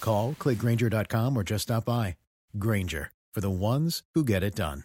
Call, 0.00 0.34
clickgrainger.com, 0.34 1.36
or 1.36 1.42
just 1.42 1.64
stop 1.64 1.84
by. 1.84 2.16
Grainger, 2.58 3.10
for 3.34 3.40
the 3.42 3.50
ones 3.50 4.02
who 4.14 4.24
get 4.24 4.42
it 4.42 4.54
done. 4.54 4.84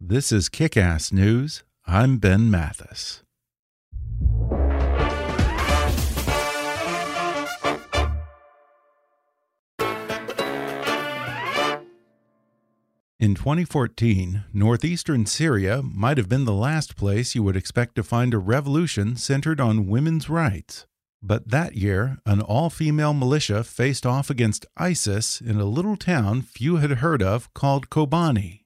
This 0.00 0.30
is 0.30 0.48
Kick 0.48 0.76
Ass 0.76 1.10
News. 1.10 1.64
I'm 1.84 2.18
Ben 2.18 2.48
Mathis. 2.48 3.24
In 13.18 13.34
2014, 13.34 14.44
northeastern 14.52 15.26
Syria 15.26 15.82
might 15.82 16.16
have 16.16 16.28
been 16.28 16.44
the 16.44 16.52
last 16.52 16.94
place 16.94 17.34
you 17.34 17.42
would 17.42 17.56
expect 17.56 17.96
to 17.96 18.04
find 18.04 18.32
a 18.32 18.38
revolution 18.38 19.16
centered 19.16 19.60
on 19.60 19.88
women's 19.88 20.30
rights. 20.30 20.86
But 21.20 21.48
that 21.48 21.74
year, 21.74 22.18
an 22.24 22.40
all 22.40 22.70
female 22.70 23.14
militia 23.14 23.64
faced 23.64 24.06
off 24.06 24.30
against 24.30 24.64
ISIS 24.76 25.40
in 25.40 25.58
a 25.58 25.64
little 25.64 25.96
town 25.96 26.42
few 26.42 26.76
had 26.76 26.92
heard 26.92 27.20
of 27.20 27.52
called 27.52 27.90
Kobani. 27.90 28.60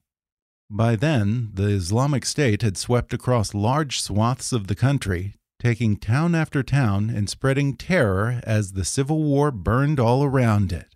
By 0.75 0.95
then, 0.95 1.51
the 1.53 1.67
Islamic 1.67 2.25
State 2.25 2.63
had 2.63 2.77
swept 2.77 3.13
across 3.13 3.53
large 3.53 4.01
swaths 4.01 4.51
of 4.51 4.65
the 4.65 4.73
country, 4.73 5.35
taking 5.59 5.97
town 5.97 6.33
after 6.33 6.63
town 6.63 7.11
and 7.11 7.29
spreading 7.29 7.75
terror 7.75 8.41
as 8.43 8.71
the 8.71 8.83
civil 8.83 9.21
war 9.21 9.51
burned 9.51 9.99
all 9.99 10.23
around 10.23 10.73
it. 10.73 10.95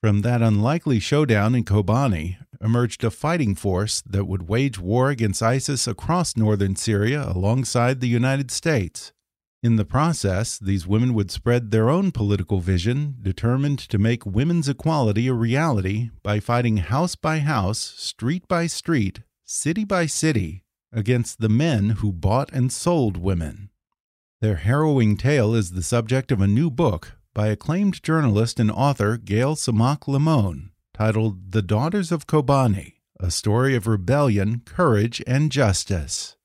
From 0.00 0.22
that 0.22 0.42
unlikely 0.42 1.00
showdown 1.00 1.56
in 1.56 1.64
Kobani 1.64 2.36
emerged 2.60 3.02
a 3.02 3.10
fighting 3.10 3.56
force 3.56 4.00
that 4.02 4.26
would 4.26 4.48
wage 4.48 4.78
war 4.78 5.10
against 5.10 5.42
ISIS 5.42 5.88
across 5.88 6.36
northern 6.36 6.76
Syria 6.76 7.24
alongside 7.28 8.00
the 8.00 8.06
United 8.06 8.52
States. 8.52 9.12
In 9.66 9.74
the 9.74 9.84
process, 9.84 10.60
these 10.60 10.86
women 10.86 11.12
would 11.12 11.32
spread 11.32 11.72
their 11.72 11.90
own 11.90 12.12
political 12.12 12.60
vision, 12.60 13.16
determined 13.20 13.80
to 13.80 13.98
make 13.98 14.24
women's 14.24 14.68
equality 14.68 15.26
a 15.26 15.32
reality 15.32 16.10
by 16.22 16.38
fighting 16.38 16.76
house 16.76 17.16
by 17.16 17.40
house, 17.40 17.80
street 17.96 18.46
by 18.46 18.68
street, 18.68 19.22
city 19.44 19.82
by 19.82 20.06
city, 20.06 20.62
against 20.92 21.40
the 21.40 21.48
men 21.48 21.98
who 21.98 22.12
bought 22.12 22.52
and 22.52 22.70
sold 22.70 23.16
women. 23.16 23.70
Their 24.40 24.54
harrowing 24.54 25.16
tale 25.16 25.52
is 25.52 25.72
the 25.72 25.82
subject 25.82 26.30
of 26.30 26.40
a 26.40 26.46
new 26.46 26.70
book 26.70 27.16
by 27.34 27.48
acclaimed 27.48 28.04
journalist 28.04 28.60
and 28.60 28.70
author 28.70 29.16
Gayle 29.16 29.56
Tzemach 29.56 30.06
Lemmon, 30.06 30.70
titled 30.94 31.50
The 31.50 31.62
Daughters 31.62 32.12
of 32.12 32.28
Kobani 32.28 32.98
A 33.18 33.32
Story 33.32 33.74
of 33.74 33.88
Rebellion, 33.88 34.62
Courage, 34.64 35.20
and 35.26 35.50
Justice. 35.50 36.35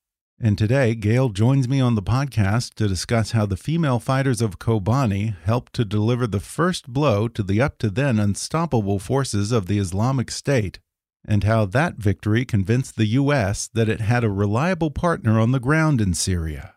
And 0.43 0.57
today, 0.57 0.95
Gayle 0.95 1.29
joins 1.29 1.69
me 1.69 1.79
on 1.79 1.93
the 1.93 2.01
podcast 2.01 2.73
to 2.73 2.87
discuss 2.87 3.29
how 3.29 3.45
the 3.45 3.55
female 3.55 3.99
fighters 3.99 4.41
of 4.41 4.57
Kobani 4.57 5.35
helped 5.43 5.71
to 5.73 5.85
deliver 5.85 6.25
the 6.25 6.39
first 6.39 6.87
blow 6.87 7.27
to 7.27 7.43
the 7.43 7.61
up 7.61 7.77
to 7.77 7.91
then 7.91 8.17
unstoppable 8.17 8.97
forces 8.97 9.51
of 9.51 9.67
the 9.67 9.77
Islamic 9.77 10.31
State, 10.31 10.79
and 11.23 11.43
how 11.43 11.65
that 11.65 11.97
victory 11.97 12.43
convinced 12.43 12.95
the 12.95 13.05
U.S. 13.05 13.69
that 13.75 13.87
it 13.87 14.01
had 14.01 14.23
a 14.23 14.31
reliable 14.31 14.89
partner 14.89 15.39
on 15.39 15.51
the 15.51 15.59
ground 15.59 16.01
in 16.01 16.15
Syria. 16.15 16.73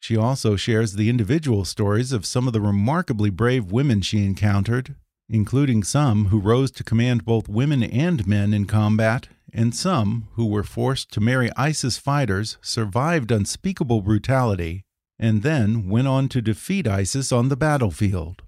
She 0.00 0.16
also 0.16 0.56
shares 0.56 0.94
the 0.94 1.08
individual 1.08 1.64
stories 1.64 2.10
of 2.10 2.26
some 2.26 2.48
of 2.48 2.52
the 2.52 2.60
remarkably 2.60 3.30
brave 3.30 3.70
women 3.70 4.00
she 4.00 4.24
encountered, 4.24 4.96
including 5.28 5.84
some 5.84 6.26
who 6.26 6.40
rose 6.40 6.72
to 6.72 6.82
command 6.82 7.24
both 7.24 7.48
women 7.48 7.84
and 7.84 8.26
men 8.26 8.52
in 8.52 8.64
combat, 8.64 9.28
and 9.52 9.74
some 9.74 10.28
who 10.32 10.46
were 10.46 10.62
forced 10.62 11.12
to 11.12 11.20
marry 11.20 11.50
ISIS 11.56 11.98
fighters, 11.98 12.58
survived 12.60 13.30
unspeakable 13.30 14.02
brutality, 14.02 14.84
and 15.18 15.42
then 15.42 15.88
went 15.88 16.08
on 16.08 16.28
to 16.28 16.42
defeat 16.42 16.86
ISIS 16.86 17.32
on 17.32 17.48
the 17.48 17.56
battlefield. 17.56 18.42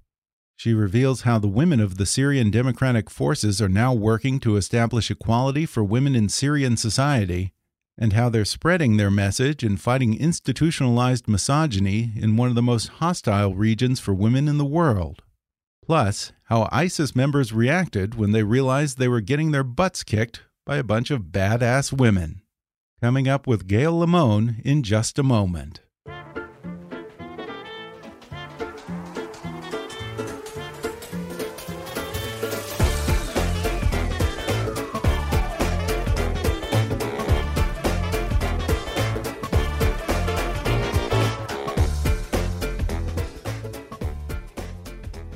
She 0.55 0.73
reveals 0.73 1.21
how 1.21 1.39
the 1.39 1.47
women 1.47 1.79
of 1.79 1.97
the 1.97 2.05
Syrian 2.05 2.51
Democratic 2.51 3.09
Forces 3.09 3.61
are 3.61 3.69
now 3.69 3.93
working 3.93 4.39
to 4.41 4.57
establish 4.57 5.09
equality 5.09 5.65
for 5.65 5.83
women 5.83 6.15
in 6.15 6.27
Syrian 6.27 6.75
society 6.75 7.53
and 7.97 8.13
how 8.13 8.29
they're 8.29 8.45
spreading 8.45 8.97
their 8.97 9.11
message 9.11 9.63
and 9.63 9.79
fighting 9.79 10.19
institutionalized 10.19 11.27
misogyny 11.27 12.11
in 12.15 12.37
one 12.37 12.49
of 12.49 12.55
the 12.55 12.61
most 12.61 12.87
hostile 12.87 13.55
regions 13.55 13.99
for 13.99 14.13
women 14.13 14.47
in 14.47 14.57
the 14.57 14.65
world. 14.65 15.21
Plus, 15.85 16.33
how 16.45 16.67
ISIS 16.71 17.15
members 17.15 17.51
reacted 17.51 18.15
when 18.15 18.31
they 18.31 18.43
realized 18.43 18.97
they 18.97 19.07
were 19.07 19.21
getting 19.21 19.51
their 19.51 19.63
butts 19.63 20.03
kicked 20.03 20.41
by 20.69 20.77
a 20.77 20.83
bunch 20.83 21.09
of 21.09 21.31
badass 21.31 21.91
women. 21.91 22.43
Coming 23.01 23.27
up 23.27 23.47
with 23.47 23.65
Gayle 23.65 24.01
Lemmon 24.01 24.61
in 24.63 24.83
just 24.83 25.17
a 25.17 25.23
moment. 25.23 25.81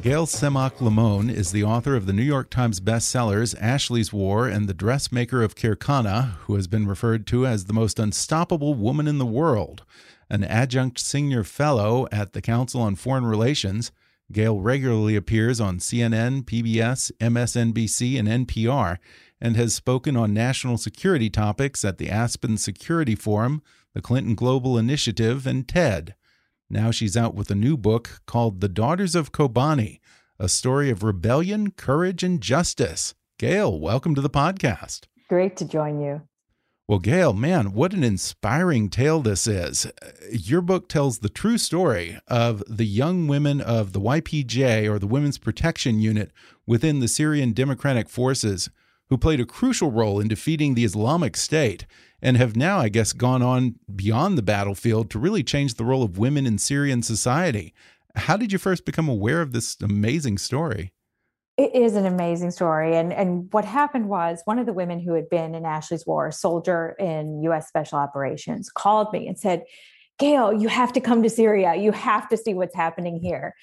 Gayle 0.03 0.27
Tzemach 0.27 0.79
Lemmon 0.79 1.33
is 1.33 1.53
the 1.53 1.63
author 1.63 1.95
of 1.95 2.07
the 2.07 2.11
New 2.11 2.23
York 2.23 2.49
Times 2.49 2.81
bestsellers 2.81 3.55
Ashley's 3.61 4.11
War 4.11 4.49
and 4.49 4.67
The 4.67 4.73
Dressmaker 4.73 5.41
of 5.41 5.55
Khair 5.55 5.77
Khana, 5.77 6.33
who 6.39 6.55
has 6.55 6.67
been 6.67 6.85
referred 6.85 7.25
to 7.27 7.47
as 7.47 7.63
the 7.63 7.73
most 7.73 7.99
unstoppable 7.99 8.73
woman 8.73 9.07
in 9.07 9.17
the 9.17 9.25
world. 9.25 9.85
An 10.29 10.43
adjunct 10.43 10.99
senior 10.99 11.45
fellow 11.45 12.05
at 12.11 12.33
the 12.33 12.41
Council 12.41 12.81
on 12.81 12.97
Foreign 12.97 13.25
Relations, 13.25 13.93
Gayle 14.29 14.59
regularly 14.59 15.15
appears 15.15 15.61
on 15.61 15.79
CNN, 15.79 16.43
PBS, 16.43 17.13
MSNBC, 17.21 18.19
and 18.19 18.45
NPR, 18.45 18.97
and 19.39 19.55
has 19.55 19.73
spoken 19.73 20.17
on 20.17 20.33
national 20.33 20.77
security 20.77 21.29
topics 21.29 21.85
at 21.85 21.97
the 21.97 22.09
Aspen 22.09 22.57
Security 22.57 23.15
Forum, 23.15 23.63
the 23.93 24.01
Clinton 24.01 24.35
Global 24.35 24.77
Initiative, 24.77 25.47
and 25.47 25.65
TED. 25.65 26.13
Now 26.73 26.89
she's 26.89 27.15
out 27.15 27.35
with 27.35 27.51
a 27.51 27.55
new 27.55 27.77
book 27.77 28.21
called 28.25 28.59
The 28.59 28.67
Daughters 28.67 29.13
of 29.13 29.31
Kobani 29.31 29.99
A 30.39 30.49
Story 30.49 30.89
of 30.89 31.03
Rebellion, 31.03 31.69
Courage, 31.69 32.23
and 32.23 32.41
Justice. 32.41 33.13
Gayle, 33.37 33.79
welcome 33.79 34.15
to 34.15 34.21
the 34.21 34.29
podcast. 34.29 35.01
Great 35.29 35.55
to 35.57 35.65
join 35.65 36.01
you. 36.01 36.23
Well, 36.87 36.97
Gayle, 36.97 37.33
man, 37.33 37.73
what 37.73 37.93
an 37.93 38.03
inspiring 38.03 38.89
tale 38.89 39.21
this 39.21 39.45
is. 39.45 39.85
Your 40.31 40.61
book 40.61 40.89
tells 40.89 41.19
the 41.19 41.29
true 41.29 41.59
story 41.59 42.17
of 42.27 42.63
the 42.67 42.87
young 42.87 43.27
women 43.27 43.61
of 43.61 43.93
the 43.93 44.01
YPJ, 44.01 44.89
or 44.89 44.97
the 44.97 45.05
Women's 45.05 45.37
Protection 45.37 45.99
Unit, 45.99 46.31
within 46.65 47.01
the 47.01 47.07
Syrian 47.07 47.53
Democratic 47.53 48.09
Forces, 48.09 48.71
who 49.09 49.17
played 49.19 49.39
a 49.39 49.45
crucial 49.45 49.91
role 49.91 50.19
in 50.19 50.27
defeating 50.27 50.73
the 50.73 50.85
Islamic 50.85 51.37
State 51.37 51.85
and 52.23 52.37
have 52.37 52.55
now, 52.55 52.79
I 52.79 52.87
guess, 52.87 53.11
gone 53.11 53.43
on 53.43 53.75
beyond 53.93 54.37
the 54.37 54.41
battlefield 54.41 55.11
to 55.11 55.19
really 55.19 55.43
change 55.43 55.75
the 55.75 55.83
role 55.83 56.03
of 56.03 56.17
women 56.17 56.47
in 56.47 56.57
Syrian 56.57 57.03
society. 57.03 57.73
How 58.15 58.37
did 58.37 58.53
you 58.53 58.57
first 58.57 58.85
become 58.85 59.09
aware 59.09 59.41
of 59.41 59.51
this 59.51 59.75
amazing 59.81 60.37
story? 60.37 60.93
It 61.57 61.75
is 61.75 61.95
an 61.95 62.05
amazing 62.05 62.51
story. 62.51 62.95
And, 62.95 63.11
and 63.11 63.51
what 63.51 63.65
happened 63.65 64.07
was 64.07 64.41
one 64.45 64.57
of 64.57 64.65
the 64.65 64.73
women 64.73 65.01
who 65.01 65.13
had 65.13 65.29
been 65.29 65.53
in 65.53 65.65
Ashley's 65.65 66.07
War, 66.07 66.27
a 66.27 66.31
soldier 66.31 66.95
in 66.97 67.43
US 67.43 67.67
Special 67.67 67.99
Operations, 67.99 68.71
called 68.71 69.11
me 69.11 69.27
and 69.27 69.37
said, 69.37 69.63
Gayle, 70.17 70.53
you 70.53 70.69
have 70.69 70.93
to 70.93 71.01
come 71.01 71.21
to 71.23 71.29
Syria. 71.29 71.75
You 71.75 71.91
have 71.91 72.29
to 72.29 72.37
see 72.37 72.53
what's 72.53 72.75
happening 72.75 73.19
here. 73.21 73.53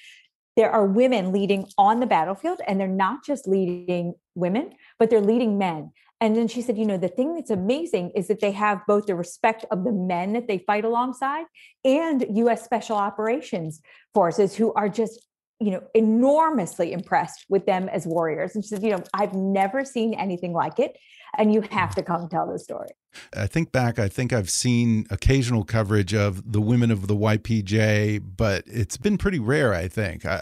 there 0.55 0.69
are 0.69 0.85
women 0.85 1.31
leading 1.31 1.65
on 1.77 1.99
the 1.99 2.05
battlefield, 2.05 2.59
and 2.67 2.79
they're 2.79 2.87
not 2.87 3.25
just 3.25 3.47
leading 3.47 4.13
women, 4.35 4.73
but 4.99 5.09
they're 5.09 5.21
leading 5.21 5.57
men. 5.57 5.91
And 6.21 6.35
then 6.35 6.47
she 6.47 6.61
said, 6.61 6.77
you 6.77 6.85
know, 6.85 6.97
the 6.97 7.07
thing 7.07 7.33
that's 7.33 7.49
amazing 7.49 8.11
is 8.11 8.27
that 8.27 8.39
they 8.39 8.51
have 8.51 8.85
both 8.87 9.07
the 9.07 9.15
respect 9.15 9.65
of 9.71 9.83
the 9.83 9.91
men 9.91 10.33
that 10.33 10.47
they 10.47 10.59
fight 10.59 10.85
alongside 10.85 11.45
and 11.83 12.23
US 12.29 12.63
special 12.63 12.95
operations 12.95 13.81
forces 14.13 14.55
who 14.55 14.71
are 14.73 14.87
just, 14.87 15.25
you 15.59 15.71
know, 15.71 15.81
enormously 15.95 16.93
impressed 16.93 17.45
with 17.49 17.65
them 17.65 17.89
as 17.89 18.05
warriors. 18.05 18.53
And 18.53 18.63
she 18.63 18.69
said, 18.69 18.83
you 18.83 18.91
know, 18.91 19.03
I've 19.15 19.33
never 19.33 19.83
seen 19.83 20.13
anything 20.13 20.53
like 20.53 20.77
it. 20.77 20.95
And 21.37 21.51
you 21.51 21.61
have 21.71 21.95
to 21.95 22.03
come 22.03 22.29
tell 22.29 22.51
the 22.51 22.59
story. 22.59 22.89
I 23.35 23.47
think 23.47 23.71
back, 23.71 23.97
I 23.97 24.07
think 24.07 24.31
I've 24.31 24.49
seen 24.49 25.05
occasional 25.09 25.63
coverage 25.63 26.13
of 26.13 26.51
the 26.51 26.61
women 26.61 26.91
of 26.91 27.07
the 27.07 27.15
YPJ, 27.15 28.21
but 28.37 28.63
it's 28.67 28.97
been 28.97 29.17
pretty 29.17 29.39
rare, 29.39 29.73
I 29.73 29.87
think. 29.87 30.25
I, 30.25 30.35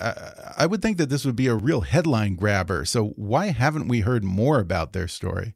I, 0.57 0.63
I 0.63 0.65
would 0.65 0.81
think 0.81 0.97
that 0.97 1.09
this 1.09 1.25
would 1.25 1.35
be 1.35 1.47
a 1.47 1.55
real 1.55 1.81
headline 1.81 2.35
grabber. 2.35 2.85
So 2.85 3.09
why 3.15 3.47
haven't 3.47 3.87
we 3.87 4.01
heard 4.01 4.23
more 4.23 4.59
about 4.59 4.93
their 4.93 5.07
story? 5.07 5.55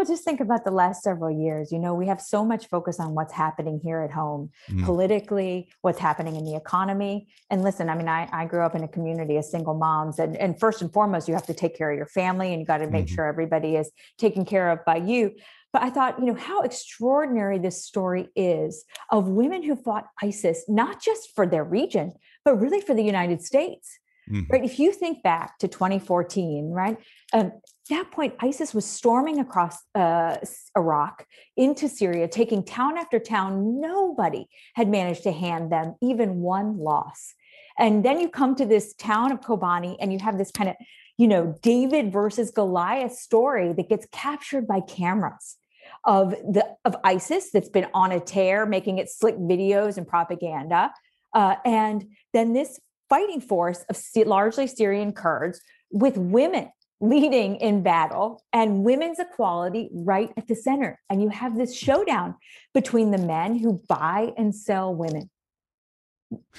Well, 0.00 0.06
just 0.06 0.24
think 0.24 0.40
about 0.40 0.64
the 0.64 0.70
last 0.70 1.02
several 1.02 1.30
years. 1.30 1.70
You 1.70 1.78
know, 1.78 1.92
we 1.92 2.06
have 2.06 2.22
so 2.22 2.42
much 2.42 2.68
focus 2.68 2.98
on 2.98 3.14
what's 3.14 3.34
happening 3.34 3.78
here 3.84 4.00
at 4.00 4.10
home, 4.10 4.48
mm. 4.70 4.82
politically, 4.82 5.68
what's 5.82 5.98
happening 5.98 6.36
in 6.36 6.46
the 6.46 6.56
economy. 6.56 7.28
And 7.50 7.62
listen, 7.62 7.90
I 7.90 7.96
mean, 7.96 8.08
I, 8.08 8.26
I 8.32 8.46
grew 8.46 8.62
up 8.62 8.74
in 8.74 8.82
a 8.82 8.88
community 8.88 9.36
of 9.36 9.44
single 9.44 9.74
moms, 9.74 10.18
and, 10.18 10.38
and 10.38 10.58
first 10.58 10.80
and 10.80 10.90
foremost, 10.90 11.28
you 11.28 11.34
have 11.34 11.44
to 11.48 11.52
take 11.52 11.76
care 11.76 11.90
of 11.90 11.98
your 11.98 12.06
family 12.06 12.50
and 12.52 12.60
you 12.60 12.66
got 12.66 12.78
to 12.78 12.86
make 12.86 13.08
mm-hmm. 13.08 13.14
sure 13.14 13.26
everybody 13.26 13.76
is 13.76 13.90
taken 14.16 14.46
care 14.46 14.70
of 14.70 14.82
by 14.86 14.96
you. 14.96 15.34
But 15.70 15.82
I 15.82 15.90
thought, 15.90 16.18
you 16.18 16.24
know, 16.24 16.34
how 16.34 16.62
extraordinary 16.62 17.58
this 17.58 17.84
story 17.84 18.30
is 18.34 18.86
of 19.10 19.28
women 19.28 19.62
who 19.62 19.76
fought 19.76 20.06
ISIS, 20.22 20.64
not 20.66 21.02
just 21.02 21.34
for 21.34 21.46
their 21.46 21.62
region, 21.62 22.14
but 22.42 22.54
really 22.54 22.80
for 22.80 22.94
the 22.94 23.04
United 23.04 23.42
States. 23.42 23.98
Mm-hmm. 24.30 24.52
Right. 24.52 24.64
If 24.64 24.78
you 24.78 24.92
think 24.92 25.22
back 25.22 25.58
to 25.58 25.68
2014, 25.68 26.70
right, 26.70 26.96
um, 27.32 27.52
that 27.90 28.10
point, 28.10 28.34
ISIS 28.40 28.74
was 28.74 28.84
storming 28.84 29.38
across 29.38 29.78
uh, 29.94 30.36
Iraq 30.76 31.26
into 31.56 31.88
Syria, 31.88 32.26
taking 32.26 32.64
town 32.64 32.98
after 32.98 33.18
town. 33.18 33.80
Nobody 33.80 34.48
had 34.74 34.88
managed 34.88 35.22
to 35.24 35.32
hand 35.32 35.70
them 35.70 35.94
even 36.02 36.40
one 36.40 36.78
loss. 36.78 37.34
And 37.78 38.04
then 38.04 38.20
you 38.20 38.28
come 38.28 38.54
to 38.56 38.66
this 38.66 38.94
town 38.94 39.32
of 39.32 39.40
Kobani 39.40 39.96
and 40.00 40.12
you 40.12 40.18
have 40.18 40.38
this 40.38 40.50
kind 40.50 40.70
of, 40.70 40.76
you 41.16 41.28
know, 41.28 41.54
David 41.62 42.12
versus 42.12 42.50
Goliath 42.50 43.14
story 43.14 43.72
that 43.72 43.88
gets 43.88 44.06
captured 44.12 44.66
by 44.66 44.80
cameras 44.80 45.56
of 46.04 46.30
the 46.30 46.76
of 46.84 46.96
ISIS 47.04 47.50
that's 47.52 47.68
been 47.68 47.86
on 47.94 48.12
a 48.12 48.20
tear, 48.20 48.66
making 48.66 48.98
it 48.98 49.08
slick 49.08 49.36
videos 49.36 49.96
and 49.96 50.06
propaganda. 50.06 50.92
Uh, 51.34 51.56
and 51.64 52.04
then 52.32 52.52
this 52.52 52.80
fighting 53.08 53.40
force 53.40 53.84
of 53.88 53.98
largely 54.26 54.66
Syrian 54.66 55.12
Kurds 55.12 55.60
with 55.90 56.16
women 56.16 56.70
leading 57.00 57.56
in 57.56 57.82
battle 57.82 58.44
and 58.52 58.84
women's 58.84 59.18
equality 59.18 59.88
right 59.92 60.30
at 60.36 60.46
the 60.48 60.54
center. 60.54 61.00
And 61.08 61.22
you 61.22 61.30
have 61.30 61.56
this 61.56 61.74
showdown 61.74 62.34
between 62.74 63.10
the 63.10 63.18
men 63.18 63.56
who 63.56 63.82
buy 63.88 64.32
and 64.36 64.54
sell 64.54 64.94
women, 64.94 65.30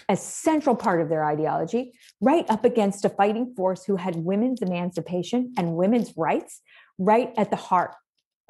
a 0.09 0.17
central 0.17 0.75
part 0.75 0.99
of 0.99 1.09
their 1.09 1.23
ideology, 1.25 1.93
right 2.19 2.49
up 2.49 2.65
against 2.65 3.05
a 3.05 3.09
fighting 3.09 3.53
force 3.55 3.85
who 3.85 3.95
had 3.95 4.15
women's 4.15 4.61
emancipation 4.61 5.53
and 5.57 5.75
women's 5.75 6.13
rights 6.17 6.61
right 6.97 7.31
at 7.38 7.51
the 7.51 7.55
heart 7.55 7.93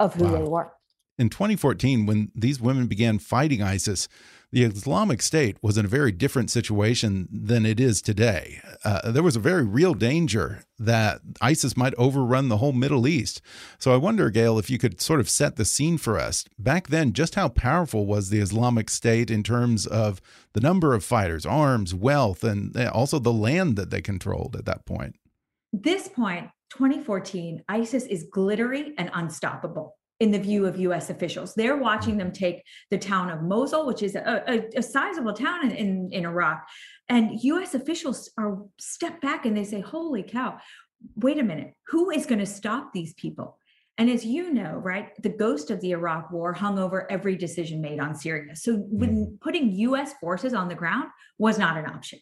of 0.00 0.14
who 0.14 0.24
wow. 0.24 0.32
they 0.32 0.42
were. 0.42 0.72
In 1.18 1.28
2014, 1.28 2.06
when 2.06 2.32
these 2.34 2.60
women 2.60 2.86
began 2.86 3.18
fighting 3.18 3.62
ISIS, 3.62 4.08
the 4.52 4.64
Islamic 4.64 5.22
State 5.22 5.56
was 5.62 5.78
in 5.78 5.86
a 5.86 5.88
very 5.88 6.12
different 6.12 6.50
situation 6.50 7.26
than 7.32 7.64
it 7.64 7.80
is 7.80 8.02
today. 8.02 8.60
Uh, 8.84 9.10
there 9.10 9.22
was 9.22 9.34
a 9.34 9.40
very 9.40 9.64
real 9.64 9.94
danger 9.94 10.62
that 10.78 11.22
ISIS 11.40 11.74
might 11.74 11.94
overrun 11.96 12.48
the 12.48 12.58
whole 12.58 12.72
Middle 12.72 13.06
East. 13.06 13.40
So 13.78 13.94
I 13.94 13.96
wonder, 13.96 14.28
Gayle, 14.28 14.58
if 14.58 14.68
you 14.68 14.76
could 14.76 15.00
sort 15.00 15.20
of 15.20 15.30
set 15.30 15.56
the 15.56 15.64
scene 15.64 15.96
for 15.96 16.18
us. 16.18 16.44
Back 16.58 16.88
then, 16.88 17.14
just 17.14 17.34
how 17.34 17.48
powerful 17.48 18.04
was 18.04 18.28
the 18.28 18.40
Islamic 18.40 18.90
State 18.90 19.30
in 19.30 19.42
terms 19.42 19.86
of 19.86 20.20
the 20.52 20.60
number 20.60 20.92
of 20.92 21.02
fighters, 21.02 21.46
arms, 21.46 21.94
wealth, 21.94 22.44
and 22.44 22.76
also 22.88 23.18
the 23.18 23.32
land 23.32 23.76
that 23.76 23.90
they 23.90 24.02
controlled 24.02 24.54
at 24.54 24.66
that 24.66 24.84
point? 24.84 25.16
This 25.72 26.08
point, 26.08 26.50
2014, 26.70 27.64
ISIS 27.70 28.04
is 28.04 28.26
glittery 28.30 28.92
and 28.98 29.10
unstoppable 29.14 29.96
in 30.22 30.30
the 30.30 30.38
view 30.38 30.66
of 30.66 30.78
US 30.78 31.10
officials. 31.10 31.52
They're 31.52 31.76
watching 31.76 32.16
them 32.16 32.30
take 32.30 32.62
the 32.90 32.96
town 32.96 33.28
of 33.28 33.42
Mosul, 33.42 33.86
which 33.86 34.04
is 34.04 34.14
a, 34.14 34.44
a, 34.46 34.78
a 34.78 34.82
sizable 34.82 35.32
town 35.32 35.68
in, 35.68 35.72
in, 35.72 36.08
in, 36.12 36.24
Iraq. 36.24 36.64
And 37.08 37.42
US 37.42 37.74
officials 37.74 38.30
are 38.38 38.58
step 38.78 39.20
back 39.20 39.46
and 39.46 39.56
they 39.56 39.64
say, 39.64 39.80
holy 39.80 40.22
cow, 40.22 40.58
wait 41.16 41.40
a 41.40 41.42
minute, 41.42 41.74
who 41.88 42.10
is 42.10 42.24
going 42.24 42.38
to 42.38 42.46
stop 42.46 42.92
these 42.92 43.14
people? 43.14 43.58
And 43.98 44.08
as 44.08 44.24
you 44.24 44.52
know, 44.52 44.74
right, 44.74 45.10
the 45.20 45.28
ghost 45.28 45.72
of 45.72 45.80
the 45.80 45.90
Iraq 45.90 46.30
war 46.30 46.52
hung 46.52 46.78
over 46.78 47.10
every 47.10 47.34
decision 47.34 47.80
made 47.80 47.98
on 47.98 48.14
Syria. 48.14 48.54
So 48.54 48.76
when 48.76 49.26
mm. 49.26 49.40
putting 49.40 49.72
US 49.72 50.12
forces 50.20 50.54
on 50.54 50.68
the 50.68 50.76
ground 50.76 51.08
was 51.38 51.58
not 51.58 51.76
an 51.76 51.86
option. 51.86 52.20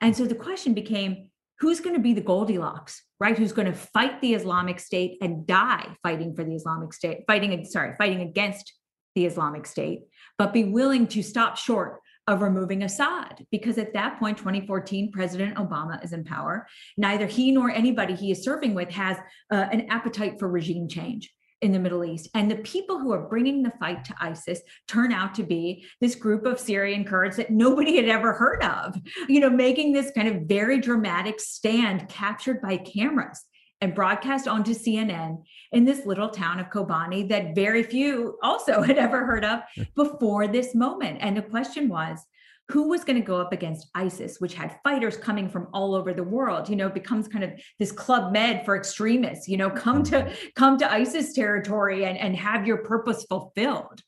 And 0.00 0.16
so 0.16 0.26
the 0.26 0.36
question 0.36 0.74
became 0.74 1.31
who's 1.62 1.78
going 1.78 1.94
to 1.94 2.02
be 2.02 2.12
the 2.12 2.20
Goldilocks, 2.20 3.04
right? 3.20 3.38
Who's 3.38 3.52
going 3.52 3.70
to 3.70 3.72
fight 3.72 4.20
the 4.20 4.34
Islamic 4.34 4.80
State 4.80 5.18
and 5.22 5.46
die 5.46 5.94
fighting 6.02 6.34
for 6.34 6.42
the 6.42 6.56
Islamic 6.56 6.92
State, 6.92 7.18
fighting, 7.28 7.64
sorry, 7.64 7.94
fighting 7.96 8.20
against 8.20 8.74
the 9.14 9.26
Islamic 9.26 9.64
State, 9.64 10.00
but 10.38 10.52
be 10.52 10.64
willing 10.64 11.06
to 11.06 11.22
stop 11.22 11.56
short 11.56 12.00
of 12.26 12.42
removing 12.42 12.82
Assad. 12.82 13.46
Because 13.52 13.78
at 13.78 13.94
that 13.94 14.18
point, 14.18 14.38
2014, 14.38 15.12
President 15.12 15.54
Obama 15.54 16.04
is 16.04 16.12
in 16.12 16.24
power. 16.24 16.66
Neither 16.96 17.26
he 17.26 17.52
nor 17.52 17.70
anybody 17.70 18.16
he 18.16 18.32
is 18.32 18.42
serving 18.42 18.74
with 18.74 18.90
has 18.90 19.16
uh, 19.52 19.68
an 19.70 19.86
appetite 19.88 20.40
for 20.40 20.48
regime 20.48 20.88
change 20.88 21.32
in 21.62 21.72
the 21.72 21.78
Middle 21.78 22.04
East. 22.04 22.28
And 22.34 22.50
the 22.50 22.56
people 22.56 22.98
who 22.98 23.12
are 23.12 23.28
bringing 23.28 23.62
the 23.62 23.72
fight 23.78 24.04
to 24.06 24.14
ISIS 24.20 24.60
turn 24.88 25.12
out 25.12 25.34
to 25.36 25.42
be 25.42 25.86
this 26.00 26.14
group 26.14 26.44
of 26.44 26.60
Syrian 26.60 27.04
Kurds 27.04 27.36
that 27.36 27.50
nobody 27.50 27.96
had 27.96 28.08
ever 28.08 28.32
heard 28.32 28.62
of, 28.62 28.96
you 29.28 29.40
know, 29.40 29.48
making 29.50 29.92
this 29.92 30.10
kind 30.14 30.28
of 30.28 30.42
very 30.42 30.80
dramatic 30.80 31.40
stand 31.40 32.08
captured 32.08 32.60
by 32.60 32.76
cameras 32.76 33.44
and 33.80 33.94
broadcast 33.94 34.46
onto 34.46 34.72
CNN 34.72 35.42
in 35.72 35.84
this 35.84 36.06
little 36.06 36.28
town 36.28 36.60
of 36.60 36.70
Kobani 36.70 37.28
that 37.28 37.54
very 37.54 37.82
few 37.82 38.38
also 38.42 38.80
had 38.82 38.98
ever 38.98 39.24
heard 39.24 39.44
of 39.44 39.60
before 39.96 40.46
this 40.46 40.74
moment. 40.74 41.18
And 41.20 41.36
the 41.36 41.42
question 41.42 41.88
was, 41.88 42.24
who 42.70 42.88
was 42.88 43.04
going 43.04 43.20
to 43.20 43.26
go 43.26 43.40
up 43.40 43.52
against 43.52 43.88
ISIS, 43.94 44.40
which 44.40 44.54
had 44.54 44.78
fighters 44.84 45.16
coming 45.16 45.48
from 45.48 45.68
all 45.74 45.94
over 45.94 46.14
the 46.14 46.22
world. 46.22 46.68
You 46.68 46.76
know, 46.76 46.88
becomes 46.88 47.28
kind 47.28 47.44
of 47.44 47.52
this 47.78 47.92
club 47.92 48.32
med 48.32 48.64
for 48.64 48.76
extremists. 48.76 49.48
You 49.48 49.56
know, 49.56 49.70
come 49.70 50.02
to 50.04 50.32
come 50.56 50.78
to 50.78 50.90
ISIS 50.90 51.32
territory 51.32 52.04
and 52.04 52.16
and 52.16 52.36
have 52.36 52.66
your 52.66 52.78
purpose 52.78 53.24
fulfilled. 53.24 54.00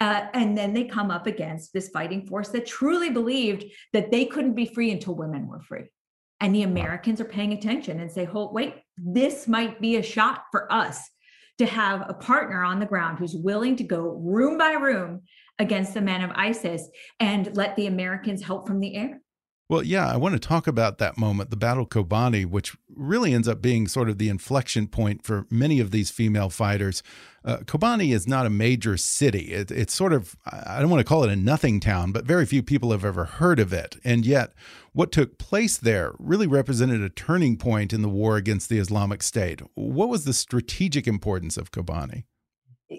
Uh, 0.00 0.26
and 0.34 0.56
then 0.56 0.72
they 0.72 0.84
come 0.84 1.10
up 1.10 1.26
against 1.26 1.72
this 1.72 1.88
fighting 1.88 2.26
force 2.26 2.48
that 2.50 2.66
truly 2.66 3.10
believed 3.10 3.64
that 3.92 4.10
they 4.10 4.26
couldn't 4.26 4.54
be 4.54 4.66
free 4.66 4.90
until 4.90 5.14
women 5.14 5.46
were 5.46 5.62
free. 5.62 5.90
And 6.40 6.54
the 6.54 6.62
Americans 6.62 7.20
are 7.20 7.24
paying 7.26 7.52
attention 7.52 8.00
and 8.00 8.10
say, 8.10 8.24
"Hold, 8.24 8.54
wait, 8.54 8.74
this 8.96 9.48
might 9.48 9.80
be 9.80 9.96
a 9.96 10.02
shot 10.02 10.44
for 10.50 10.72
us." 10.72 11.00
To 11.58 11.66
have 11.66 12.08
a 12.08 12.14
partner 12.14 12.64
on 12.64 12.80
the 12.80 12.86
ground 12.86 13.18
who's 13.18 13.36
willing 13.36 13.76
to 13.76 13.84
go 13.84 14.08
room 14.08 14.58
by 14.58 14.72
room 14.72 15.20
against 15.58 15.94
the 15.94 16.00
men 16.00 16.22
of 16.22 16.30
ISIS 16.34 16.88
and 17.20 17.56
let 17.56 17.76
the 17.76 17.86
Americans 17.86 18.42
help 18.42 18.66
from 18.66 18.80
the 18.80 18.94
air. 18.96 19.20
Well, 19.72 19.82
yeah, 19.82 20.06
I 20.06 20.18
want 20.18 20.34
to 20.34 20.38
talk 20.38 20.66
about 20.66 20.98
that 20.98 21.16
moment, 21.16 21.48
the 21.48 21.56
Battle 21.56 21.84
of 21.84 21.88
Kobani, 21.88 22.44
which 22.44 22.76
really 22.94 23.32
ends 23.32 23.48
up 23.48 23.62
being 23.62 23.88
sort 23.88 24.10
of 24.10 24.18
the 24.18 24.28
inflection 24.28 24.86
point 24.86 25.24
for 25.24 25.46
many 25.48 25.80
of 25.80 25.92
these 25.92 26.10
female 26.10 26.50
fighters. 26.50 27.02
Uh, 27.42 27.58
Kobani 27.58 28.12
is 28.12 28.28
not 28.28 28.44
a 28.44 28.50
major 28.50 28.98
city. 28.98 29.52
It, 29.52 29.70
it's 29.70 29.94
sort 29.94 30.12
of, 30.12 30.36
I 30.44 30.80
don't 30.80 30.90
want 30.90 31.00
to 31.00 31.08
call 31.08 31.24
it 31.24 31.30
a 31.30 31.36
nothing 31.36 31.80
town, 31.80 32.12
but 32.12 32.26
very 32.26 32.44
few 32.44 32.62
people 32.62 32.90
have 32.90 33.02
ever 33.02 33.24
heard 33.24 33.58
of 33.58 33.72
it. 33.72 33.96
And 34.04 34.26
yet, 34.26 34.52
what 34.92 35.10
took 35.10 35.38
place 35.38 35.78
there 35.78 36.12
really 36.18 36.46
represented 36.46 37.00
a 37.00 37.08
turning 37.08 37.56
point 37.56 37.94
in 37.94 38.02
the 38.02 38.10
war 38.10 38.36
against 38.36 38.68
the 38.68 38.78
Islamic 38.78 39.22
State. 39.22 39.62
What 39.74 40.10
was 40.10 40.24
the 40.24 40.34
strategic 40.34 41.06
importance 41.06 41.56
of 41.56 41.70
Kobani? 41.70 42.24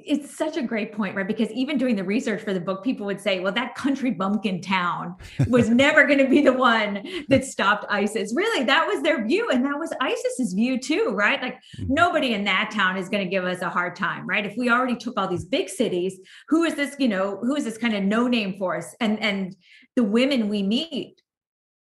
It's 0.05 0.35
such 0.35 0.57
a 0.57 0.61
great 0.61 0.93
point, 0.93 1.15
right? 1.15 1.27
Because 1.27 1.51
even 1.51 1.77
doing 1.77 1.95
the 1.95 2.03
research 2.03 2.41
for 2.41 2.53
the 2.53 2.59
book, 2.59 2.83
people 2.83 3.05
would 3.05 3.19
say, 3.19 3.39
well, 3.39 3.53
that 3.53 3.75
country 3.75 4.11
bumpkin 4.11 4.61
town 4.61 5.15
was 5.47 5.69
never 5.83 6.05
going 6.05 6.19
to 6.19 6.27
be 6.27 6.41
the 6.41 6.53
one 6.53 7.05
that 7.29 7.45
stopped 7.45 7.85
ISIS. 7.89 8.33
Really, 8.35 8.63
that 8.65 8.85
was 8.87 9.01
their 9.01 9.25
view. 9.25 9.49
And 9.49 9.63
that 9.65 9.77
was 9.77 9.93
ISIS's 10.01 10.53
view 10.53 10.79
too, 10.79 11.11
right? 11.15 11.41
Like 11.41 11.55
mm-hmm. 11.77 11.93
nobody 11.93 12.33
in 12.33 12.43
that 12.45 12.71
town 12.71 12.97
is 12.97 13.09
going 13.09 13.23
to 13.23 13.29
give 13.29 13.45
us 13.45 13.61
a 13.61 13.69
hard 13.69 13.95
time, 13.95 14.27
right? 14.27 14.45
If 14.45 14.55
we 14.57 14.69
already 14.69 14.95
took 14.95 15.17
all 15.17 15.27
these 15.27 15.45
big 15.45 15.69
cities, 15.69 16.19
who 16.49 16.63
is 16.63 16.75
this, 16.75 16.95
you 16.99 17.07
know, 17.07 17.37
who 17.41 17.55
is 17.55 17.63
this 17.63 17.77
kind 17.77 17.95
of 17.95 18.03
no 18.03 18.27
name 18.27 18.57
force? 18.57 18.95
And, 18.99 19.19
and 19.21 19.55
the 19.95 20.03
women 20.03 20.49
we 20.49 20.63
meet 20.63 21.21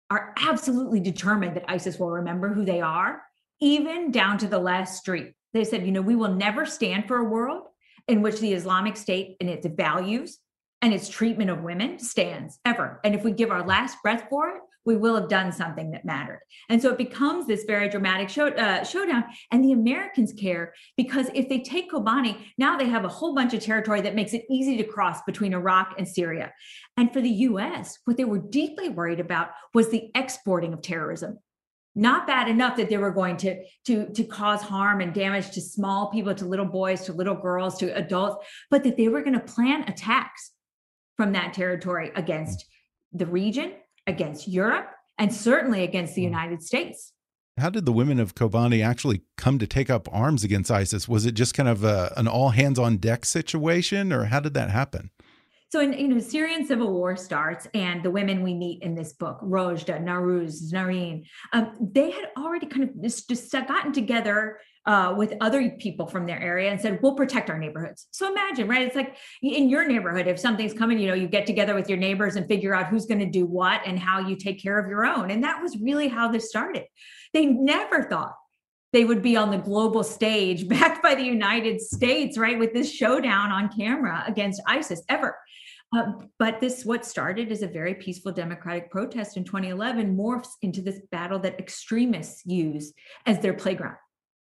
are 0.10 0.34
absolutely 0.42 1.00
determined 1.00 1.56
that 1.56 1.66
ISIS 1.68 2.00
will 2.00 2.10
remember 2.12 2.54
who 2.54 2.66
they 2.66 2.82
are, 2.82 3.22
even 3.62 4.12
down 4.12 4.38
to 4.40 4.48
the 4.48 4.60
last 4.60 4.98
street. 4.98 5.34
They 5.54 5.64
said, 5.64 5.86
you 5.86 5.92
know, 5.92 6.02
we 6.02 6.16
will 6.16 6.34
never 6.34 6.66
stand 6.66 7.08
for 7.08 7.18
a 7.18 7.24
world 7.24 7.64
in 8.10 8.22
which 8.22 8.40
the 8.40 8.54
Islamic 8.54 8.98
State 8.98 9.38
and 9.40 9.50
its 9.50 9.68
values 9.68 10.40
and 10.82 10.94
its 10.94 11.08
treatment 11.08 11.50
of 11.50 11.62
women 11.62 12.00
stands 12.00 12.60
ever. 12.66 13.00
And 13.04 13.14
if 13.14 13.24
we 13.24 13.32
give 13.32 13.52
our 13.52 13.66
last 13.66 13.98
breath 14.02 14.26
for 14.30 14.50
it, 14.50 14.62
we 14.86 14.96
will 14.96 15.14
have 15.16 15.30
done 15.30 15.52
something 15.52 15.92
that 15.92 16.06
mattered. 16.06 16.40
And 16.70 16.82
so 16.82 16.90
it 16.90 16.98
becomes 16.98 17.46
this 17.46 17.66
very 17.66 17.90
dramatic 17.90 18.30
show, 18.30 18.48
uh, 18.48 18.84
showdown. 18.84 19.26
And 19.52 19.64
the 19.64 19.74
Americans 19.74 20.34
care 20.34 20.74
because 20.98 21.30
if 21.36 21.48
they 21.50 21.60
take 21.60 21.92
Kobani, 21.92 22.38
now 22.58 22.78
they 22.78 22.88
have 22.88 23.06
a 23.06 23.10
whole 23.10 23.36
bunch 23.36 23.54
of 23.54 23.62
territory 23.62 24.02
that 24.02 24.16
makes 24.16 24.34
it 24.34 24.46
easy 24.50 24.78
to 24.78 24.84
cross 24.84 25.22
between 25.28 25.54
Iraq 25.54 25.94
and 26.00 26.08
Syria. 26.08 26.52
And 26.98 27.14
for 27.14 27.22
the 27.22 27.30
US, 27.30 28.00
what 28.06 28.18
they 28.18 28.26
were 28.26 28.40
deeply 28.40 28.90
worried 28.90 29.20
about 29.20 29.50
was 29.74 29.90
the 29.90 30.10
exporting 30.16 30.74
of 30.74 30.82
terrorism 30.82 31.38
not 32.00 32.26
bad 32.26 32.48
enough 32.48 32.78
that 32.78 32.90
they 32.90 32.98
were 32.98 33.12
going 33.12 33.36
to 33.36 33.62
to 33.86 34.12
to 34.14 34.24
cause 34.24 34.62
harm 34.62 35.02
and 35.02 35.14
damage 35.14 35.52
to 35.52 35.62
small 35.62 36.10
people 36.10 36.34
to 36.34 36.46
little 36.46 36.66
boys 36.66 37.04
to 37.06 37.14
little 37.14 37.36
girls 37.36 37.78
to 37.78 37.96
adults 37.96 38.46
but 38.72 38.84
that 38.84 38.96
they 38.96 39.10
were 39.10 39.22
going 39.22 39.34
to 39.34 39.54
plan 39.54 39.84
attacks 39.84 40.52
from 41.18 41.34
that 41.34 41.54
territory 41.54 42.12
against 42.16 42.66
the 43.12 43.26
region 43.26 43.74
against 44.08 44.48
europe 44.48 44.90
and 45.18 45.34
certainly 45.34 45.84
against 45.84 46.16
the 46.16 46.22
hmm. 46.22 46.32
united 46.32 46.64
states 46.64 47.12
how 47.58 47.70
did 47.70 47.86
the 47.86 47.92
women 47.92 48.22
of 48.22 48.36
Kobani 48.36 48.82
actually 48.82 49.24
come 49.36 49.60
to 49.60 49.68
take 49.68 49.90
up 49.90 50.08
arms 50.14 50.46
against 50.46 50.72
ISIS? 50.72 51.10
Was 51.10 51.26
it 51.26 51.34
just 51.34 51.54
kind 51.54 51.68
of 51.68 51.84
a, 51.84 52.14
an 52.16 52.26
all 52.26 52.52
hands 52.52 52.80
on 52.80 52.96
deck 52.96 53.26
situation, 53.26 54.14
or 54.14 54.26
how 54.26 54.40
did 54.40 54.54
that 54.54 54.70
happen? 54.70 55.12
So, 55.70 55.82
in 55.82 55.94
you 55.94 56.08
know, 56.08 56.20
Syrian 56.20 56.66
civil 56.66 56.92
war 56.92 57.16
starts, 57.16 57.68
and 57.76 58.02
the 58.02 58.10
women 58.10 58.42
we 58.42 58.56
meet 58.56 58.82
in 58.82 58.96
this 58.96 59.14
book, 59.14 59.40
Rojda, 59.42 60.02
Nowruz, 60.02 60.74
Nareen, 60.74 61.26
um, 61.54 61.78
they 61.80 62.10
had 62.10 62.30
already 62.38 62.66
kind 62.66 62.90
of 62.90 63.02
just, 63.04 63.30
just 63.30 63.52
gotten 63.52 63.94
together 63.94 64.60
uh, 64.88 65.14
with 65.16 65.34
other 65.42 65.70
people 65.72 66.08
from 66.08 66.26
their 66.26 66.42
area 66.42 66.72
and 66.72 66.82
said, 66.82 66.98
"We'll 67.04 67.14
protect 67.14 67.52
our 67.52 67.60
neighborhoods." 67.60 68.08
So 68.10 68.32
imagine, 68.32 68.68
right? 68.68 68.82
It's 68.82 68.96
like 68.96 69.18
in 69.44 69.70
your 69.70 69.88
neighborhood, 69.88 70.26
if 70.26 70.40
something's 70.40 70.74
coming, 70.74 70.98
you 70.98 71.08
know, 71.08 71.14
you 71.14 71.28
get 71.28 71.46
together 71.46 71.76
with 71.76 71.88
your 71.88 72.00
neighbors 72.00 72.36
and 72.36 72.48
figure 72.48 72.74
out 72.74 72.88
who's 72.88 73.06
going 73.06 73.20
to 73.20 73.30
do 73.30 73.46
what 73.46 73.82
and 73.86 74.00
how 74.00 74.20
you 74.28 74.36
take 74.36 74.60
care 74.60 74.80
of 74.80 74.90
your 74.90 75.06
own. 75.06 75.30
And 75.30 75.44
that 75.44 75.62
was 75.62 75.78
really 75.78 76.08
how 76.08 76.32
this 76.32 76.50
started. 76.50 76.86
They 77.34 77.46
never 77.46 78.06
thought 78.10 78.34
they 78.92 79.06
would 79.06 79.22
be 79.22 79.36
on 79.36 79.52
the 79.52 79.58
global 79.58 80.04
stage 80.04 80.68
backed 80.70 81.04
by 81.04 81.16
the 81.16 81.24
United 81.24 81.82
States, 81.82 82.38
right? 82.38 82.60
With 82.60 82.74
this 82.74 82.92
showdown 82.92 83.52
on 83.52 83.70
camera 83.70 84.24
against 84.28 84.62
ISIS 84.66 85.04
ever. 85.10 85.38
Uh, 85.96 86.12
but 86.38 86.60
this, 86.60 86.86
what 86.86 87.04
started 87.04 87.52
as 87.52 87.64
a 87.64 87.68
very 87.68 87.96
peaceful 87.96 88.32
democratic 88.32 88.92
protest 88.92 89.38
in 89.38 89.44
2011, 89.44 90.16
morphs 90.16 90.50
into 90.62 90.82
this 90.82 91.00
battle 91.12 91.40
that 91.40 91.60
extremists 91.60 92.46
use 92.46 92.94
as 93.26 93.40
their 93.40 93.56
playground. 93.56 93.96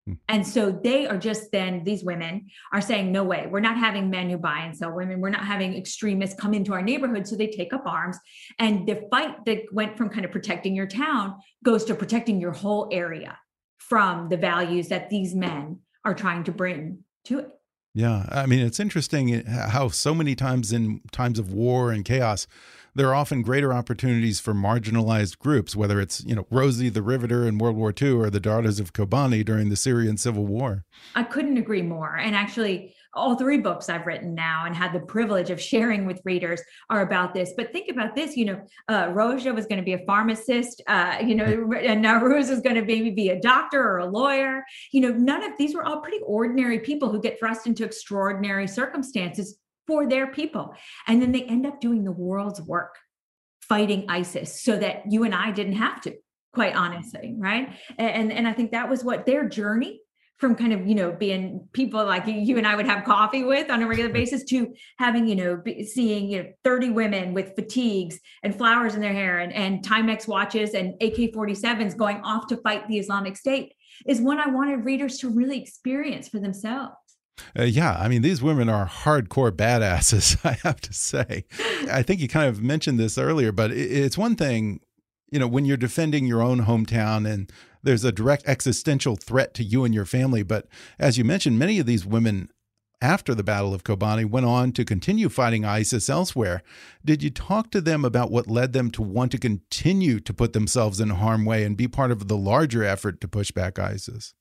Hmm. 0.06 0.14
And 0.26 0.44
so 0.44 0.72
they 0.72 1.06
are 1.06 1.16
just 1.16 1.52
then, 1.52 1.84
these 1.84 2.02
women 2.02 2.48
are 2.72 2.80
saying, 2.80 3.12
no 3.12 3.22
way, 3.22 3.46
we're 3.48 3.60
not 3.60 3.78
having 3.78 4.10
men 4.10 4.28
who 4.28 4.36
buy 4.36 4.60
and 4.60 4.76
sell 4.76 4.92
women. 4.92 5.20
We're 5.20 5.30
not 5.30 5.44
having 5.44 5.76
extremists 5.76 6.40
come 6.40 6.54
into 6.54 6.72
our 6.72 6.82
neighborhood. 6.82 7.28
So 7.28 7.36
they 7.36 7.46
take 7.46 7.72
up 7.72 7.86
arms. 7.86 8.18
And 8.58 8.88
the 8.88 9.06
fight 9.08 9.44
that 9.44 9.60
went 9.72 9.96
from 9.96 10.08
kind 10.08 10.24
of 10.24 10.32
protecting 10.32 10.74
your 10.74 10.88
town 10.88 11.36
goes 11.64 11.84
to 11.84 11.94
protecting 11.94 12.40
your 12.40 12.52
whole 12.52 12.88
area 12.90 13.38
from 13.78 14.28
the 14.28 14.36
values 14.36 14.88
that 14.88 15.10
these 15.10 15.34
men 15.34 15.78
are 16.04 16.14
trying 16.14 16.44
to 16.44 16.52
bring 16.52 16.98
to 17.24 17.38
it. 17.40 17.50
Yeah, 17.94 18.26
I 18.30 18.46
mean, 18.46 18.60
it's 18.60 18.78
interesting 18.78 19.44
how 19.46 19.88
so 19.88 20.14
many 20.14 20.34
times 20.34 20.72
in 20.72 21.00
times 21.10 21.38
of 21.38 21.52
war 21.52 21.90
and 21.90 22.04
chaos, 22.04 22.46
there 22.94 23.08
are 23.08 23.14
often 23.14 23.42
greater 23.42 23.72
opportunities 23.72 24.40
for 24.40 24.54
marginalized 24.54 25.38
groups, 25.38 25.74
whether 25.74 26.00
it's, 26.00 26.24
you 26.24 26.34
know, 26.34 26.46
Rosie 26.50 26.90
the 26.90 27.02
Riveter 27.02 27.46
in 27.46 27.58
World 27.58 27.76
War 27.76 27.92
II 28.00 28.12
or 28.12 28.30
the 28.30 28.40
Daughters 28.40 28.78
of 28.78 28.92
Kobani 28.92 29.44
during 29.44 29.68
the 29.68 29.76
Syrian 29.76 30.16
Civil 30.16 30.46
War. 30.46 30.84
I 31.14 31.24
couldn't 31.24 31.56
agree 31.56 31.82
more. 31.82 32.16
And 32.16 32.36
actually, 32.36 32.94
all 33.14 33.36
three 33.36 33.58
books 33.58 33.88
I've 33.88 34.06
written 34.06 34.34
now 34.34 34.64
and 34.66 34.76
had 34.76 34.92
the 34.92 35.00
privilege 35.00 35.50
of 35.50 35.60
sharing 35.60 36.06
with 36.06 36.20
readers 36.24 36.60
are 36.90 37.02
about 37.02 37.34
this. 37.34 37.52
But 37.56 37.72
think 37.72 37.90
about 37.90 38.14
this, 38.14 38.36
you 38.36 38.44
know, 38.44 38.60
uh, 38.88 39.08
Rojda 39.08 39.54
was 39.54 39.66
going 39.66 39.78
to 39.78 39.84
be 39.84 39.94
a 39.94 40.04
pharmacist, 40.06 40.82
uh, 40.86 41.18
you 41.24 41.34
know, 41.34 41.44
and 41.82 42.04
Nowruz 42.04 42.50
is 42.50 42.60
going 42.60 42.76
to 42.76 42.84
maybe 42.84 43.10
be 43.10 43.30
a 43.30 43.40
doctor 43.40 43.82
or 43.82 43.98
a 43.98 44.06
lawyer. 44.06 44.62
You 44.92 45.00
know, 45.02 45.10
none 45.10 45.42
of 45.42 45.52
these 45.58 45.74
were 45.74 45.84
all 45.84 46.00
pretty 46.00 46.20
ordinary 46.24 46.80
people 46.80 47.10
who 47.10 47.20
get 47.20 47.38
thrust 47.38 47.66
into 47.66 47.84
extraordinary 47.84 48.66
circumstances 48.66 49.58
for 49.86 50.06
their 50.06 50.26
people. 50.26 50.74
And 51.06 51.20
then 51.20 51.32
they 51.32 51.42
end 51.44 51.66
up 51.66 51.80
doing 51.80 52.04
the 52.04 52.12
world's 52.12 52.60
work 52.60 52.96
fighting 53.62 54.06
ISIS 54.08 54.62
so 54.62 54.76
that 54.78 55.10
you 55.10 55.24
and 55.24 55.34
I 55.34 55.50
didn't 55.50 55.74
have 55.74 56.00
to, 56.02 56.14
quite 56.54 56.74
honestly, 56.74 57.34
right? 57.36 57.74
And, 57.98 58.32
and 58.32 58.46
I 58.48 58.52
think 58.52 58.72
that 58.72 58.88
was 58.88 59.04
what 59.04 59.26
their 59.26 59.48
journey 59.48 60.00
from 60.38 60.54
kind 60.54 60.72
of 60.72 60.86
you 60.86 60.94
know 60.94 61.12
being 61.12 61.68
people 61.72 62.04
like 62.04 62.26
you 62.26 62.56
and 62.56 62.66
I 62.66 62.76
would 62.76 62.86
have 62.86 63.04
coffee 63.04 63.44
with 63.44 63.70
on 63.70 63.82
a 63.82 63.86
regular 63.86 64.10
basis 64.10 64.44
to 64.44 64.72
having 64.98 65.26
you 65.26 65.36
know 65.36 65.62
seeing 65.84 66.30
you 66.30 66.42
know 66.42 66.48
30 66.64 66.90
women 66.90 67.34
with 67.34 67.54
fatigues 67.54 68.18
and 68.42 68.56
flowers 68.56 68.94
in 68.94 69.00
their 69.00 69.12
hair 69.12 69.38
and, 69.38 69.52
and 69.52 69.84
Timex 69.84 70.26
watches 70.26 70.74
and 70.74 70.94
AK-47s 71.02 71.96
going 71.96 72.20
off 72.22 72.46
to 72.48 72.56
fight 72.58 72.86
the 72.88 72.98
Islamic 72.98 73.36
State 73.36 73.74
is 74.06 74.20
one 74.20 74.38
I 74.38 74.48
wanted 74.48 74.84
readers 74.84 75.18
to 75.18 75.28
really 75.28 75.60
experience 75.60 76.28
for 76.28 76.38
themselves. 76.38 76.94
Uh, 77.58 77.62
yeah, 77.62 77.96
I 77.98 78.08
mean, 78.08 78.22
these 78.22 78.42
women 78.42 78.68
are 78.68 78.86
hardcore 78.86 79.52
badasses, 79.52 80.38
I 80.44 80.58
have 80.66 80.80
to 80.82 80.92
say. 80.92 81.44
I 81.90 82.02
think 82.02 82.20
you 82.20 82.28
kind 82.28 82.48
of 82.48 82.62
mentioned 82.62 82.98
this 82.98 83.16
earlier, 83.16 83.52
but 83.52 83.70
it's 83.70 84.18
one 84.18 84.36
thing, 84.36 84.80
you 85.30 85.38
know, 85.38 85.48
when 85.48 85.64
you're 85.64 85.76
defending 85.76 86.26
your 86.26 86.42
own 86.42 86.64
hometown 86.64 87.30
and 87.30 87.50
there's 87.82 88.04
a 88.04 88.12
direct 88.12 88.44
existential 88.46 89.16
threat 89.16 89.54
to 89.54 89.64
you 89.64 89.84
and 89.84 89.94
your 89.94 90.04
family. 90.04 90.42
But 90.42 90.66
as 90.98 91.18
you 91.18 91.24
mentioned, 91.24 91.58
many 91.58 91.78
of 91.78 91.86
these 91.86 92.04
women 92.04 92.50
after 93.00 93.34
the 93.34 93.44
Battle 93.44 93.72
of 93.72 93.84
Kobani 93.84 94.28
went 94.28 94.46
on 94.46 94.72
to 94.72 94.84
continue 94.84 95.28
fighting 95.28 95.64
ISIS 95.64 96.10
elsewhere. 96.10 96.62
Did 97.04 97.22
you 97.22 97.30
talk 97.30 97.70
to 97.70 97.80
them 97.80 98.04
about 98.04 98.30
what 98.30 98.48
led 98.48 98.72
them 98.72 98.90
to 98.92 99.02
want 99.02 99.30
to 99.32 99.38
continue 99.38 100.18
to 100.20 100.34
put 100.34 100.52
themselves 100.52 101.00
in 101.00 101.10
harm 101.10 101.44
way 101.44 101.64
and 101.64 101.76
be 101.76 101.86
part 101.86 102.10
of 102.10 102.26
the 102.26 102.36
larger 102.36 102.82
effort 102.82 103.20
to 103.20 103.28
push 103.28 103.52
back 103.52 103.78
ISIS? 103.78 104.34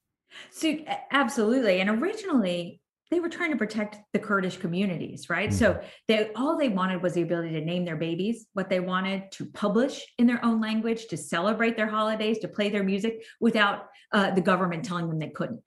So, 0.50 0.76
absolutely. 1.12 1.80
And 1.80 1.90
originally, 2.02 2.82
they 3.10 3.20
were 3.20 3.30
trying 3.30 3.52
to 3.52 3.58
protect 3.58 4.00
the 4.14 4.20
Kurdish 4.20 4.58
communities, 4.58 5.30
right? 5.30 5.50
Mm-hmm. 5.50 5.58
So 5.58 5.80
they 6.08 6.32
all 6.36 6.58
they 6.58 6.70
wanted 6.70 7.02
was 7.02 7.14
the 7.14 7.22
ability 7.22 7.52
to 7.52 7.62
name 7.62 7.86
their 7.86 7.96
babies, 7.96 8.48
what 8.54 8.70
they 8.70 8.80
wanted 8.80 9.32
to 9.34 9.46
publish 9.46 10.06
in 10.18 10.28
their 10.28 10.44
own 10.44 10.60
language, 10.60 11.08
to 11.08 11.18
celebrate 11.18 11.76
their 11.78 11.88
holidays, 11.88 12.40
to 12.40 12.48
play 12.48 12.70
their 12.70 12.84
music 12.84 13.24
without 13.40 13.88
uh, 14.12 14.32
the 14.32 14.42
government 14.42 14.84
telling 14.84 15.08
them 15.08 15.20
they 15.20 15.30
couldn't. 15.30 15.62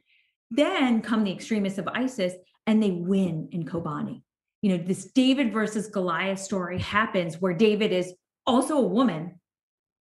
Then 0.50 1.00
come 1.00 1.24
the 1.24 1.32
extremists 1.32 1.78
of 1.78 1.88
ISIS, 1.88 2.34
and 2.66 2.82
they 2.82 2.90
win 2.90 3.48
in 3.52 3.64
Kobani. 3.64 4.22
You 4.62 4.76
know, 4.76 4.84
this 4.84 5.06
David 5.06 5.52
versus 5.52 5.88
Goliath 5.88 6.40
story 6.40 6.78
happens 6.78 7.40
where 7.40 7.54
David 7.54 7.92
is 7.92 8.12
also 8.46 8.76
a 8.76 8.86
woman 8.86 9.40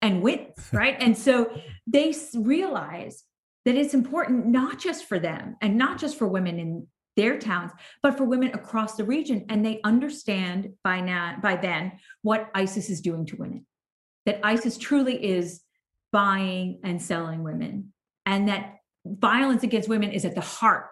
and 0.02 0.22
wins, 0.22 0.56
right? 0.72 0.96
and 1.00 1.18
so 1.18 1.52
they 1.86 2.14
realize 2.36 3.24
that 3.66 3.76
it's 3.76 3.94
important 3.94 4.46
not 4.46 4.80
just 4.80 5.06
for 5.10 5.20
them 5.20 5.58
and 5.62 5.78
not 5.78 6.00
just 6.00 6.18
for 6.18 6.26
women 6.26 6.58
in 6.58 6.88
their 7.18 7.38
towns, 7.38 7.72
but 8.02 8.16
for 8.16 8.24
women 8.24 8.54
across 8.54 8.96
the 8.96 9.04
region. 9.04 9.46
And 9.50 9.66
they 9.66 9.82
understand 9.84 10.70
by 10.84 11.02
now, 11.02 11.38
by 11.42 11.58
then, 11.58 11.94
what 12.22 12.50
ISIS 12.56 12.90
is 12.90 13.02
doing 13.02 13.26
to 13.26 13.36
women. 13.36 13.66
That 14.26 14.40
ISIS 14.44 14.78
truly 14.78 15.24
is 15.24 15.62
buying 16.14 16.80
and 16.84 17.02
selling 17.02 17.44
women, 17.44 17.92
and 18.26 18.48
that 18.48 18.76
violence 19.06 19.64
against 19.64 19.90
women 19.90 20.12
is 20.12 20.26
at 20.26 20.36
the 20.36 20.42
heart 20.42 20.88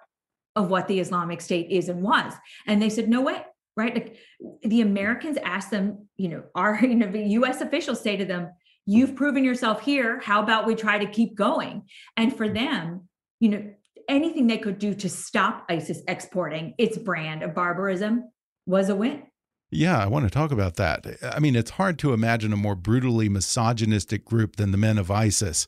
of 0.55 0.70
what 0.70 0.88
the 0.88 1.00
Islamic 1.00 1.41
State 1.41 1.70
is 1.70 1.89
and 1.89 2.01
was. 2.01 2.34
And 2.65 2.82
they 2.82 2.89
said, 2.89 3.10
no 3.10 3.22
way, 3.22 3.44
right? 3.75 3.94
Like 3.94 4.17
the 4.63 4.82
Americans 4.82 5.38
asked 5.44 5.72
them, 5.72 6.08
you 6.17 6.29
know, 6.29 6.44
our 6.55 6.79
you 6.82 6.96
know, 6.96 7.08
US 7.13 7.62
officials 7.62 8.01
say 8.01 8.15
to 8.17 8.25
them, 8.25 8.51
you've 8.86 9.15
proven 9.15 9.44
yourself 9.44 9.82
here. 9.82 10.20
How 10.22 10.41
about 10.41 10.65
we 10.65 10.75
try 10.75 10.98
to 10.98 11.12
keep 11.12 11.36
going? 11.36 11.84
And 12.15 12.36
for 12.36 12.48
them, 12.48 13.10
you 13.39 13.50
know, 13.50 13.74
anything 14.09 14.47
they 14.47 14.57
could 14.57 14.79
do 14.79 14.93
to 14.95 15.09
stop 15.09 15.65
ISIS 15.69 16.01
exporting 16.07 16.74
its 16.77 16.97
brand 16.97 17.43
of 17.43 17.53
barbarism 17.53 18.29
was 18.65 18.89
a 18.89 18.95
win. 18.95 19.24
Yeah, 19.71 19.97
I 20.01 20.07
want 20.07 20.25
to 20.25 20.31
talk 20.31 20.51
about 20.51 20.75
that. 20.75 21.05
I 21.21 21.39
mean, 21.39 21.55
it's 21.55 21.71
hard 21.71 22.00
to 22.00 22.13
imagine 22.13 22.53
a 22.53 22.57
more 22.57 22.75
brutally 22.75 23.29
misogynistic 23.29 24.24
group 24.24 24.55
than 24.55 24.71
the 24.71 24.77
men 24.77 24.97
of 24.97 25.12
ISIS. 25.12 25.67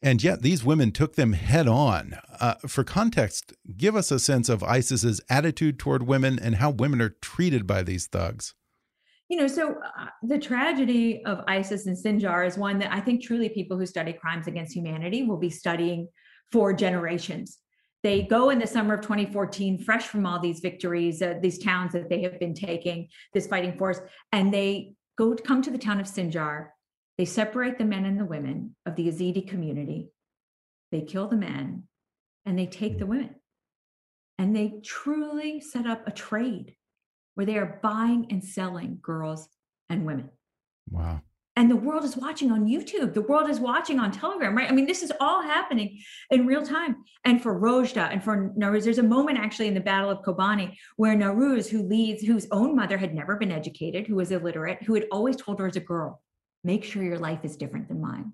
And 0.00 0.22
yet, 0.22 0.42
these 0.42 0.64
women 0.64 0.90
took 0.90 1.14
them 1.14 1.32
head 1.32 1.68
on. 1.68 2.18
Uh, 2.40 2.54
for 2.66 2.82
context, 2.82 3.52
give 3.76 3.94
us 3.94 4.10
a 4.10 4.18
sense 4.18 4.48
of 4.48 4.62
ISIS's 4.62 5.20
attitude 5.28 5.78
toward 5.78 6.04
women 6.04 6.38
and 6.38 6.56
how 6.56 6.70
women 6.70 7.00
are 7.00 7.10
treated 7.20 7.66
by 7.66 7.82
these 7.82 8.06
thugs. 8.06 8.54
You 9.28 9.38
know, 9.38 9.46
so 9.46 9.76
uh, 9.76 10.06
the 10.22 10.38
tragedy 10.38 11.24
of 11.24 11.44
ISIS 11.46 11.86
and 11.86 11.96
Sinjar 11.96 12.46
is 12.46 12.58
one 12.58 12.78
that 12.80 12.92
I 12.92 13.00
think 13.00 13.22
truly 13.22 13.48
people 13.48 13.78
who 13.78 13.86
study 13.86 14.12
crimes 14.12 14.46
against 14.46 14.74
humanity 14.74 15.22
will 15.22 15.38
be 15.38 15.50
studying 15.50 16.08
for 16.50 16.72
generations 16.72 17.58
they 18.02 18.22
go 18.22 18.50
in 18.50 18.58
the 18.58 18.66
summer 18.66 18.94
of 18.94 19.00
2014 19.02 19.78
fresh 19.78 20.06
from 20.06 20.26
all 20.26 20.38
these 20.38 20.60
victories 20.60 21.22
uh, 21.22 21.34
these 21.40 21.58
towns 21.58 21.92
that 21.92 22.08
they 22.08 22.22
have 22.22 22.38
been 22.38 22.54
taking 22.54 23.08
this 23.32 23.46
fighting 23.46 23.76
force 23.78 24.00
and 24.32 24.52
they 24.52 24.94
go 25.16 25.34
to 25.34 25.42
come 25.42 25.62
to 25.62 25.70
the 25.70 25.78
town 25.78 26.00
of 26.00 26.06
sinjar. 26.06 26.68
They 27.18 27.24
separate 27.24 27.78
the 27.78 27.84
men 27.84 28.04
and 28.04 28.18
the 28.18 28.24
women 28.24 28.74
of 28.86 28.96
the 28.96 29.08
yazidi 29.08 29.46
community. 29.46 30.08
They 30.90 31.02
kill 31.02 31.28
the 31.28 31.36
men 31.36 31.84
and 32.44 32.58
they 32.58 32.66
take 32.66 32.98
the 32.98 33.06
women. 33.06 33.36
And 34.38 34.56
they 34.56 34.80
truly 34.82 35.60
set 35.60 35.86
up 35.86 36.08
a 36.08 36.10
trade 36.10 36.74
where 37.34 37.46
they 37.46 37.58
are 37.58 37.78
buying 37.82 38.26
and 38.30 38.42
selling 38.42 38.98
girls 39.00 39.48
and 39.88 40.06
women. 40.06 40.30
Wow 40.90 41.22
and 41.56 41.70
the 41.70 41.76
world 41.76 42.04
is 42.04 42.16
watching 42.16 42.50
on 42.50 42.66
YouTube. 42.66 43.12
The 43.12 43.22
world 43.22 43.50
is 43.50 43.60
watching 43.60 43.98
on 43.98 44.10
Telegram, 44.10 44.56
right? 44.56 44.70
I 44.70 44.74
mean, 44.74 44.86
this 44.86 45.02
is 45.02 45.12
all 45.20 45.42
happening 45.42 46.00
in 46.30 46.46
real 46.46 46.64
time. 46.64 46.96
And 47.24 47.42
for 47.42 47.60
Rojda 47.60 48.10
and 48.10 48.24
for 48.24 48.52
Nowruz, 48.56 48.84
there's 48.84 48.98
a 48.98 49.02
moment 49.02 49.38
actually 49.38 49.68
in 49.68 49.74
the 49.74 49.80
Battle 49.80 50.10
of 50.10 50.22
Kobani 50.22 50.76
where 50.96 51.14
Nowruz, 51.14 51.68
who 51.68 51.82
leads, 51.82 52.22
whose 52.22 52.46
own 52.50 52.74
mother 52.74 52.96
had 52.96 53.14
never 53.14 53.36
been 53.36 53.52
educated, 53.52 54.06
who 54.06 54.14
was 54.14 54.30
illiterate, 54.30 54.82
who 54.82 54.94
had 54.94 55.06
always 55.12 55.36
told 55.36 55.58
her 55.58 55.66
as 55.66 55.76
a 55.76 55.80
girl, 55.80 56.22
make 56.64 56.84
sure 56.84 57.02
your 57.02 57.18
life 57.18 57.40
is 57.44 57.56
different 57.56 57.88
than 57.88 58.00
mine. 58.00 58.32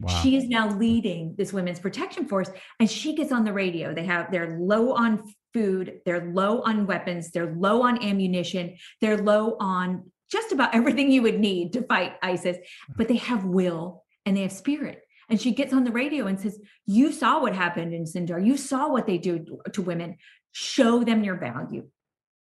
Wow. 0.00 0.20
She 0.22 0.36
is 0.36 0.48
now 0.48 0.74
leading 0.76 1.34
this 1.36 1.52
women's 1.52 1.80
protection 1.80 2.26
force 2.26 2.50
and 2.80 2.90
she 2.90 3.14
gets 3.14 3.32
on 3.32 3.44
the 3.44 3.52
radio. 3.52 3.94
They 3.94 4.04
have 4.04 4.30
they're 4.30 4.58
low 4.58 4.92
on 4.92 5.22
food, 5.54 6.00
they're 6.04 6.32
low 6.32 6.60
on 6.62 6.86
weapons, 6.86 7.30
they're 7.30 7.54
low 7.54 7.82
on 7.82 8.02
ammunition, 8.02 8.76
they're 9.00 9.16
low 9.16 9.56
on 9.58 10.10
just 10.30 10.52
about 10.52 10.74
everything 10.74 11.10
you 11.10 11.22
would 11.22 11.38
need 11.38 11.72
to 11.74 11.82
fight 11.82 12.14
ISIS, 12.22 12.56
but 12.96 13.08
they 13.08 13.16
have 13.16 13.44
will 13.44 14.04
and 14.24 14.36
they 14.36 14.42
have 14.42 14.52
spirit. 14.52 15.02
And 15.28 15.40
she 15.40 15.52
gets 15.52 15.72
on 15.72 15.84
the 15.84 15.92
radio 15.92 16.26
and 16.26 16.38
says, 16.38 16.58
You 16.86 17.12
saw 17.12 17.40
what 17.40 17.54
happened 17.54 17.92
in 17.92 18.04
Sinjar. 18.04 18.44
You 18.44 18.56
saw 18.56 18.88
what 18.88 19.06
they 19.06 19.18
do 19.18 19.44
to 19.72 19.82
women. 19.82 20.16
Show 20.52 21.04
them 21.04 21.24
your 21.24 21.36
value. 21.36 21.88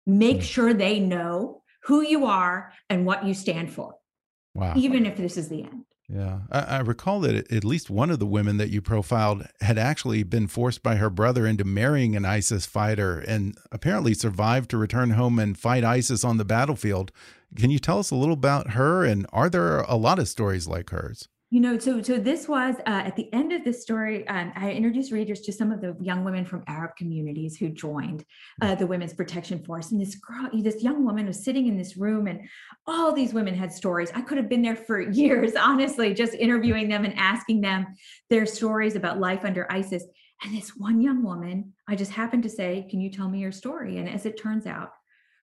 Make 0.06 0.38
mm. 0.38 0.42
sure 0.42 0.72
they 0.72 0.98
know 0.98 1.62
who 1.84 2.02
you 2.02 2.26
are 2.26 2.72
and 2.88 3.06
what 3.06 3.24
you 3.24 3.34
stand 3.34 3.72
for. 3.72 3.94
Wow. 4.54 4.74
Even 4.76 5.06
if 5.06 5.16
this 5.16 5.36
is 5.36 5.48
the 5.48 5.62
end. 5.62 5.84
Yeah. 6.12 6.40
I, 6.50 6.60
I, 6.60 6.78
recall 6.80 7.20
that 7.20 7.52
at 7.52 7.64
least 7.64 7.88
one 7.88 8.10
of 8.10 8.18
the 8.18 8.26
women 8.26 8.56
that 8.56 8.70
you 8.70 8.82
profiled 8.82 9.46
had 9.60 9.78
actually 9.78 10.24
been 10.24 10.48
forced 10.48 10.82
by 10.82 10.96
her 10.96 11.08
brother 11.08 11.46
into 11.46 11.62
marrying 11.62 12.16
an 12.16 12.24
ISIS 12.24 12.66
fighter 12.66 13.20
and 13.20 13.56
apparently 13.70 14.14
survived 14.14 14.70
to 14.70 14.76
return 14.76 15.10
home 15.10 15.38
and 15.38 15.56
fight 15.56 15.84
ISIS 15.84 16.24
on 16.24 16.36
the 16.36 16.44
battlefield. 16.44 17.12
Can 17.56 17.70
you 17.70 17.78
tell 17.78 17.98
us 17.98 18.10
a 18.10 18.16
little 18.16 18.34
about 18.34 18.70
her? 18.70 19.04
And 19.04 19.26
are 19.32 19.50
there 19.50 19.80
a 19.80 19.96
lot 19.96 20.18
of 20.18 20.28
stories 20.28 20.68
like 20.68 20.90
hers? 20.90 21.28
You 21.52 21.58
know, 21.58 21.80
so 21.80 22.00
so 22.00 22.16
this 22.16 22.46
was 22.46 22.76
uh, 22.86 23.02
at 23.06 23.16
the 23.16 23.32
end 23.32 23.52
of 23.52 23.64
this 23.64 23.82
story. 23.82 24.26
Um, 24.28 24.52
I 24.54 24.70
introduced 24.70 25.10
readers 25.10 25.40
to 25.40 25.52
some 25.52 25.72
of 25.72 25.80
the 25.80 25.96
young 26.00 26.22
women 26.22 26.44
from 26.44 26.62
Arab 26.68 26.94
communities 26.96 27.56
who 27.56 27.70
joined 27.70 28.24
uh, 28.62 28.76
the 28.76 28.86
Women's 28.86 29.14
Protection 29.14 29.64
Force. 29.64 29.90
And 29.90 30.00
this 30.00 30.14
girl, 30.14 30.48
this 30.52 30.80
young 30.80 31.04
woman, 31.04 31.26
was 31.26 31.42
sitting 31.42 31.66
in 31.66 31.76
this 31.76 31.96
room, 31.96 32.28
and 32.28 32.42
all 32.86 33.12
these 33.12 33.34
women 33.34 33.56
had 33.56 33.72
stories. 33.72 34.12
I 34.14 34.20
could 34.20 34.38
have 34.38 34.48
been 34.48 34.62
there 34.62 34.76
for 34.76 35.00
years, 35.10 35.56
honestly, 35.56 36.14
just 36.14 36.34
interviewing 36.34 36.88
them 36.88 37.04
and 37.04 37.18
asking 37.18 37.62
them 37.62 37.84
their 38.28 38.46
stories 38.46 38.94
about 38.94 39.18
life 39.18 39.44
under 39.44 39.66
ISIS. 39.72 40.04
And 40.44 40.56
this 40.56 40.76
one 40.76 41.00
young 41.00 41.24
woman, 41.24 41.72
I 41.88 41.96
just 41.96 42.12
happened 42.12 42.44
to 42.44 42.48
say, 42.48 42.86
"Can 42.88 43.00
you 43.00 43.10
tell 43.10 43.28
me 43.28 43.40
your 43.40 43.50
story?" 43.50 43.96
And 43.98 44.08
as 44.08 44.24
it 44.24 44.40
turns 44.40 44.66
out, 44.66 44.90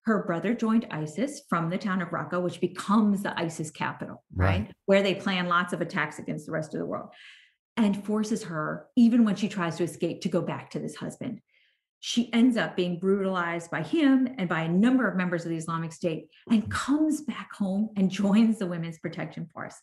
her 0.07 0.23
brother 0.23 0.53
joined 0.53 0.87
ISIS 0.89 1.41
from 1.49 1.69
the 1.69 1.77
town 1.77 2.01
of 2.01 2.09
Raqqa, 2.09 2.41
which 2.41 2.61
becomes 2.61 3.23
the 3.23 3.37
ISIS 3.37 3.69
capital, 3.69 4.23
right. 4.33 4.47
right? 4.47 4.71
Where 4.85 5.03
they 5.03 5.13
plan 5.13 5.49
lots 5.49 5.73
of 5.73 5.81
attacks 5.81 6.17
against 6.17 6.45
the 6.45 6.53
rest 6.53 6.73
of 6.73 6.79
the 6.79 6.85
world, 6.85 7.09
and 7.75 8.05
forces 8.05 8.43
her, 8.43 8.87
even 8.95 9.25
when 9.25 9.35
she 9.35 9.49
tries 9.49 9.75
to 9.77 9.83
escape, 9.83 10.21
to 10.21 10.29
go 10.29 10.41
back 10.41 10.71
to 10.71 10.79
this 10.79 10.95
husband. 10.95 11.41
She 11.99 12.31
ends 12.31 12.55
up 12.55 12.77
being 12.77 12.99
brutalized 12.99 13.69
by 13.69 13.83
him 13.83 14.29
and 14.37 14.47
by 14.47 14.61
a 14.61 14.69
number 14.69 15.09
of 15.09 15.17
members 15.17 15.43
of 15.43 15.49
the 15.49 15.57
Islamic 15.57 15.91
State 15.91 16.29
and 16.49 16.71
comes 16.71 17.21
back 17.21 17.53
home 17.53 17.89
and 17.97 18.09
joins 18.09 18.59
the 18.59 18.67
Women's 18.67 18.99
Protection 18.99 19.49
Force. 19.53 19.75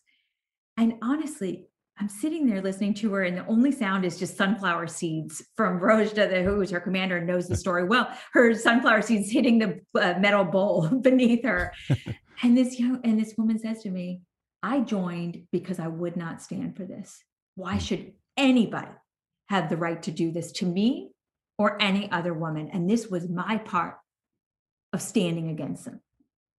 And 0.75 0.95
honestly, 1.03 1.67
I'm 1.97 2.09
sitting 2.09 2.45
there 2.45 2.61
listening 2.61 2.93
to 2.95 3.13
her, 3.13 3.23
and 3.23 3.37
the 3.37 3.47
only 3.47 3.71
sound 3.71 4.03
is 4.03 4.19
just 4.19 4.35
sunflower 4.35 4.87
seeds 4.87 5.41
from 5.55 5.79
Rojda, 5.81 6.43
who 6.43 6.61
is 6.61 6.71
her 6.71 6.79
commander 6.79 7.17
and 7.17 7.27
knows 7.27 7.47
the 7.47 7.55
story 7.55 7.85
well. 7.85 8.09
Her 8.33 8.53
sunflower 8.53 9.01
seeds 9.01 9.31
hitting 9.31 9.59
the 9.59 9.79
uh, 9.99 10.19
metal 10.19 10.43
bowl 10.43 10.87
beneath 11.01 11.43
her. 11.45 11.73
and 12.43 12.57
this 12.57 12.79
young 12.79 12.99
and 13.03 13.19
this 13.19 13.35
woman 13.37 13.59
says 13.59 13.81
to 13.83 13.89
me, 13.89 14.21
"I 14.61 14.81
joined 14.81 15.43
because 15.51 15.79
I 15.79 15.87
would 15.87 16.17
not 16.17 16.41
stand 16.41 16.75
for 16.75 16.83
this. 16.83 17.23
Why 17.55 17.73
hmm. 17.73 17.79
should 17.79 18.13
anybody 18.35 18.91
have 19.47 19.69
the 19.69 19.77
right 19.77 20.01
to 20.03 20.11
do 20.11 20.31
this 20.31 20.51
to 20.53 20.65
me 20.65 21.11
or 21.57 21.81
any 21.81 22.11
other 22.11 22.33
woman?" 22.33 22.69
And 22.73 22.89
this 22.89 23.07
was 23.07 23.29
my 23.29 23.57
part 23.57 23.95
of 24.91 25.01
standing 25.01 25.49
against 25.49 25.85
them. 25.85 26.01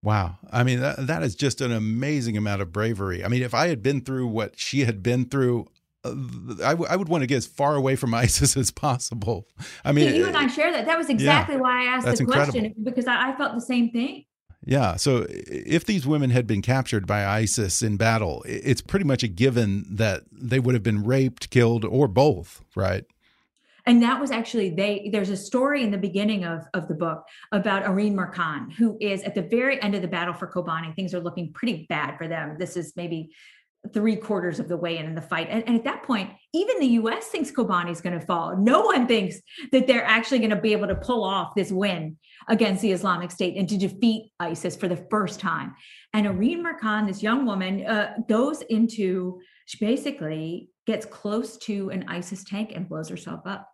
Wow. 0.03 0.39
I 0.53 0.63
mean, 0.63 0.81
that, 0.81 1.07
that 1.07 1.23
is 1.23 1.35
just 1.35 1.61
an 1.61 1.73
amazing 1.73 2.37
amount 2.37 2.63
of 2.63 2.73
bravery. 2.73 3.25
I 3.25 3.29
mean, 3.29 3.43
if 3.43 3.55
I 3.55 3.69
had 3.69 3.83
been 3.83 4.01
through 4.01 4.29
what 4.29 4.59
she 4.59 4.85
had 4.85 5.03
been 5.03 5.25
through, 5.25 5.67
uh, 6.05 6.15
I, 6.65 6.97
would 6.97 7.09
want 7.09 7.23
to 7.23 7.27
get 7.27 7.37
as 7.37 7.47
far 7.47 7.75
away 7.75 7.97
from 7.97 8.15
ISIS 8.15 8.57
as 8.57 8.71
possible. 8.71 9.49
I 9.85 9.93
mean, 9.93 10.15
you 10.15 10.27
and 10.27 10.37
I 10.37 10.47
share 10.47 10.71
that. 10.73 10.87
That 10.87 10.99
was 10.99 11.11
exactly 11.11 11.57
yeah, 11.57 11.61
why 11.61 11.83
I 11.83 11.85
asked 11.87 12.19
the 12.19 12.25
question 12.25 12.67
incredible. 12.67 12.85
because 12.85 13.07
I, 13.07 13.31
I 13.31 13.37
felt 13.37 13.55
the 13.55 13.61
same 13.61 13.91
thing. 13.91 14.25
Yeah. 14.65 14.97
So 14.97 15.27
if 15.29 15.85
these 15.85 16.07
women 16.07 16.31
had 16.31 16.47
been 16.47 16.63
captured 16.63 17.07
by 17.07 17.25
ISIS 17.25 17.83
in 17.83 17.97
battle, 17.97 18.43
it's 18.47 18.81
pretty 18.81 19.05
much 19.05 19.23
a 19.23 19.29
given 19.29 19.85
that 19.89 20.23
they 20.33 20.59
would 20.59 20.75
have 20.75 20.83
been 20.83 21.05
raped, 21.05 21.51
killed, 21.51 21.85
or 21.85 22.09
both, 22.09 22.63
right? 22.75 23.05
And 23.87 24.03
that 24.03 24.21
was 24.21 24.31
actually 24.31 24.71
they 24.71 25.09
there's 25.13 25.31
a 25.31 25.37
story 25.37 25.83
in 25.83 25.91
the 25.91 25.99
beginning 25.99 26.45
of, 26.45 26.67
of 26.75 26.89
the 26.89 26.95
book 26.95 27.25
about 27.53 27.85
Areen 27.85 28.15
Mirkan, 28.15 28.73
who 28.73 28.99
is 29.01 29.23
at 29.23 29.35
the 29.35 29.43
very 29.43 29.81
end 29.81 29.95
of 29.95 30.03
the 30.03 30.09
battle 30.09 30.35
for 30.35 30.51
Kobani. 30.51 30.95
Things 30.95 31.15
are 31.15 31.21
looking 31.21 31.53
pretty 31.53 31.87
bad 31.89 32.19
for 32.19 32.29
them. 32.29 32.57
This 32.59 32.77
is 32.77 32.93
maybe 32.97 33.31
three 33.93 34.17
quarters 34.17 34.59
of 34.59 34.69
the 34.69 34.77
way 34.77 34.99
in, 34.99 35.07
in 35.07 35.15
the 35.15 35.23
fight. 35.23 35.49
And, 35.49 35.63
and, 35.67 35.77
at 35.77 35.85
that 35.85 36.03
point, 36.03 36.31
even 36.53 36.81
the 36.81 36.87
US 36.87 37.29
thinks 37.29 37.53
Kobani 37.53 37.91
is 37.91 38.01
going 38.01 38.19
to 38.19 38.27
fall. 38.27 38.57
No 38.57 38.81
one 38.81 39.07
thinks 39.07 39.37
that 39.71 39.87
they're 39.87 40.05
actually 40.05 40.39
going 40.39 40.51
to 40.51 40.57
be 40.57 40.73
able 40.73 40.89
to 40.89 40.97
pull 40.97 41.23
off 41.23 41.55
this 41.55 41.71
win 41.71 42.17
against 42.49 42.83
the 42.83 42.93
Islamic 42.93 43.31
State 43.31 43.57
and 43.57 43.69
to 43.69 43.77
defeat 43.77 44.33
ISIS 44.41 44.75
for 44.77 44.89
the 44.89 45.05
first 45.09 45.41
time. 45.41 45.75
And 46.13 46.27
Areen 46.27 46.63
Mirkan, 46.65 47.07
this 47.07 47.23
young 47.23 47.47
woman, 47.47 47.87
uh, 47.87 48.15
goes 48.29 48.63
into, 48.63 49.41
she 49.67 49.85
basically 49.85 50.71
gets 50.87 51.07
close 51.07 51.57
to 51.59 51.91
an 51.91 52.05
ISIS 52.09 52.45
tank 52.45 52.73
and 52.75 52.89
blows 52.89 53.09
herself 53.09 53.41
up. 53.45 53.69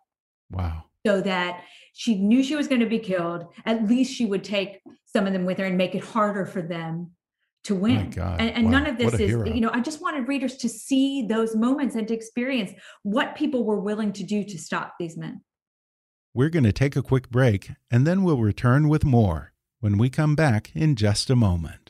Wow. 0.53 0.85
So 1.05 1.21
that 1.21 1.63
she 1.93 2.15
knew 2.15 2.43
she 2.43 2.55
was 2.55 2.67
going 2.67 2.81
to 2.81 2.87
be 2.87 2.99
killed. 2.99 3.47
At 3.65 3.87
least 3.87 4.13
she 4.13 4.25
would 4.25 4.43
take 4.43 4.81
some 5.05 5.27
of 5.27 5.33
them 5.33 5.45
with 5.45 5.57
her 5.57 5.65
and 5.65 5.77
make 5.77 5.95
it 5.95 6.03
harder 6.03 6.45
for 6.45 6.61
them 6.61 7.11
to 7.65 7.75
win. 7.75 8.13
And, 8.17 8.41
and 8.41 8.65
wow. 8.65 8.71
none 8.71 8.87
of 8.87 8.97
this 8.97 9.13
is, 9.13 9.29
hero. 9.29 9.45
you 9.45 9.61
know, 9.61 9.69
I 9.71 9.79
just 9.79 10.01
wanted 10.01 10.27
readers 10.27 10.57
to 10.57 10.69
see 10.69 11.25
those 11.27 11.55
moments 11.55 11.95
and 11.95 12.07
to 12.07 12.13
experience 12.13 12.71
what 13.03 13.35
people 13.35 13.63
were 13.63 13.79
willing 13.79 14.11
to 14.13 14.23
do 14.23 14.43
to 14.43 14.57
stop 14.57 14.95
these 14.99 15.17
men. 15.17 15.41
We're 16.33 16.49
going 16.49 16.63
to 16.63 16.73
take 16.73 16.95
a 16.95 17.03
quick 17.03 17.29
break 17.29 17.71
and 17.91 18.07
then 18.07 18.23
we'll 18.23 18.37
return 18.37 18.89
with 18.89 19.05
more 19.05 19.53
when 19.79 19.97
we 19.97 20.09
come 20.09 20.35
back 20.35 20.71
in 20.75 20.95
just 20.95 21.29
a 21.29 21.35
moment. 21.35 21.82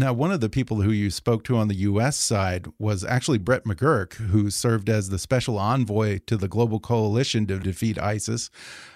Now, 0.00 0.14
one 0.14 0.32
of 0.32 0.40
the 0.40 0.48
people 0.48 0.80
who 0.80 0.92
you 0.92 1.10
spoke 1.10 1.44
to 1.44 1.58
on 1.58 1.68
the 1.68 1.74
U.S. 1.74 2.16
side 2.16 2.68
was 2.78 3.04
actually 3.04 3.36
Brett 3.36 3.64
McGurk, 3.64 4.14
who 4.14 4.48
served 4.48 4.88
as 4.88 5.10
the 5.10 5.18
special 5.18 5.58
envoy 5.58 6.20
to 6.26 6.38
the 6.38 6.48
global 6.48 6.80
coalition 6.80 7.46
to 7.48 7.58
defeat 7.58 7.98
ISIS. 7.98 8.48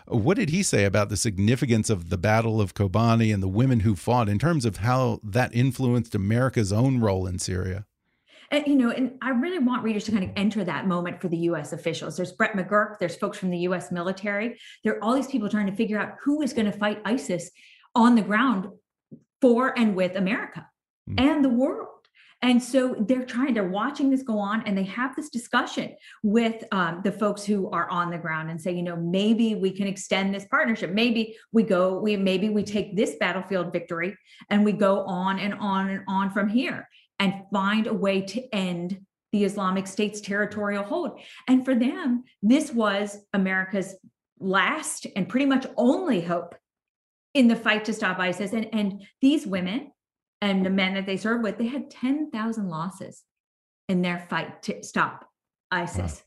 What 0.08 0.38
did 0.38 0.48
he 0.48 0.62
say 0.62 0.86
about 0.86 1.10
the 1.10 1.18
significance 1.18 1.90
of 1.90 2.08
the 2.08 2.16
Battle 2.16 2.58
of 2.58 2.72
Kobani 2.72 3.34
and 3.34 3.42
the 3.42 3.48
women 3.48 3.80
who 3.80 3.94
fought 3.94 4.30
in 4.30 4.38
terms 4.38 4.64
of 4.64 4.78
how 4.78 5.20
that 5.22 5.54
influenced 5.54 6.14
America's 6.14 6.72
own 6.72 7.00
role 7.00 7.26
in 7.26 7.38
Syria? 7.38 7.84
You 8.50 8.74
know, 8.74 8.88
and 8.88 9.18
I 9.20 9.28
really 9.28 9.58
want 9.58 9.84
readers 9.84 10.04
to 10.04 10.10
kind 10.10 10.24
of 10.24 10.30
enter 10.36 10.64
that 10.64 10.86
moment 10.86 11.20
for 11.20 11.28
the 11.28 11.36
U.S. 11.36 11.74
officials. 11.74 12.16
There's 12.16 12.32
Brett 12.32 12.54
McGurk, 12.54 12.98
there's 12.98 13.16
folks 13.16 13.36
from 13.36 13.50
the 13.50 13.58
U.S. 13.58 13.92
military. 13.92 14.58
There 14.82 14.94
are 14.94 15.04
all 15.04 15.14
these 15.14 15.26
people 15.26 15.50
trying 15.50 15.66
to 15.66 15.76
figure 15.76 15.98
out 15.98 16.14
who 16.22 16.40
is 16.40 16.54
going 16.54 16.72
to 16.72 16.78
fight 16.78 17.02
ISIS 17.04 17.50
on 17.94 18.14
the 18.14 18.22
ground 18.22 18.68
for 19.42 19.78
and 19.78 19.94
with 19.94 20.16
America 20.16 20.66
mm. 21.08 21.20
and 21.20 21.44
the 21.44 21.48
world. 21.48 21.88
And 22.42 22.62
so 22.62 22.94
they're 22.98 23.24
trying, 23.24 23.54
they're 23.54 23.66
watching 23.66 24.10
this 24.10 24.22
go 24.22 24.38
on 24.38 24.66
and 24.66 24.76
they 24.76 24.84
have 24.84 25.16
this 25.16 25.30
discussion 25.30 25.96
with 26.22 26.62
um, 26.72 27.00
the 27.02 27.10
folks 27.10 27.42
who 27.42 27.70
are 27.70 27.88
on 27.88 28.10
the 28.10 28.18
ground 28.18 28.50
and 28.50 28.60
say, 28.60 28.72
you 28.72 28.82
know, 28.82 28.96
maybe 28.96 29.54
we 29.54 29.70
can 29.70 29.86
extend 29.86 30.34
this 30.34 30.44
partnership. 30.50 30.90
Maybe 30.90 31.38
we 31.52 31.62
go, 31.62 31.98
we 31.98 32.18
maybe 32.18 32.50
we 32.50 32.62
take 32.62 32.96
this 32.96 33.14
battlefield 33.18 33.72
victory 33.72 34.14
and 34.50 34.62
we 34.62 34.72
go 34.72 35.04
on 35.06 35.38
and 35.38 35.54
on 35.54 35.88
and 35.88 36.02
on 36.06 36.30
from 36.30 36.50
here 36.50 36.86
and 37.18 37.32
find 37.50 37.86
a 37.86 37.94
way 37.94 38.20
to 38.20 38.54
end 38.54 38.98
the 39.32 39.44
Islamic 39.44 39.86
State's 39.86 40.20
territorial 40.20 40.84
hold. 40.84 41.18
And 41.48 41.64
for 41.64 41.74
them, 41.74 42.24
this 42.42 42.72
was 42.72 43.16
America's 43.32 43.94
last 44.38 45.06
and 45.16 45.30
pretty 45.30 45.46
much 45.46 45.66
only 45.78 46.20
hope 46.20 46.54
in 47.32 47.48
the 47.48 47.56
fight 47.56 47.86
to 47.86 47.94
stop 47.94 48.18
ISIS. 48.18 48.52
And, 48.52 48.68
and 48.74 49.02
these 49.22 49.46
women 49.46 49.92
and 50.44 50.64
the 50.64 50.70
men 50.70 50.92
that 50.94 51.06
they 51.06 51.16
served 51.16 51.42
with, 51.42 51.56
they 51.56 51.66
had 51.66 51.90
10,000 51.90 52.68
losses 52.68 53.22
in 53.88 54.02
their 54.02 54.18
fight 54.28 54.62
to 54.64 54.82
stop 54.82 55.26
ISIS. 55.70 56.22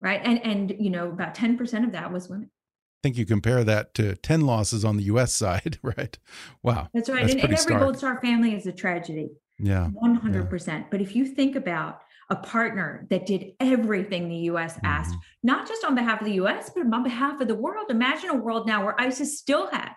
Wow. 0.00 0.10
Right. 0.10 0.20
And, 0.22 0.44
and, 0.44 0.74
you 0.78 0.90
know, 0.90 1.08
about 1.08 1.34
10% 1.34 1.84
of 1.84 1.92
that 1.92 2.12
was 2.12 2.28
women. 2.28 2.50
I 2.52 3.08
think 3.08 3.18
you 3.18 3.26
compare 3.26 3.64
that 3.64 3.94
to 3.94 4.14
10 4.14 4.42
losses 4.42 4.84
on 4.84 4.96
the 4.96 5.02
US 5.04 5.32
side, 5.44 5.78
right? 5.82 6.16
Wow. 6.62 6.88
That's 6.94 7.08
right. 7.08 7.22
That's 7.22 7.34
and, 7.34 7.42
and, 7.42 7.52
every. 7.52 7.78
Gold 7.78 7.98
Star 7.98 8.20
family 8.20 8.54
is 8.54 8.66
a 8.66 8.72
tragedy. 8.72 9.30
Yeah. 9.58 9.90
100%. 10.00 10.66
Yeah. 10.66 10.84
But 10.88 11.00
if 11.00 11.16
you 11.16 11.26
think 11.26 11.56
about 11.56 12.00
a 12.32 12.36
partner 12.36 13.06
that 13.10 13.26
did 13.26 13.52
everything 13.60 14.26
the 14.26 14.48
US 14.50 14.74
mm-hmm. 14.76 14.86
asked, 14.86 15.14
not 15.42 15.68
just 15.68 15.84
on 15.84 15.94
behalf 15.94 16.22
of 16.22 16.26
the 16.26 16.40
US, 16.44 16.70
but 16.74 16.86
on 16.92 17.02
behalf 17.02 17.40
of 17.42 17.46
the 17.46 17.54
world. 17.54 17.90
Imagine 17.90 18.30
a 18.30 18.34
world 18.34 18.66
now 18.66 18.82
where 18.82 18.98
ISIS 18.98 19.38
still 19.38 19.70
had 19.70 19.90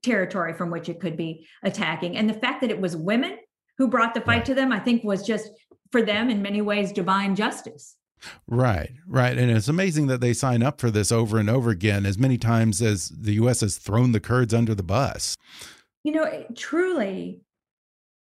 territory 0.00 0.54
from 0.54 0.70
which 0.70 0.88
it 0.88 1.00
could 1.00 1.16
be 1.16 1.46
attacking. 1.64 2.16
And 2.16 2.30
the 2.30 2.34
fact 2.34 2.60
that 2.60 2.70
it 2.70 2.80
was 2.80 2.96
women 2.96 3.38
who 3.76 3.88
brought 3.88 4.14
the 4.14 4.20
fight 4.20 4.44
to 4.44 4.54
them, 4.54 4.70
I 4.70 4.78
think 4.78 5.02
was 5.02 5.26
just 5.26 5.50
for 5.90 6.00
them 6.00 6.30
in 6.30 6.40
many 6.40 6.62
ways 6.62 6.92
divine 6.92 7.34
justice. 7.34 7.96
Right, 8.46 8.92
right. 9.08 9.36
And 9.36 9.50
it's 9.50 9.68
amazing 9.68 10.06
that 10.06 10.20
they 10.20 10.32
sign 10.32 10.62
up 10.62 10.80
for 10.80 10.92
this 10.92 11.10
over 11.10 11.38
and 11.38 11.50
over 11.50 11.70
again, 11.70 12.06
as 12.06 12.18
many 12.18 12.38
times 12.38 12.80
as 12.80 13.08
the 13.08 13.32
U.S. 13.34 13.62
has 13.62 13.78
thrown 13.78 14.12
the 14.12 14.20
Kurds 14.20 14.54
under 14.54 14.76
the 14.76 14.84
bus. 14.84 15.36
You 16.04 16.12
know, 16.12 16.44
truly, 16.54 17.40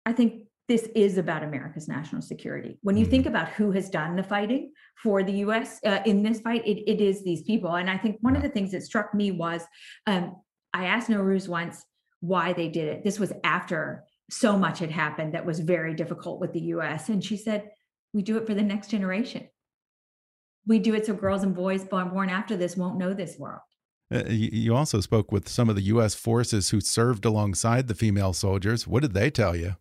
I 0.05 0.13
think 0.13 0.45
this 0.69 0.87
is 0.95 1.17
about 1.17 1.43
America's 1.43 1.87
national 1.87 2.21
security. 2.21 2.77
When 2.83 2.95
you 2.95 3.05
think 3.05 3.25
about 3.25 3.49
who 3.49 3.71
has 3.71 3.89
done 3.89 4.15
the 4.15 4.23
fighting 4.23 4.71
for 5.01 5.23
the 5.23 5.33
U.S. 5.39 5.79
Uh, 5.83 5.99
in 6.05 6.21
this 6.21 6.41
fight, 6.41 6.65
it, 6.65 6.89
it 6.89 7.01
is 7.01 7.23
these 7.23 7.41
people. 7.41 7.75
And 7.75 7.89
I 7.89 7.97
think 7.97 8.17
one 8.21 8.35
of 8.35 8.43
the 8.43 8.49
things 8.49 8.71
that 8.71 8.83
struck 8.83 9.15
me 9.15 9.31
was 9.31 9.63
um, 10.05 10.35
I 10.71 10.85
asked 10.85 11.09
Nowruz 11.09 11.49
once 11.49 11.83
why 12.21 12.53
they 12.53 12.69
did 12.69 12.87
it. 12.87 13.03
This 13.03 13.19
was 13.19 13.33
after 13.43 14.03
so 14.29 14.57
much 14.57 14.77
had 14.77 14.91
happened 14.91 15.33
that 15.33 15.45
was 15.45 15.59
very 15.59 15.95
difficult 15.95 16.39
with 16.39 16.53
the 16.53 16.61
U.S. 16.75 17.09
And 17.09 17.25
she 17.25 17.35
said, 17.35 17.71
"We 18.13 18.21
do 18.21 18.37
it 18.37 18.45
for 18.45 18.53
the 18.53 18.61
next 18.61 18.91
generation. 18.91 19.49
We 20.67 20.77
do 20.77 20.93
it 20.93 21.07
so 21.07 21.15
girls 21.15 21.41
and 21.41 21.55
boys 21.55 21.83
born 21.83 22.09
born 22.09 22.29
after 22.29 22.55
this 22.55 22.77
won't 22.77 22.99
know 22.99 23.15
this 23.15 23.39
world." 23.39 23.61
Uh, 24.13 24.23
you 24.27 24.75
also 24.75 25.01
spoke 25.01 25.31
with 25.31 25.49
some 25.49 25.67
of 25.67 25.75
the 25.75 25.83
U.S. 25.83 26.13
forces 26.13 26.69
who 26.69 26.79
served 26.79 27.25
alongside 27.25 27.87
the 27.87 27.95
female 27.95 28.33
soldiers. 28.33 28.87
What 28.87 29.01
did 29.01 29.15
they 29.15 29.31
tell 29.31 29.55
you? 29.55 29.75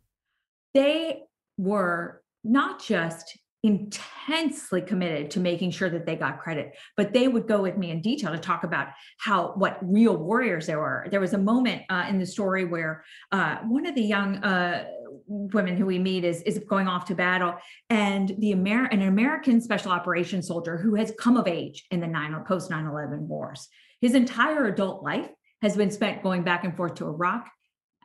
They 0.79 1.25
were 1.57 2.23
not 2.45 2.81
just 2.81 3.37
intensely 3.64 4.81
committed 4.81 5.33
to 5.33 5.41
making 5.41 5.73
sure 5.73 5.91
that 5.91 6.07
they 6.07 6.14
got 6.14 6.38
credit 6.38 6.77
but 6.97 7.12
they 7.12 7.27
would 7.27 7.49
go 7.49 7.61
with 7.61 7.77
me 7.77 7.91
in 7.91 8.01
detail 8.01 8.31
to 8.31 8.38
talk 8.38 8.62
about 8.62 8.87
how 9.19 9.53
what 9.57 9.79
real 9.83 10.17
warriors 10.17 10.69
there 10.69 10.79
were. 10.79 11.09
There 11.11 11.19
was 11.19 11.35
a 11.35 11.38
moment 11.38 11.83
uh, 11.91 12.07
in 12.09 12.21
the 12.21 12.27
story 12.27 12.64
where 12.64 13.03
uh, 13.33 13.57
one 13.67 13.85
of 13.85 13.97
the 13.97 14.03
young 14.03 14.37
uh, 14.45 14.85
women 15.27 15.77
who 15.77 15.87
we 15.87 15.99
meet 15.99 16.23
is 16.25 16.41
is 16.43 16.61
going 16.69 16.87
off 16.87 17.07
to 17.07 17.17
battle 17.17 17.57
and 17.91 18.33
the 18.38 18.53
Amer- 18.53 18.93
an 18.93 19.03
american 19.03 19.61
special 19.61 19.91
operations 19.91 20.47
soldier 20.47 20.77
who 20.79 20.95
has 20.95 21.12
come 21.19 21.37
of 21.37 21.49
age 21.49 21.85
in 21.91 21.99
the 21.99 22.07
9 22.07 22.45
post 22.47 22.71
9-11 22.71 23.19
wars. 23.23 23.67
His 24.01 24.14
entire 24.14 24.67
adult 24.67 25.03
life 25.03 25.29
has 25.62 25.77
been 25.77 25.91
spent 25.91 26.23
going 26.23 26.45
back 26.45 26.62
and 26.62 26.77
forth 26.77 26.95
to 26.95 27.07
iraq 27.07 27.51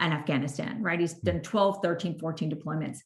and 0.03 0.13
Afghanistan, 0.13 0.81
right? 0.81 0.99
He's 0.99 1.13
hmm. 1.13 1.25
done 1.25 1.41
12, 1.41 1.79
13, 1.81 2.19
14 2.19 2.51
deployments. 2.51 2.99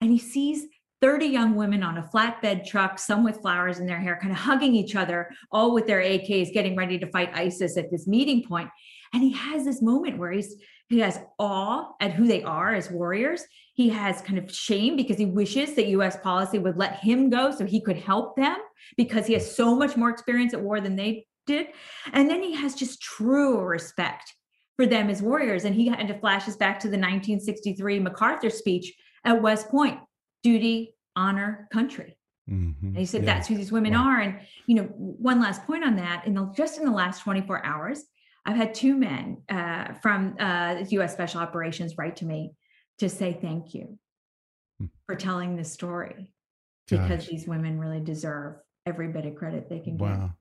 And 0.00 0.10
he 0.10 0.18
sees 0.18 0.66
30 1.00 1.26
young 1.26 1.54
women 1.54 1.82
on 1.82 1.98
a 1.98 2.08
flatbed 2.14 2.66
truck, 2.66 2.98
some 2.98 3.24
with 3.24 3.40
flowers 3.42 3.78
in 3.78 3.86
their 3.86 4.00
hair, 4.00 4.18
kind 4.20 4.32
of 4.32 4.38
hugging 4.38 4.74
each 4.74 4.96
other, 4.96 5.28
all 5.50 5.74
with 5.74 5.86
their 5.86 6.00
AKs, 6.00 6.52
getting 6.52 6.76
ready 6.76 6.98
to 6.98 7.10
fight 7.10 7.30
ISIS 7.34 7.76
at 7.76 7.90
this 7.90 8.06
meeting 8.06 8.42
point. 8.42 8.70
And 9.12 9.22
he 9.22 9.32
has 9.32 9.64
this 9.64 9.82
moment 9.82 10.18
where 10.18 10.32
he's 10.32 10.56
he 10.90 10.98
has 11.00 11.18
awe 11.38 11.92
at 11.98 12.12
who 12.12 12.26
they 12.26 12.42
are 12.42 12.74
as 12.74 12.90
warriors. 12.90 13.42
He 13.72 13.88
has 13.88 14.20
kind 14.20 14.38
of 14.38 14.54
shame 14.54 14.96
because 14.96 15.16
he 15.16 15.24
wishes 15.24 15.74
that 15.74 15.88
US 15.88 16.16
policy 16.18 16.58
would 16.58 16.76
let 16.76 16.96
him 16.96 17.30
go 17.30 17.50
so 17.50 17.64
he 17.64 17.80
could 17.80 17.96
help 17.96 18.36
them 18.36 18.58
because 18.96 19.26
he 19.26 19.32
has 19.32 19.56
so 19.56 19.74
much 19.74 19.96
more 19.96 20.10
experience 20.10 20.52
at 20.52 20.60
war 20.60 20.80
than 20.82 20.94
they 20.94 21.26
did. 21.46 21.68
And 22.12 22.28
then 22.28 22.42
he 22.42 22.54
has 22.54 22.74
just 22.74 23.00
true 23.00 23.58
respect 23.60 24.34
for 24.76 24.86
them 24.86 25.08
as 25.10 25.22
warriors. 25.22 25.64
And 25.64 25.74
he 25.74 25.88
had 25.88 26.08
to 26.08 26.18
flash 26.18 26.48
us 26.48 26.56
back 26.56 26.80
to 26.80 26.88
the 26.88 26.98
1963 26.98 28.00
MacArthur 28.00 28.50
speech 28.50 28.92
at 29.24 29.40
West 29.40 29.68
Point 29.68 29.98
duty, 30.42 30.94
honor, 31.16 31.68
country. 31.72 32.16
Mm-hmm. 32.50 32.88
And 32.88 32.98
he 32.98 33.06
said, 33.06 33.24
yeah. 33.24 33.34
that's 33.34 33.48
who 33.48 33.56
these 33.56 33.72
women 33.72 33.94
wow. 33.94 34.04
are. 34.04 34.20
And, 34.20 34.40
you 34.66 34.76
know, 34.76 34.82
one 34.82 35.40
last 35.40 35.64
point 35.64 35.84
on 35.84 35.96
that, 35.96 36.26
in 36.26 36.34
the, 36.34 36.52
just 36.54 36.78
in 36.78 36.84
the 36.84 36.92
last 36.92 37.22
24 37.22 37.64
hours, 37.64 38.04
I've 38.44 38.56
had 38.56 38.74
two 38.74 38.94
men 38.94 39.42
uh, 39.48 39.94
from 39.94 40.36
uh, 40.38 40.84
US 40.90 41.14
Special 41.14 41.40
Operations 41.40 41.96
write 41.96 42.16
to 42.16 42.26
me 42.26 42.52
to 42.98 43.08
say 43.08 43.32
thank 43.40 43.74
you 43.74 43.98
hmm. 44.78 44.86
for 45.06 45.14
telling 45.14 45.56
this 45.56 45.72
story 45.72 46.30
because 46.88 47.20
Gosh. 47.20 47.28
these 47.28 47.46
women 47.46 47.78
really 47.78 48.00
deserve 48.00 48.56
every 48.84 49.08
bit 49.08 49.24
of 49.24 49.34
credit 49.34 49.70
they 49.70 49.80
can 49.80 49.96
wow. 49.96 50.32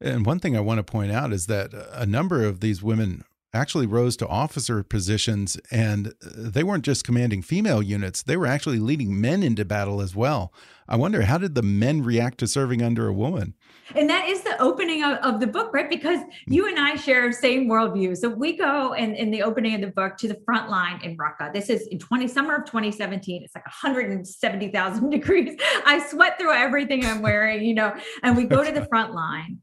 get. 0.00 0.12
And 0.12 0.24
one 0.24 0.38
thing 0.38 0.56
I 0.56 0.60
want 0.60 0.78
to 0.78 0.84
point 0.84 1.10
out 1.10 1.32
is 1.32 1.46
that 1.46 1.70
a 1.92 2.06
number 2.06 2.44
of 2.44 2.60
these 2.60 2.82
women 2.82 3.24
actually 3.54 3.86
rose 3.86 4.16
to 4.16 4.26
officer 4.26 4.82
positions 4.82 5.56
and 5.70 6.12
they 6.20 6.62
weren't 6.62 6.84
just 6.84 7.04
commanding 7.04 7.40
female 7.40 7.82
units 7.82 8.22
they 8.22 8.36
were 8.36 8.46
actually 8.46 8.78
leading 8.78 9.18
men 9.20 9.42
into 9.42 9.64
battle 9.64 10.00
as 10.00 10.14
well. 10.14 10.52
I 10.86 10.96
wonder 10.96 11.22
how 11.22 11.38
did 11.38 11.54
the 11.54 11.62
men 11.62 12.02
react 12.02 12.38
to 12.38 12.46
serving 12.46 12.82
under 12.82 13.08
a 13.08 13.12
woman? 13.12 13.54
And 13.94 14.08
that 14.08 14.28
is 14.28 14.42
the 14.42 14.60
opening 14.60 15.02
of, 15.02 15.18
of 15.18 15.40
the 15.40 15.46
book 15.46 15.72
right? 15.72 15.88
Because 15.88 16.20
hmm. 16.20 16.52
you 16.52 16.68
and 16.68 16.78
i 16.78 16.96
share 16.96 17.32
same 17.32 17.68
worldview. 17.68 18.16
So 18.16 18.28
we 18.28 18.56
go 18.56 18.92
in, 18.92 19.14
in 19.14 19.30
the 19.30 19.42
opening 19.42 19.74
of 19.74 19.80
the 19.80 19.88
book 19.88 20.16
to 20.18 20.28
the 20.28 20.38
front 20.44 20.70
line 20.70 21.00
in 21.02 21.16
raqqa. 21.16 21.52
This 21.52 21.70
is 21.70 21.86
in 21.88 21.98
20 21.98 22.28
summer 22.28 22.56
of 22.56 22.64
2017 22.66 23.42
it's 23.44 23.54
like 23.54 23.64
170000 23.66 25.10
degrees. 25.10 25.58
I 25.86 26.06
sweat 26.06 26.38
through 26.38 26.52
everything 26.52 27.04
i'm 27.04 27.22
wearing 27.22 27.64
you 27.64 27.74
know 27.74 27.94
and 28.22 28.36
we 28.36 28.44
go 28.44 28.62
to 28.62 28.72
the 28.72 28.84
front 28.90 29.14
line 29.14 29.60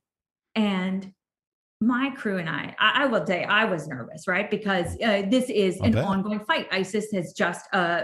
and 0.56 1.12
my 1.82 2.10
crew 2.12 2.38
and 2.38 2.50
I, 2.50 2.76
I, 2.80 3.04
I 3.04 3.06
will 3.08 3.26
say 3.26 3.44
I 3.44 3.66
was 3.66 3.88
nervous, 3.88 4.28
right? 4.28 4.50
Because 4.50 4.98
uh, 5.02 5.24
this 5.30 5.50
is 5.50 5.80
I'll 5.80 5.88
an 5.88 5.92
bet. 5.94 6.06
ongoing 6.06 6.40
fight. 6.40 6.68
ISIS 6.72 7.12
has 7.12 7.34
just 7.34 7.66
uh, 7.74 8.04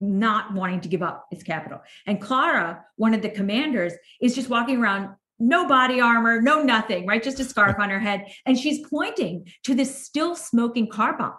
not 0.00 0.54
wanting 0.54 0.80
to 0.82 0.88
give 0.88 1.02
up 1.02 1.26
its 1.30 1.42
capital. 1.42 1.80
And 2.06 2.20
Clara, 2.20 2.84
one 2.96 3.14
of 3.14 3.22
the 3.22 3.30
commanders, 3.30 3.92
is 4.20 4.34
just 4.34 4.48
walking 4.48 4.78
around, 4.78 5.14
no 5.40 5.66
body 5.66 6.00
armor, 6.00 6.40
no 6.40 6.62
nothing, 6.62 7.06
right? 7.06 7.22
Just 7.22 7.40
a 7.40 7.44
scarf 7.44 7.76
on 7.80 7.90
her 7.90 8.00
head. 8.00 8.26
And 8.46 8.58
she's 8.58 8.86
pointing 8.88 9.48
to 9.64 9.74
this 9.74 10.04
still 10.04 10.36
smoking 10.36 10.88
car 10.88 11.16
bomb 11.16 11.34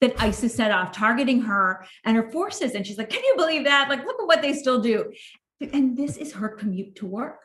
that 0.00 0.20
ISIS 0.20 0.54
set 0.54 0.70
off, 0.70 0.92
targeting 0.92 1.42
her 1.42 1.84
and 2.04 2.16
her 2.16 2.30
forces. 2.30 2.72
And 2.74 2.86
she's 2.86 2.98
like, 2.98 3.10
Can 3.10 3.22
you 3.24 3.34
believe 3.36 3.64
that? 3.64 3.88
Like, 3.88 4.04
look 4.04 4.20
at 4.20 4.26
what 4.26 4.42
they 4.42 4.52
still 4.52 4.80
do. 4.80 5.12
And 5.60 5.96
this 5.96 6.16
is 6.16 6.32
her 6.34 6.48
commute 6.48 6.94
to 6.96 7.06
work 7.06 7.40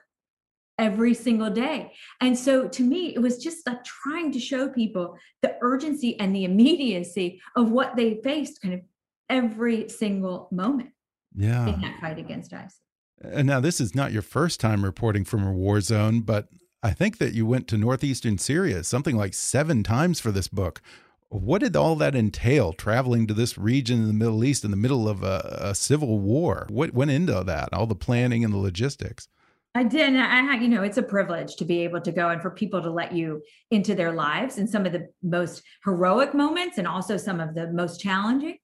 every 0.77 1.13
single 1.13 1.49
day. 1.49 1.93
And 2.19 2.37
so 2.37 2.67
to 2.67 2.83
me, 2.83 3.13
it 3.13 3.19
was 3.19 3.37
just 3.37 3.65
like 3.67 3.83
trying 3.83 4.31
to 4.31 4.39
show 4.39 4.69
people 4.69 5.17
the 5.41 5.55
urgency 5.61 6.19
and 6.19 6.35
the 6.35 6.45
immediacy 6.45 7.41
of 7.55 7.71
what 7.71 7.95
they 7.95 8.19
faced 8.23 8.61
kind 8.61 8.73
of 8.73 8.81
every 9.29 9.89
single 9.89 10.47
moment 10.51 10.89
yeah. 11.35 11.67
in 11.67 11.81
that 11.81 11.99
fight 11.99 12.19
against 12.19 12.53
ISIS. 12.53 12.79
And 13.21 13.47
now 13.47 13.59
this 13.59 13.79
is 13.79 13.95
not 13.95 14.11
your 14.11 14.21
first 14.21 14.59
time 14.59 14.83
reporting 14.83 15.23
from 15.23 15.45
a 15.45 15.53
war 15.53 15.79
zone, 15.79 16.21
but 16.21 16.49
I 16.81 16.91
think 16.91 17.17
that 17.19 17.33
you 17.33 17.45
went 17.45 17.67
to 17.69 17.77
northeastern 17.77 18.37
Syria 18.37 18.83
something 18.83 19.15
like 19.15 19.33
seven 19.33 19.83
times 19.83 20.19
for 20.19 20.31
this 20.31 20.47
book. 20.47 20.81
What 21.29 21.61
did 21.61 21.75
all 21.75 21.95
that 21.95 22.15
entail, 22.15 22.73
traveling 22.73 23.25
to 23.27 23.33
this 23.33 23.57
region 23.57 24.01
in 24.01 24.07
the 24.07 24.13
Middle 24.13 24.43
East 24.43 24.65
in 24.65 24.71
the 24.71 24.77
middle 24.77 25.07
of 25.07 25.23
a, 25.23 25.57
a 25.61 25.75
civil 25.75 26.19
war? 26.19 26.67
What 26.69 26.93
went 26.93 27.09
into 27.09 27.43
that, 27.43 27.69
all 27.73 27.87
the 27.87 27.95
planning 27.95 28.43
and 28.43 28.53
the 28.53 28.57
logistics? 28.57 29.27
I 29.75 29.83
did. 29.83 30.15
I, 30.15 30.55
you 30.55 30.67
know, 30.67 30.83
it's 30.83 30.97
a 30.97 31.03
privilege 31.03 31.55
to 31.55 31.65
be 31.65 31.79
able 31.79 31.99
to 32.01 32.11
go 32.11 32.29
and 32.29 32.41
for 32.41 32.51
people 32.51 32.81
to 32.81 32.91
let 32.91 33.11
you 33.11 33.41
into 33.71 33.95
their 33.95 34.11
lives 34.11 34.59
and 34.59 34.69
some 34.69 34.85
of 34.85 34.91
the 34.91 35.07
most 35.23 35.63
heroic 35.83 36.35
moments 36.35 36.77
and 36.77 36.87
also 36.87 37.17
some 37.17 37.39
of 37.39 37.55
the 37.55 37.71
most 37.71 37.99
challenging. 37.99 38.57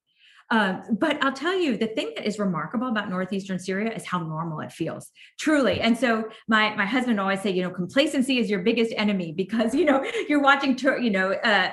Um, 0.51 0.83
but 0.99 1.23
I'll 1.23 1.33
tell 1.33 1.57
you, 1.57 1.77
the 1.77 1.87
thing 1.87 2.13
that 2.15 2.25
is 2.25 2.39
remarkable 2.39 2.87
about 2.87 3.09
northeastern 3.09 3.59
Syria 3.59 3.91
is 3.93 4.05
how 4.05 4.19
normal 4.19 4.61
it 4.61 4.71
feels, 4.71 5.11
truly. 5.39 5.79
And 5.79 5.97
so 5.97 6.29
my 6.47 6.75
my 6.75 6.85
husband 6.85 7.19
always 7.19 7.41
say, 7.41 7.51
you 7.51 7.61
know, 7.63 7.69
complacency 7.69 8.39
is 8.39 8.49
your 8.49 8.61
biggest 8.61 8.93
enemy 8.97 9.31
because 9.31 9.75
you 9.75 9.85
know 9.85 10.03
you're 10.27 10.41
watching, 10.41 10.77
you 11.01 11.11
know, 11.11 11.33
uh, 11.33 11.71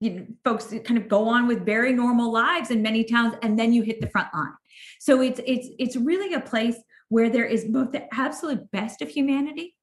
you 0.00 0.10
know, 0.10 0.26
folks 0.44 0.74
kind 0.84 0.98
of 0.98 1.08
go 1.08 1.28
on 1.28 1.46
with 1.46 1.64
very 1.64 1.92
normal 1.92 2.32
lives 2.32 2.72
in 2.72 2.82
many 2.82 3.04
towns, 3.04 3.34
and 3.42 3.56
then 3.56 3.72
you 3.72 3.82
hit 3.82 4.00
the 4.00 4.10
front 4.10 4.28
line. 4.34 4.54
So 4.98 5.20
it's 5.20 5.40
it's 5.46 5.68
it's 5.78 5.96
really 5.96 6.34
a 6.34 6.40
place 6.40 6.76
where 7.08 7.30
there 7.30 7.46
is 7.46 7.64
both 7.64 7.92
the 7.92 8.12
absolute 8.12 8.70
best 8.70 9.02
of 9.02 9.08
humanity 9.08 9.76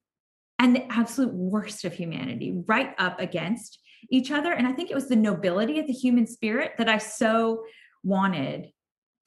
and 0.59 0.75
the 0.75 0.91
absolute 0.91 1.33
worst 1.33 1.85
of 1.85 1.93
humanity 1.93 2.53
right 2.67 2.93
up 2.97 3.19
against 3.19 3.79
each 4.09 4.31
other. 4.31 4.51
And 4.53 4.67
I 4.67 4.73
think 4.73 4.91
it 4.91 4.95
was 4.95 5.07
the 5.07 5.15
nobility 5.15 5.79
of 5.79 5.87
the 5.87 5.93
human 5.93 6.27
spirit 6.27 6.73
that 6.77 6.89
I 6.89 6.97
so 6.97 7.63
wanted 8.03 8.71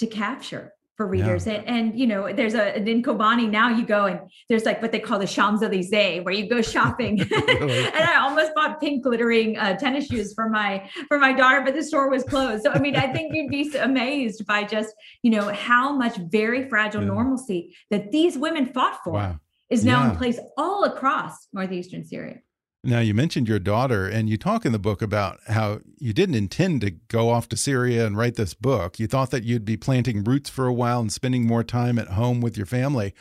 to 0.01 0.07
capture 0.07 0.74
for 0.97 1.07
readers. 1.07 1.47
Yeah. 1.47 1.55
And, 1.55 1.67
and, 1.67 1.99
you 1.99 2.07
know, 2.07 2.33
there's 2.33 2.55
a 2.55 2.77
in 2.79 3.03
Kobani 3.03 3.51
now 3.51 3.69
you 3.69 3.85
go 3.85 4.07
and 4.07 4.21
there's 4.49 4.65
like 4.65 4.81
what 4.81 4.93
they 4.93 5.01
call 5.01 5.19
the 5.19 5.27
Champs 5.27 5.63
Elysees, 5.63 6.25
where 6.25 6.35
you 6.35 6.49
go 6.49 6.63
shopping. 6.63 7.21
and 7.31 7.31
I 7.31 8.19
almost 8.21 8.55
bought 8.55 8.81
pink 8.81 9.05
glittering 9.05 9.57
uh, 9.57 9.77
tennis 9.77 10.07
shoes 10.07 10.35
for 10.35 10.49
my 10.49 10.89
for 11.09 11.19
my 11.19 11.33
daughter, 11.33 11.63
but 11.63 11.75
the 11.75 11.83
store 11.83 12.09
was 12.09 12.23
closed. 12.25 12.65
So 12.65 12.71
I 12.71 12.79
mean, 12.79 12.97
I 12.97 13.13
think 13.13 13.35
you'd 13.35 13.51
be 13.51 13.77
amazed 13.77 14.47
by 14.47 14.65
just 14.65 14.95
you 15.23 15.31
know 15.31 15.49
how 15.49 15.93
much 15.97 16.17
very 16.17 16.69
fragile 16.69 17.03
yeah. 17.03 17.09
normalcy 17.09 17.77
that 17.91 18.13
these 18.13 18.39
women 18.39 18.67
fought 18.67 19.01
for 19.03 19.15
wow. 19.15 19.41
is 19.71 19.85
now 19.85 20.05
yeah. 20.05 20.11
in 20.11 20.17
place 20.17 20.39
all 20.57 20.85
across 20.85 21.49
northeastern 21.53 22.05
Syria. 22.05 22.39
Now, 22.87 23.01
you 23.01 23.15
mentioned 23.15 23.49
your 23.49 23.59
daughter, 23.59 24.07
and 24.07 24.29
you 24.29 24.37
talk 24.37 24.67
in 24.67 24.73
the 24.73 24.79
book 24.79 25.01
about 25.01 25.41
how 25.47 25.81
you 25.99 26.13
didn't 26.13 26.35
intend 26.35 26.83
to 26.83 26.91
go 26.91 27.31
off 27.31 27.49
to 27.49 27.57
Syria 27.57 28.07
and 28.07 28.15
write 28.15 28.35
this 28.35 28.53
book. 28.53 28.99
You 28.99 29.07
thought 29.07 29.31
that 29.31 29.43
you'd 29.43 29.65
be 29.65 29.79
planting 29.79 30.23
roots 30.23 30.51
for 30.51 30.67
a 30.67 30.73
while 30.73 31.01
and 31.01 31.11
spending 31.11 31.47
more 31.47 31.65
time 31.65 31.99
at 31.99 32.09
home 32.09 32.43
with 32.43 32.59
your 32.59 32.67
family. 32.67 33.15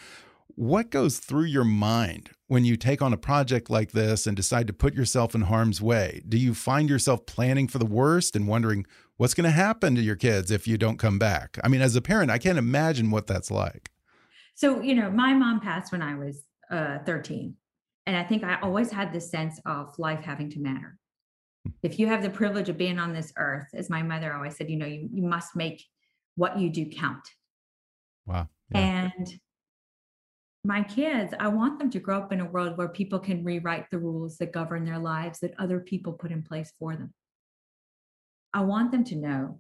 What 0.47 0.89
goes 0.89 1.17
through 1.17 1.45
your 1.45 1.63
mind 1.63 2.31
when 2.47 2.65
you 2.65 2.75
take 2.75 3.01
on 3.01 3.13
a 3.13 3.17
project 3.17 3.69
like 3.69 3.93
this 3.93 4.27
and 4.27 4.35
decide 4.35 4.67
to 4.67 4.73
put 4.73 4.95
yourself 4.95 5.33
in 5.33 5.43
harm's 5.43 5.81
way? 5.81 6.21
Do 6.27 6.37
you 6.37 6.53
find 6.53 6.89
yourself 6.89 7.25
planning 7.25 7.69
for 7.69 7.79
the 7.79 7.85
worst 7.85 8.35
and 8.35 8.49
wondering 8.49 8.85
what's 9.15 9.33
going 9.33 9.45
to 9.45 9.51
happen 9.51 9.95
to 9.95 10.01
your 10.01 10.17
kids 10.17 10.51
if 10.51 10.67
you 10.67 10.77
don't 10.77 10.99
come 10.99 11.17
back? 11.17 11.57
I 11.63 11.69
mean, 11.69 11.81
as 11.81 11.95
a 11.95 12.01
parent, 12.01 12.31
I 12.31 12.37
can't 12.37 12.57
imagine 12.57 13.11
what 13.11 13.27
that's 13.27 13.49
like. 13.49 13.91
So, 14.55 14.81
you 14.81 14.93
know, 14.93 15.09
my 15.09 15.33
mom 15.33 15.61
passed 15.61 15.93
when 15.93 16.01
I 16.01 16.15
was 16.15 16.43
uh, 16.69 16.99
13. 17.05 17.55
And 18.05 18.17
I 18.17 18.23
think 18.23 18.43
I 18.43 18.59
always 18.61 18.91
had 18.91 19.13
this 19.13 19.29
sense 19.29 19.59
of 19.65 19.97
life 19.97 20.23
having 20.23 20.49
to 20.51 20.59
matter. 20.59 20.97
Hmm. 21.65 21.71
If 21.83 21.99
you 21.99 22.07
have 22.07 22.21
the 22.21 22.29
privilege 22.29 22.69
of 22.69 22.77
being 22.77 22.99
on 22.99 23.13
this 23.13 23.33
earth, 23.37 23.67
as 23.73 23.89
my 23.89 24.03
mother 24.03 24.33
always 24.33 24.55
said, 24.57 24.69
you 24.69 24.77
know, 24.77 24.85
you, 24.85 25.09
you 25.11 25.23
must 25.23 25.55
make 25.55 25.83
what 26.35 26.57
you 26.57 26.69
do 26.69 26.89
count. 26.89 27.27
Wow. 28.25 28.49
Yeah. 28.71 29.09
And 29.17 29.39
my 30.65 30.81
kids, 30.83 31.33
I 31.39 31.49
want 31.49 31.77
them 31.77 31.89
to 31.91 31.99
grow 31.99 32.19
up 32.19 32.31
in 32.31 32.39
a 32.39 32.49
world 32.49 32.77
where 32.77 32.87
people 32.87 33.19
can 33.19 33.43
rewrite 33.43 33.89
the 33.91 33.99
rules 33.99 34.37
that 34.37 34.53
govern 34.53 34.85
their 34.85 34.99
lives 34.99 35.39
that 35.39 35.53
other 35.59 35.79
people 35.79 36.13
put 36.13 36.31
in 36.31 36.41
place 36.41 36.71
for 36.79 36.95
them. 36.95 37.13
I 38.53 38.61
want 38.61 38.91
them 38.91 39.03
to 39.05 39.15
know 39.15 39.59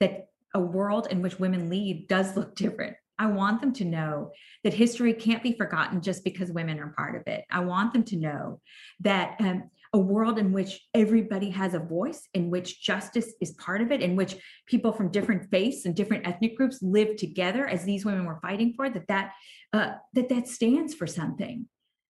that 0.00 0.28
a 0.54 0.60
world 0.60 1.08
in 1.10 1.22
which 1.22 1.40
women 1.40 1.68
lead 1.68 2.06
does 2.08 2.36
look 2.36 2.54
different. 2.54 2.96
I 3.18 3.26
want 3.26 3.60
them 3.60 3.72
to 3.74 3.84
know 3.84 4.32
that 4.64 4.74
history 4.74 5.12
can't 5.12 5.42
be 5.42 5.52
forgotten 5.52 6.00
just 6.00 6.24
because 6.24 6.50
women 6.50 6.80
are 6.80 6.94
part 6.96 7.16
of 7.16 7.22
it. 7.26 7.44
I 7.50 7.60
want 7.60 7.92
them 7.92 8.04
to 8.04 8.16
know 8.16 8.60
that 9.00 9.36
um, 9.40 9.70
a 9.92 9.98
world 9.98 10.38
in 10.38 10.52
which 10.52 10.80
everybody 10.92 11.50
has 11.50 11.74
a 11.74 11.78
voice, 11.78 12.28
in 12.34 12.50
which 12.50 12.82
justice 12.82 13.32
is 13.40 13.52
part 13.52 13.80
of 13.80 13.92
it, 13.92 14.02
in 14.02 14.16
which 14.16 14.36
people 14.66 14.92
from 14.92 15.12
different 15.12 15.48
faiths 15.50 15.84
and 15.84 15.94
different 15.94 16.26
ethnic 16.26 16.56
groups 16.56 16.80
live 16.82 17.16
together, 17.16 17.66
as 17.68 17.84
these 17.84 18.04
women 18.04 18.24
were 18.24 18.40
fighting 18.42 18.74
for, 18.74 18.90
that 18.90 19.06
that 19.06 19.32
uh, 19.72 19.92
that 20.12 20.28
that 20.28 20.48
stands 20.48 20.94
for 20.94 21.06
something, 21.06 21.68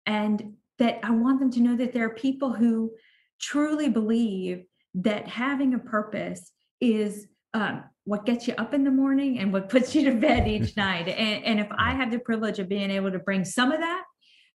and 0.07 0.54
that 0.78 1.00
I 1.02 1.11
want 1.11 1.40
them 1.40 1.50
to 1.52 1.61
know 1.61 1.76
that 1.76 1.92
there 1.92 2.07
are 2.07 2.14
people 2.14 2.52
who 2.52 2.92
truly 3.40 3.88
believe 3.88 4.64
that 4.94 5.26
having 5.26 5.74
a 5.74 5.78
purpose 5.80 6.52
is 6.80 7.26
um, 7.55 7.85
what 8.05 8.27
gets 8.27 8.47
you 8.47 8.55
up 8.59 8.75
in 8.75 8.85
the 8.85 8.90
morning 8.90 9.38
and 9.38 9.53
what 9.53 9.71
puts 9.71 9.95
you 9.95 10.05
to 10.11 10.14
bed 10.17 10.47
each 10.49 10.77
night. 10.77 11.09
And, 11.09 11.45
and 11.45 11.61
if 11.61 11.69
I 11.79 11.95
have 11.95 12.11
the 12.11 12.19
privilege 12.19 12.59
of 12.59 12.69
being 12.69 12.90
able 12.90 13.11
to 13.11 13.19
bring 13.19 13.45
some 13.45 13.73
of 13.73 13.81
that 13.81 14.03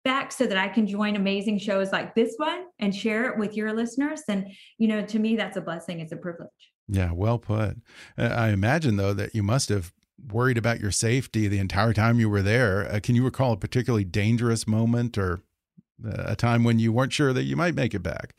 back 0.04 0.32
so 0.32 0.46
that 0.46 0.56
I 0.56 0.68
can 0.68 0.86
join 0.86 1.16
amazing 1.16 1.58
shows 1.58 1.90
like 1.92 2.14
this 2.14 2.34
one 2.36 2.64
and 2.78 2.94
share 2.94 3.30
it 3.30 3.38
with 3.38 3.56
your 3.56 3.72
listeners, 3.72 4.22
then, 4.28 4.52
you 4.76 4.88
know, 4.88 5.02
to 5.06 5.18
me, 5.18 5.36
that's 5.36 5.56
a 5.56 5.60
blessing. 5.60 6.00
It's 6.00 6.12
a 6.12 6.16
privilege. 6.16 6.50
Yeah, 6.88 7.12
well 7.12 7.38
put. 7.38 7.76
I 8.16 8.48
imagine, 8.48 8.96
though, 8.96 9.14
that 9.14 9.34
you 9.34 9.42
must 9.42 9.68
have 9.68 9.92
worried 10.32 10.58
about 10.58 10.80
your 10.80 10.90
safety 10.90 11.46
the 11.46 11.58
entire 11.58 11.92
time 11.92 12.18
you 12.18 12.28
were 12.28 12.42
there. 12.42 12.90
Uh, 12.90 13.00
can 13.02 13.14
you 13.14 13.24
recall 13.24 13.52
a 13.52 13.56
particularly 13.56 14.04
dangerous 14.04 14.66
moment 14.66 15.16
or 15.16 15.42
uh, 16.04 16.24
a 16.26 16.36
time 16.36 16.64
when 16.64 16.78
you 16.78 16.92
weren't 16.92 17.12
sure 17.12 17.32
that 17.32 17.44
you 17.44 17.56
might 17.56 17.74
make 17.74 17.94
it 17.94 18.02
back? 18.02 18.34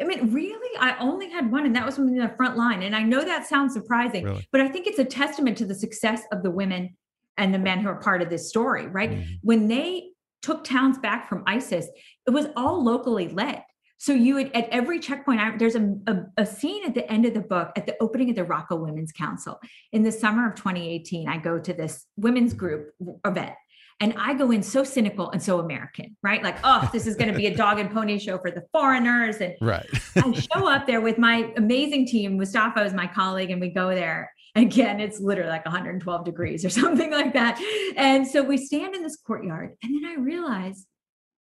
I 0.00 0.04
mean, 0.04 0.32
really, 0.32 0.78
I 0.78 0.96
only 0.98 1.30
had 1.30 1.50
one, 1.52 1.66
and 1.66 1.76
that 1.76 1.84
was 1.84 1.96
from 1.96 2.16
the 2.16 2.32
front 2.36 2.56
line. 2.56 2.82
And 2.82 2.96
I 2.96 3.02
know 3.02 3.22
that 3.22 3.46
sounds 3.46 3.74
surprising, 3.74 4.24
really? 4.24 4.48
but 4.50 4.60
I 4.60 4.68
think 4.68 4.86
it's 4.86 4.98
a 4.98 5.04
testament 5.04 5.58
to 5.58 5.66
the 5.66 5.74
success 5.74 6.22
of 6.32 6.42
the 6.42 6.50
women 6.50 6.96
and 7.36 7.54
the 7.54 7.58
men 7.58 7.80
who 7.80 7.88
are 7.88 8.00
part 8.00 8.22
of 8.22 8.30
this 8.30 8.48
story, 8.48 8.86
right? 8.86 9.10
Mm-hmm. 9.10 9.32
When 9.42 9.68
they 9.68 10.10
took 10.42 10.64
towns 10.64 10.98
back 10.98 11.28
from 11.28 11.42
ISIS, 11.46 11.86
it 12.26 12.30
was 12.30 12.46
all 12.56 12.82
locally 12.82 13.28
led. 13.28 13.62
So 13.98 14.14
you 14.14 14.36
would 14.36 14.50
at 14.56 14.66
every 14.70 14.98
checkpoint. 14.98 15.40
I, 15.40 15.56
there's 15.58 15.74
a, 15.74 15.94
a, 16.06 16.16
a, 16.38 16.46
scene 16.46 16.86
at 16.86 16.94
the 16.94 17.10
end 17.12 17.26
of 17.26 17.34
the 17.34 17.42
book 17.42 17.70
at 17.76 17.84
the 17.84 17.94
opening 18.00 18.30
of 18.30 18.36
the 18.36 18.44
Raqqa 18.44 18.80
Women's 18.80 19.12
Council 19.12 19.60
in 19.92 20.02
the 20.02 20.10
summer 20.10 20.48
of 20.48 20.54
2018. 20.54 21.28
I 21.28 21.36
go 21.36 21.58
to 21.58 21.74
this 21.74 22.06
women's 22.16 22.54
group 22.54 22.92
event, 23.26 23.52
and 24.00 24.14
I 24.18 24.32
go 24.32 24.50
in 24.50 24.62
so 24.62 24.82
cynical 24.82 25.30
and 25.30 25.42
so 25.42 25.60
American, 25.60 26.16
right? 26.22 26.42
Like, 26.42 26.56
oh, 26.64 26.88
this 26.90 27.06
is 27.06 27.16
going 27.16 27.30
to 27.30 27.36
be 27.36 27.46
a 27.46 27.54
dog 27.54 27.78
and 27.78 27.90
pony 27.90 28.18
show 28.18 28.38
for 28.38 28.50
the 28.50 28.64
foreigners. 28.72 29.36
And 29.36 29.54
right. 29.60 29.86
I 30.16 30.32
show 30.32 30.66
up 30.66 30.86
there 30.86 31.02
with 31.02 31.18
my 31.18 31.52
amazing 31.56 32.06
team. 32.06 32.38
Mustafa 32.38 32.82
is 32.82 32.94
my 32.94 33.06
colleague, 33.06 33.50
and 33.50 33.60
we 33.60 33.68
go 33.68 33.90
there. 33.90 34.32
Again, 34.56 35.00
it's 35.00 35.20
literally 35.20 35.50
like 35.50 35.66
112 35.66 36.24
degrees 36.24 36.64
or 36.64 36.70
something 36.82 37.10
like 37.10 37.34
that. 37.34 37.60
And 37.96 38.26
so 38.26 38.42
we 38.42 38.56
stand 38.56 38.94
in 38.94 39.02
this 39.02 39.18
courtyard, 39.18 39.76
and 39.82 39.94
then 39.94 40.10
I 40.10 40.20
realize, 40.20 40.86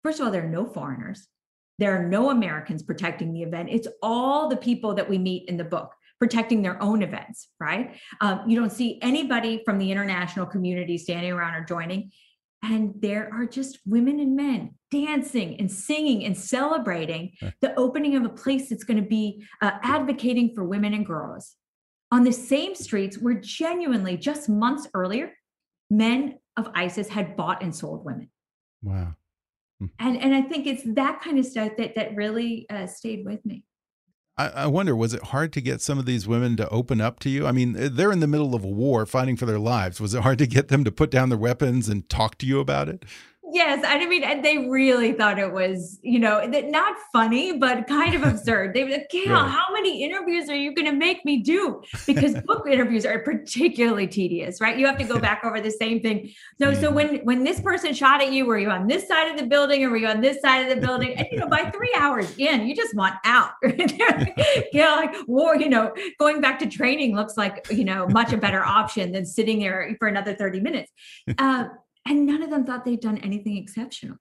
first 0.03 0.19
of 0.19 0.27
all, 0.27 0.33
there 0.33 0.45
are 0.45 0.51
no 0.51 0.67
foreigners. 0.67 1.29
There 1.79 1.95
are 1.99 2.09
no 2.09 2.31
Americans 2.31 2.83
protecting 2.83 3.33
the 3.33 3.43
event. 3.43 3.69
It's 3.71 3.89
all 4.03 4.49
the 4.49 4.57
people 4.57 4.95
that 4.95 5.09
we 5.09 5.19
meet 5.19 5.49
in 5.49 5.57
the 5.57 5.65
book 5.65 5.95
protecting 6.19 6.61
their 6.61 6.81
own 6.83 7.03
events, 7.03 7.49
right? 7.59 7.97
Um, 8.21 8.43
you 8.47 8.61
don't 8.61 8.71
see 8.71 8.99
anybody 9.01 9.63
from 9.65 9.79
the 9.79 9.91
international 9.91 10.45
community 10.45 10.99
standing 10.99 11.33
around 11.33 11.55
or 11.55 11.65
joining. 11.65 12.13
And 12.63 12.95
there 12.99 13.31
are 13.33 13.47
just 13.47 13.79
women 13.87 14.21
and 14.21 14.37
men 14.37 14.75
dancing 14.91 15.59
and 15.59 15.71
singing 15.71 16.25
and 16.25 16.37
celebrating 16.37 17.33
the 17.61 17.75
opening 17.79 18.17
of 18.17 18.25
a 18.25 18.29
place 18.29 18.69
that's 18.69 18.85
going 18.85 19.03
to 19.03 19.09
be 19.09 19.45
uh, 19.63 19.73
advocating 19.83 20.55
for 20.55 20.65
women 20.65 20.93
and 20.93 21.07
girls 21.07 21.57
on 22.13 22.25
the 22.25 22.33
same 22.33 22.75
streets 22.75 23.19
where 23.19 23.35
genuinely 23.35 24.17
just 24.17 24.49
months 24.49 24.89
earlier, 24.95 25.33
men 25.91 26.39
of 26.57 26.69
ISIS 26.75 27.09
had 27.09 27.37
bought 27.37 27.63
and 27.63 27.75
sold 27.75 28.05
women. 28.05 28.31
Wow. 28.83 29.15
Hmm. 29.79 29.87
And, 29.99 30.21
and 30.21 30.35
I 30.35 30.43
think 30.43 30.67
it's 30.67 30.83
that 30.95 31.21
kind 31.23 31.39
of 31.39 31.47
stuff 31.47 31.73
that, 31.79 31.95
that 31.95 32.15
really 32.15 32.67
uh, 32.69 32.87
stayed 32.87 33.25
with 33.25 33.45
me. 33.47 33.65
I, 34.49 34.67
wonder, 34.67 34.95
was 34.97 35.15
it 35.15 35.25
hard 35.25 35.53
to 35.55 35.61
get 35.61 35.81
some 35.81 35.99
of 35.99 36.07
these 36.07 36.27
women 36.27 36.57
to 36.57 36.69
open 36.69 37.01
up 37.01 37.19
to 37.21 37.29
you? 37.29 37.47
I 37.47 37.53
mean, 37.53 37.77
eh, 37.77 37.89
they're 37.91 38.13
in 38.13 38.21
the 38.21 38.27
middle 38.27 38.55
of 38.55 38.65
a 38.65 38.69
war 38.69 39.07
fighting 39.07 39.37
for 39.37 39.47
their 39.47 39.59
lives. 39.59 40.01
Was 40.01 40.15
it 40.15 40.23
hard 40.23 40.39
to 40.39 40.47
get 40.47 40.69
them 40.69 40.85
to 40.85 40.93
put 40.93 41.11
down 41.11 41.29
their 41.29 41.39
weapons 41.39 41.89
and 41.89 42.09
talk 42.09 42.39
to 42.39 42.47
you 42.47 42.61
about 42.61 42.89
it? 42.89 43.05
Yes, 43.53 43.85
I 43.87 44.05
mean, 44.07 44.43
they 44.43 44.59
really 44.69 45.13
thought 45.13 45.39
it 45.39 45.53
was, 45.53 45.99
you 46.03 46.19
know, 46.19 46.45
not 46.47 46.97
funny, 47.13 47.59
but 47.59 47.87
kind 47.87 48.15
of 48.15 48.23
absurd. 48.35 48.75
They 48.75 48.85
were 48.85 48.91
like, 48.91 49.11
Gayle, 49.11 49.33
really? 49.33 49.51
how 49.51 49.65
many 49.73 50.05
interviews 50.05 50.49
are 50.49 50.55
you 50.55 50.75
going 50.75 50.87
to 50.87 50.93
make 50.93 51.25
me 51.25 51.43
do? 51.43 51.83
Because 52.07 52.41
book 52.47 52.67
interviews 52.69 53.05
are 53.05 53.19
particularly 53.21 54.07
tedious, 54.07 54.61
right? 54.61 54.79
You 54.79 54.87
have 54.87 54.99
to 54.99 55.05
go 55.05 55.19
back 55.29 55.45
over 55.45 55.61
the 55.61 55.71
same 55.71 56.01
thing. 56.01 56.33
No, 56.59 56.73
so 56.75 56.91
when 56.91 57.19
when 57.25 57.45
this 57.45 57.61
person 57.61 57.93
shot 57.93 58.21
at 58.23 58.33
you, 58.33 58.47
were 58.47 58.59
you 58.59 58.71
on 58.71 58.87
this 58.87 59.09
side 59.09 59.31
of 59.31 59.39
the 59.39 59.47
building 59.47 59.85
or 59.85 59.91
were 59.91 59.97
you 59.97 60.09
on 60.09 60.21
this 60.21 60.41
side 60.41 60.69
of 60.69 60.75
the 60.75 60.87
building? 60.87 61.15
And 61.17 61.27
you 61.31 61.39
know, 61.39 61.49
by 61.49 61.71
three 61.71 61.95
hours 61.99 62.33
in, 62.39 62.67
you 62.67 62.75
just 62.75 62.95
want 62.95 63.15
out. 63.25 63.53
yeah, 64.73 64.95
like 64.95 65.15
war, 65.27 65.57
you 65.57 65.69
know, 65.69 65.95
going 66.19 66.41
back 66.41 66.59
to 66.61 66.67
training 66.67 67.17
looks 67.17 67.37
like 67.37 67.67
you 67.71 67.85
know 67.85 68.07
much 68.09 68.33
a 68.33 68.37
better 68.37 68.65
option 68.65 69.13
than 69.13 69.27
sitting 69.27 69.59
there 69.59 69.97
for 69.99 70.09
another 70.09 70.35
30 70.35 70.61
minutes. 70.61 70.93
Uh, 71.39 71.65
and 72.07 72.27
none 72.27 72.43
of 72.43 72.51
them 72.51 72.65
thought 72.65 72.85
they'd 72.85 73.01
done 73.01 73.19
anything 73.19 73.57
exceptional. 73.57 74.17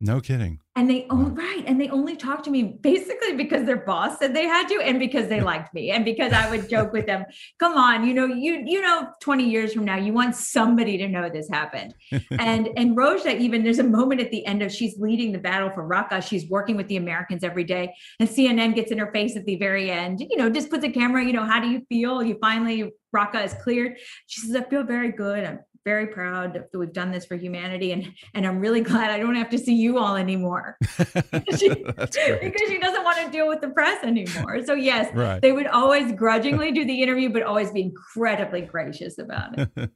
No 0.00 0.20
kidding. 0.20 0.58
And 0.76 0.90
they 0.90 1.06
oh 1.08 1.30
right. 1.30 1.62
And 1.66 1.80
they 1.80 1.88
only 1.88 2.14
talked 2.14 2.44
to 2.44 2.50
me 2.50 2.76
basically 2.82 3.36
because 3.36 3.64
their 3.64 3.78
boss 3.86 4.18
said 4.18 4.34
they 4.34 4.44
had 4.44 4.68
to 4.68 4.80
and 4.82 4.98
because 4.98 5.28
they 5.28 5.40
liked 5.40 5.72
me 5.72 5.92
and 5.92 6.04
because 6.04 6.32
I 6.32 6.50
would 6.50 6.68
joke 6.68 6.92
with 6.92 7.06
them, 7.06 7.24
come 7.60 7.76
on, 7.76 8.06
you 8.06 8.12
know, 8.12 8.26
you 8.26 8.62
you 8.66 8.82
know 8.82 9.08
20 9.22 9.48
years 9.48 9.72
from 9.72 9.84
now, 9.84 9.96
you 9.96 10.12
want 10.12 10.34
somebody 10.34 10.98
to 10.98 11.08
know 11.08 11.30
this 11.30 11.48
happened. 11.48 11.94
and 12.32 12.68
and 12.76 12.96
Rojda 12.96 13.38
even 13.38 13.62
there's 13.62 13.78
a 13.78 13.84
moment 13.84 14.20
at 14.20 14.30
the 14.30 14.44
end 14.44 14.62
of 14.62 14.72
she's 14.72 14.98
leading 14.98 15.32
the 15.32 15.38
battle 15.38 15.70
for 15.70 15.88
Raqqa. 15.88 16.22
She's 16.22 16.50
working 16.50 16.76
with 16.76 16.88
the 16.88 16.96
Americans 16.96 17.44
every 17.44 17.64
day. 17.64 17.94
And 18.20 18.28
CNN 18.28 18.74
gets 18.74 18.90
in 18.90 18.98
her 18.98 19.10
face 19.12 19.36
at 19.36 19.46
the 19.46 19.56
very 19.56 19.90
end, 19.90 20.20
you 20.28 20.36
know, 20.36 20.50
just 20.50 20.70
puts 20.70 20.84
a 20.84 20.90
camera, 20.90 21.24
you 21.24 21.32
know, 21.32 21.46
how 21.46 21.60
do 21.60 21.68
you 21.68 21.82
feel? 21.88 22.22
You 22.22 22.36
finally 22.42 22.92
Raqqa 23.14 23.44
is 23.44 23.54
cleared. 23.54 23.96
She 24.26 24.40
says, 24.40 24.56
I 24.56 24.68
feel 24.68 24.82
very 24.82 25.12
good. 25.12 25.44
I'm 25.44 25.60
very 25.84 26.06
proud 26.06 26.54
that 26.54 26.68
we've 26.72 26.92
done 26.92 27.12
this 27.12 27.26
for 27.26 27.36
humanity 27.36 27.92
and 27.92 28.10
and 28.32 28.46
i'm 28.46 28.58
really 28.58 28.80
glad 28.90 29.10
i 29.10 29.18
don't 29.18 29.34
have 29.34 29.50
to 29.50 29.58
see 29.58 29.74
you 29.74 29.98
all 29.98 30.16
anymore. 30.16 30.76
Because, 31.34 31.60
she, 31.60 31.68
because 31.68 32.68
she 32.68 32.78
doesn't 32.78 33.04
want 33.04 33.18
to 33.18 33.30
deal 33.30 33.48
with 33.48 33.60
the 33.60 33.68
press 33.68 34.02
anymore. 34.02 34.64
So 34.64 34.74
yes 34.74 35.12
right. 35.14 35.40
they 35.40 35.52
would 35.52 35.66
always 35.66 36.12
grudgingly 36.12 36.72
do 36.72 36.84
the 36.84 37.02
interview 37.02 37.28
but 37.30 37.42
always 37.42 37.70
be 37.70 37.82
incredibly 37.82 38.62
gracious 38.62 39.18
about 39.18 39.58
it. 39.58 39.90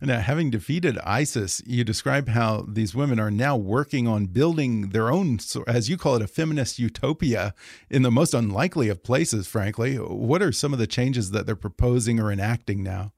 Now 0.00 0.20
having 0.20 0.50
defeated 0.50 0.98
isis 0.98 1.62
you 1.66 1.84
describe 1.84 2.28
how 2.28 2.66
these 2.68 2.94
women 2.94 3.20
are 3.20 3.30
now 3.30 3.56
working 3.56 4.08
on 4.08 4.26
building 4.26 4.90
their 4.90 5.10
own 5.10 5.38
as 5.66 5.88
you 5.88 5.96
call 5.96 6.16
it 6.16 6.22
a 6.22 6.26
feminist 6.26 6.78
utopia 6.78 7.54
in 7.90 8.02
the 8.02 8.10
most 8.10 8.34
unlikely 8.34 8.88
of 8.88 9.02
places 9.02 9.46
frankly. 9.46 9.96
What 9.96 10.42
are 10.42 10.52
some 10.52 10.72
of 10.72 10.78
the 10.78 10.86
changes 10.86 11.30
that 11.30 11.46
they're 11.46 11.56
proposing 11.56 12.18
or 12.20 12.32
enacting 12.32 12.82
now 12.82 13.12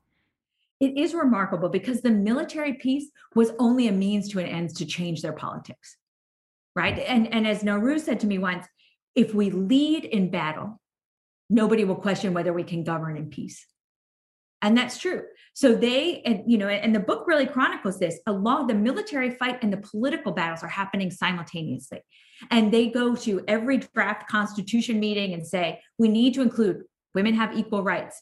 it 0.80 0.96
is 0.96 1.14
remarkable 1.14 1.68
because 1.68 2.00
the 2.00 2.10
military 2.10 2.74
piece 2.74 3.10
was 3.34 3.52
only 3.58 3.88
a 3.88 3.92
means 3.92 4.28
to 4.28 4.38
an 4.38 4.46
end 4.46 4.74
to 4.76 4.84
change 4.86 5.22
their 5.22 5.32
politics 5.32 5.96
right 6.74 6.98
and 6.98 7.32
and 7.32 7.46
as 7.46 7.62
Nowruz 7.62 8.00
said 8.00 8.20
to 8.20 8.26
me 8.26 8.38
once 8.38 8.66
if 9.14 9.34
we 9.34 9.50
lead 9.50 10.04
in 10.04 10.30
battle 10.30 10.80
nobody 11.48 11.84
will 11.84 11.96
question 11.96 12.34
whether 12.34 12.52
we 12.52 12.64
can 12.64 12.84
govern 12.84 13.16
in 13.16 13.30
peace 13.30 13.66
And 14.62 14.76
that's 14.76 14.98
true. 14.98 15.22
So 15.54 15.74
they, 15.74 16.22
and 16.24 16.42
you 16.46 16.58
know, 16.58 16.68
and 16.68 16.94
the 16.94 17.00
book 17.00 17.26
really 17.26 17.46
chronicles 17.46 17.98
this. 17.98 18.18
Along 18.26 18.66
the 18.66 18.74
military 18.74 19.30
fight 19.30 19.58
and 19.62 19.72
the 19.72 19.76
political 19.76 20.32
battles 20.32 20.62
are 20.62 20.68
happening 20.68 21.10
simultaneously. 21.10 22.00
And 22.50 22.72
they 22.72 22.88
go 22.88 23.14
to 23.16 23.44
every 23.46 23.78
draft 23.78 24.28
constitution 24.28 24.98
meeting 24.98 25.34
and 25.34 25.46
say, 25.46 25.80
we 25.98 26.08
need 26.08 26.34
to 26.34 26.42
include 26.42 26.82
women 27.14 27.34
have 27.34 27.56
equal 27.56 27.82
rights. 27.82 28.20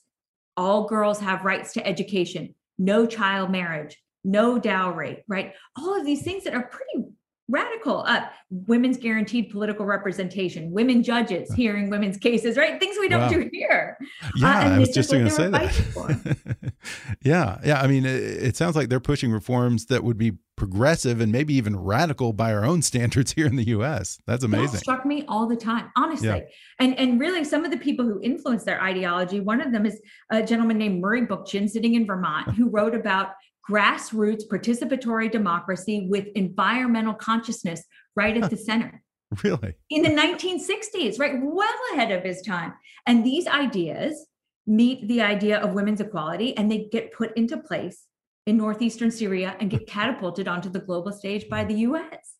All 0.57 0.87
girls 0.87 1.19
have 1.21 1.45
rights 1.45 1.73
to 1.75 1.87
education, 1.87 2.55
no 2.79 3.07
child 3.07 3.51
marriage, 3.51 4.01
no 4.25 4.59
dowry, 4.59 5.25
right? 5.29 5.53
All 5.77 5.99
of 5.99 6.05
these 6.07 6.23
things 6.23 6.45
that 6.45 6.55
are 6.55 6.62
pretty 6.62 7.09
radical 7.49 8.03
uh, 8.07 8.23
women's 8.49 8.97
guaranteed 8.97 9.51
political 9.51 9.85
representation 9.85 10.71
women 10.73 11.03
judges 11.03 11.53
hearing 11.53 11.90
women's 11.90 12.17
cases 12.17 12.57
right 12.57 12.81
things 12.81 12.97
we 12.99 13.07
don't 13.07 13.21
Wow. 13.21 13.29
do 13.29 13.51
here 13.53 13.99
Yeah, 14.37 14.47
Uh, 14.49 14.75
I 14.77 14.79
was 14.79 14.88
just 14.88 15.11
going 15.11 15.27
to 15.27 15.31
say 15.31 15.49
were 15.51 15.59
fighting 15.59 15.85
for. 15.93 16.07
that. 16.09 16.73
yeah, 17.23 17.59
yeah. 17.62 17.83
I 17.83 17.87
mean, 17.87 18.07
it, 18.07 18.14
it 18.23 18.57
sounds 18.57 18.77
like 18.77 18.88
they're 18.88 18.99
pushing 18.99 19.31
reforms 19.31 19.85
that 19.87 20.03
would 20.03 20.17
be 20.17 20.33
progressive 20.57 21.21
and 21.21 21.33
maybe 21.33 21.55
even 21.55 21.77
radical 21.77 22.33
by 22.33 22.53
our 22.53 22.64
own 22.64 22.83
standards 22.90 23.33
here 23.33 23.47
in 23.47 23.57
the 23.57 23.67
U.S. 23.69 24.19
That's 24.27 24.43
That 24.43 24.47
amazing. 24.47 24.81
struck 24.81 25.05
me 25.05 25.25
all 25.29 25.47
the 25.47 25.57
time, 25.57 25.90
honestly. 25.97 26.29
Yeah. 26.29 26.40
And 26.79 26.99
and 26.99 27.21
really, 27.21 27.45
some 27.45 27.64
of 27.64 27.71
the 27.71 27.77
people 27.79 28.05
who 28.05 28.21
influence 28.23 28.64
their 28.64 28.81
ideology. 28.83 29.40
One 29.40 29.61
of 29.61 29.73
them 29.73 29.87
is 29.87 30.01
a 30.31 30.43
gentleman 30.43 30.79
named 30.79 31.01
Murray 31.01 31.27
Bookchin, 31.27 31.69
sitting 31.69 31.95
in 31.95 32.07
Vermont, 32.07 32.51
who 32.55 32.69
wrote 32.77 32.95
about 32.95 33.31
grassroots 33.71 34.43
participatory 34.51 35.31
democracy 35.31 36.07
with 36.11 36.27
environmental 36.35 37.14
consciousness 37.14 37.83
right 38.14 38.37
at 38.37 38.51
the 38.51 38.57
center 38.69 39.03
Really? 39.43 39.75
in 39.88 40.03
the 40.03 40.11
1960s, 40.11 41.19
right? 41.19 41.33
Well 41.43 41.73
ahead 41.95 42.12
of 42.12 42.23
his 42.23 42.43
time. 42.43 42.75
And 43.07 43.25
these 43.25 43.47
ideas 43.47 44.27
meet 44.67 45.09
the 45.09 45.23
idea 45.23 45.59
of 45.61 45.73
women's 45.75 46.01
equality 46.01 46.57
and 46.57 46.71
they 46.71 46.88
get 46.93 47.12
put 47.12 47.35
into 47.37 47.57
place 47.57 48.05
in 48.46 48.57
northeastern 48.57 49.11
Syria 49.11 49.57
and 49.61 49.70
get 49.70 49.87
catapulted 49.87 50.48
onto 50.48 50.68
the 50.68 50.80
global 50.80 51.12
stage 51.12 51.48
by 51.48 51.64
the 51.64 51.74
US. 51.74 52.37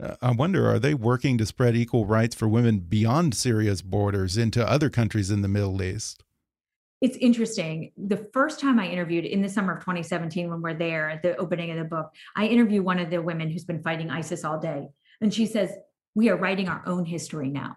Uh, 0.00 0.16
I 0.20 0.32
wonder, 0.32 0.68
are 0.68 0.78
they 0.78 0.94
working 0.94 1.38
to 1.38 1.46
spread 1.46 1.76
equal 1.76 2.06
rights 2.06 2.34
for 2.34 2.48
women 2.48 2.80
beyond 2.80 3.34
Syria's 3.34 3.82
borders 3.82 4.36
into 4.36 4.68
other 4.68 4.90
countries 4.90 5.30
in 5.30 5.42
the 5.42 5.48
Middle 5.48 5.82
East? 5.82 6.22
It's 7.00 7.16
interesting. 7.18 7.92
The 7.96 8.28
first 8.32 8.60
time 8.60 8.78
I 8.78 8.88
interviewed 8.88 9.24
in 9.24 9.42
the 9.42 9.48
summer 9.48 9.74
of 9.74 9.80
2017, 9.80 10.48
when 10.48 10.62
we're 10.62 10.74
there 10.74 11.10
at 11.10 11.22
the 11.22 11.36
opening 11.36 11.70
of 11.70 11.78
the 11.78 11.84
book, 11.84 12.10
I 12.36 12.46
interview 12.46 12.82
one 12.82 12.98
of 12.98 13.10
the 13.10 13.20
women 13.20 13.50
who's 13.50 13.64
been 13.64 13.82
fighting 13.82 14.10
ISIS 14.10 14.44
all 14.44 14.58
day. 14.58 14.88
And 15.20 15.32
she 15.32 15.46
says, 15.46 15.70
We 16.14 16.30
are 16.30 16.36
writing 16.36 16.68
our 16.68 16.82
own 16.86 17.04
history 17.04 17.50
now. 17.50 17.76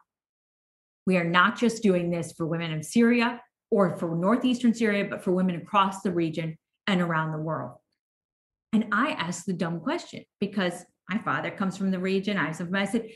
We 1.05 1.17
are 1.17 1.23
not 1.23 1.57
just 1.57 1.83
doing 1.83 2.09
this 2.09 2.31
for 2.33 2.45
women 2.45 2.71
in 2.71 2.83
Syria 2.83 3.41
or 3.69 3.97
for 3.97 4.15
northeastern 4.15 4.73
Syria, 4.73 5.07
but 5.09 5.23
for 5.23 5.31
women 5.31 5.55
across 5.55 6.01
the 6.01 6.11
region 6.11 6.57
and 6.88 7.02
around 7.02 7.32
the 7.34 7.38
world. 7.38 7.78
And 8.73 8.88
I 8.91 9.12
asked 9.12 9.45
the 9.45 9.54
dumb 9.54 9.80
question 9.82 10.23
because 10.39 10.86
my 11.10 11.17
father 11.19 11.52
comes 11.52 11.78
from 11.78 11.91
the 11.91 12.00
region. 12.00 12.38
I 12.38 12.50
I 12.50 12.86
said, 12.86 13.10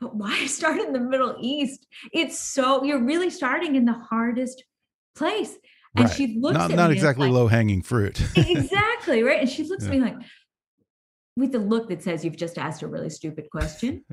but 0.00 0.14
why 0.16 0.46
start 0.46 0.78
in 0.80 0.92
the 0.92 1.00
Middle 1.00 1.36
East? 1.40 1.86
It's 2.12 2.38
so 2.38 2.84
you're 2.84 3.02
really 3.04 3.30
starting 3.30 3.76
in 3.76 3.84
the 3.84 3.92
hardest 3.92 4.64
place. 5.14 5.56
And 5.96 6.06
Right. 6.06 6.14
she 6.14 6.36
looks 6.38 6.58
not 6.58 6.70
not 6.72 6.90
exactly 6.90 7.28
like- 7.28 7.34
low 7.34 7.46
hanging 7.46 7.82
fruit. 7.82 8.20
exactly 8.36 9.22
right. 9.22 9.40
And 9.40 9.48
she 9.50 9.64
looks 9.64 9.84
Yeah. 9.84 9.90
at 9.92 9.94
me 9.96 10.00
like 10.02 10.16
with 11.36 11.52
the 11.52 11.58
look 11.58 11.88
that 11.88 12.02
says 12.02 12.24
you've 12.24 12.36
just 12.36 12.56
asked 12.58 12.82
a 12.82 12.86
really 12.86 13.10
stupid 13.10 13.48
question, 13.50 14.04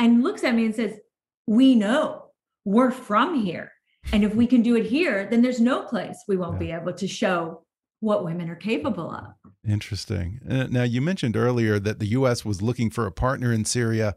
and 0.00 0.22
looks 0.24 0.42
at 0.44 0.52
me 0.54 0.64
and 0.64 0.74
says, 0.74 0.98
"We 1.46 1.76
know 1.76 2.30
we're 2.64 2.90
from 2.90 3.40
here, 3.40 3.70
and 4.12 4.24
if 4.24 4.34
we 4.34 4.46
can 4.48 4.62
do 4.62 4.74
it 4.76 4.84
here, 4.86 5.28
then 5.30 5.42
there's 5.42 5.60
no 5.60 5.82
place 5.82 6.16
we 6.26 6.36
won't 6.36 6.58
be 6.58 6.72
able 6.72 6.92
to 6.94 7.06
show 7.06 7.64
what 8.00 8.24
women 8.24 8.48
are 8.48 8.56
capable 8.56 9.10
of." 9.10 9.52
Interesting. 9.68 10.40
Uh, 10.48 10.66
now, 10.70 10.84
you 10.84 11.00
mentioned 11.00 11.36
earlier 11.36 11.78
that 11.78 11.98
the 11.98 12.06
U.S. 12.08 12.44
was 12.44 12.62
looking 12.62 12.90
for 12.90 13.06
a 13.06 13.12
partner 13.12 13.52
in 13.52 13.64
Syria 13.64 14.14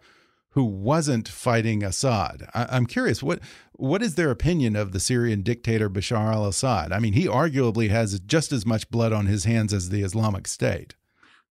who 0.52 0.64
wasn't 0.64 1.28
fighting 1.28 1.84
Assad. 1.84 2.48
I 2.54 2.68
I'm 2.70 2.86
curious, 2.86 3.22
what 3.22 3.40
what 3.74 4.02
is 4.02 4.16
their 4.16 4.32
opinion 4.32 4.76
of 4.76 4.92
the 4.92 5.00
Syrian 5.00 5.42
dictator 5.42 5.90
Bashar 5.90 6.34
al-Assad? 6.34 6.92
I 6.92 7.00
mean, 7.00 7.14
he 7.14 7.26
arguably 7.26 7.90
has 7.90 8.20
just 8.20 8.52
as 8.52 8.66
much 8.66 8.90
blood 8.90 9.14
on 9.14 9.28
his 9.28 9.46
hands 9.46 9.74
as 9.74 9.90
the 9.90 10.02
Islamic 10.02 10.48
State. 10.48 10.96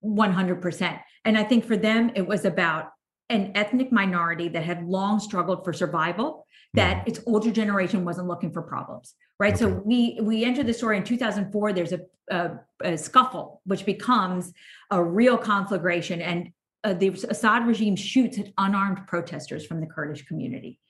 100%. 0.04 1.00
And 1.24 1.38
I 1.38 1.44
think 1.44 1.64
for 1.64 1.76
them, 1.76 2.10
it 2.14 2.26
was 2.26 2.44
about 2.44 2.90
an 3.30 3.52
ethnic 3.54 3.90
minority 3.90 4.48
that 4.48 4.62
had 4.62 4.86
long 4.86 5.20
struggled 5.20 5.64
for 5.64 5.72
survival 5.72 6.46
that 6.74 7.06
its 7.08 7.20
older 7.26 7.50
generation 7.50 8.04
wasn't 8.04 8.28
looking 8.28 8.52
for 8.52 8.62
problems 8.62 9.14
right? 9.38 9.56
So 9.56 9.68
we 9.68 10.18
we 10.20 10.44
enter 10.44 10.62
the 10.62 10.74
story 10.74 10.96
in 10.96 11.04
2004 11.04 11.72
there's 11.72 11.92
a, 11.92 12.00
a, 12.30 12.58
a 12.82 12.98
scuffle 12.98 13.60
which 13.64 13.86
becomes 13.86 14.52
a 14.90 15.02
real 15.02 15.38
conflagration 15.38 16.20
and 16.20 16.50
uh, 16.84 16.94
the 16.94 17.08
assad 17.08 17.66
regime 17.66 17.96
shoots 17.96 18.38
at 18.38 18.52
unarmed 18.56 19.06
protesters 19.06 19.66
from 19.66 19.80
the 19.80 19.86
kurdish 19.86 20.26
community. 20.26 20.80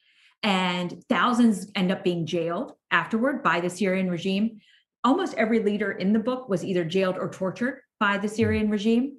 And 0.43 1.03
thousands 1.09 1.71
end 1.75 1.91
up 1.91 2.05
being 2.05 2.27
jailed 2.27 2.73
afterward 2.91 3.43
by 3.43 3.61
the 3.61 3.71
syrian 3.71 4.11
regime. 4.11 4.61
Almost 5.03 5.35
every 5.35 5.61
leader 5.61 5.93
in 5.93 6.13
the 6.13 6.19
book 6.19 6.49
was 6.49 6.65
either 6.65 6.85
jailed 6.85 7.17
or 7.17 7.29
tortured 7.31 7.81
by 7.99 8.19
the 8.19 8.29
syrian 8.29 8.71
regime. 8.71 9.17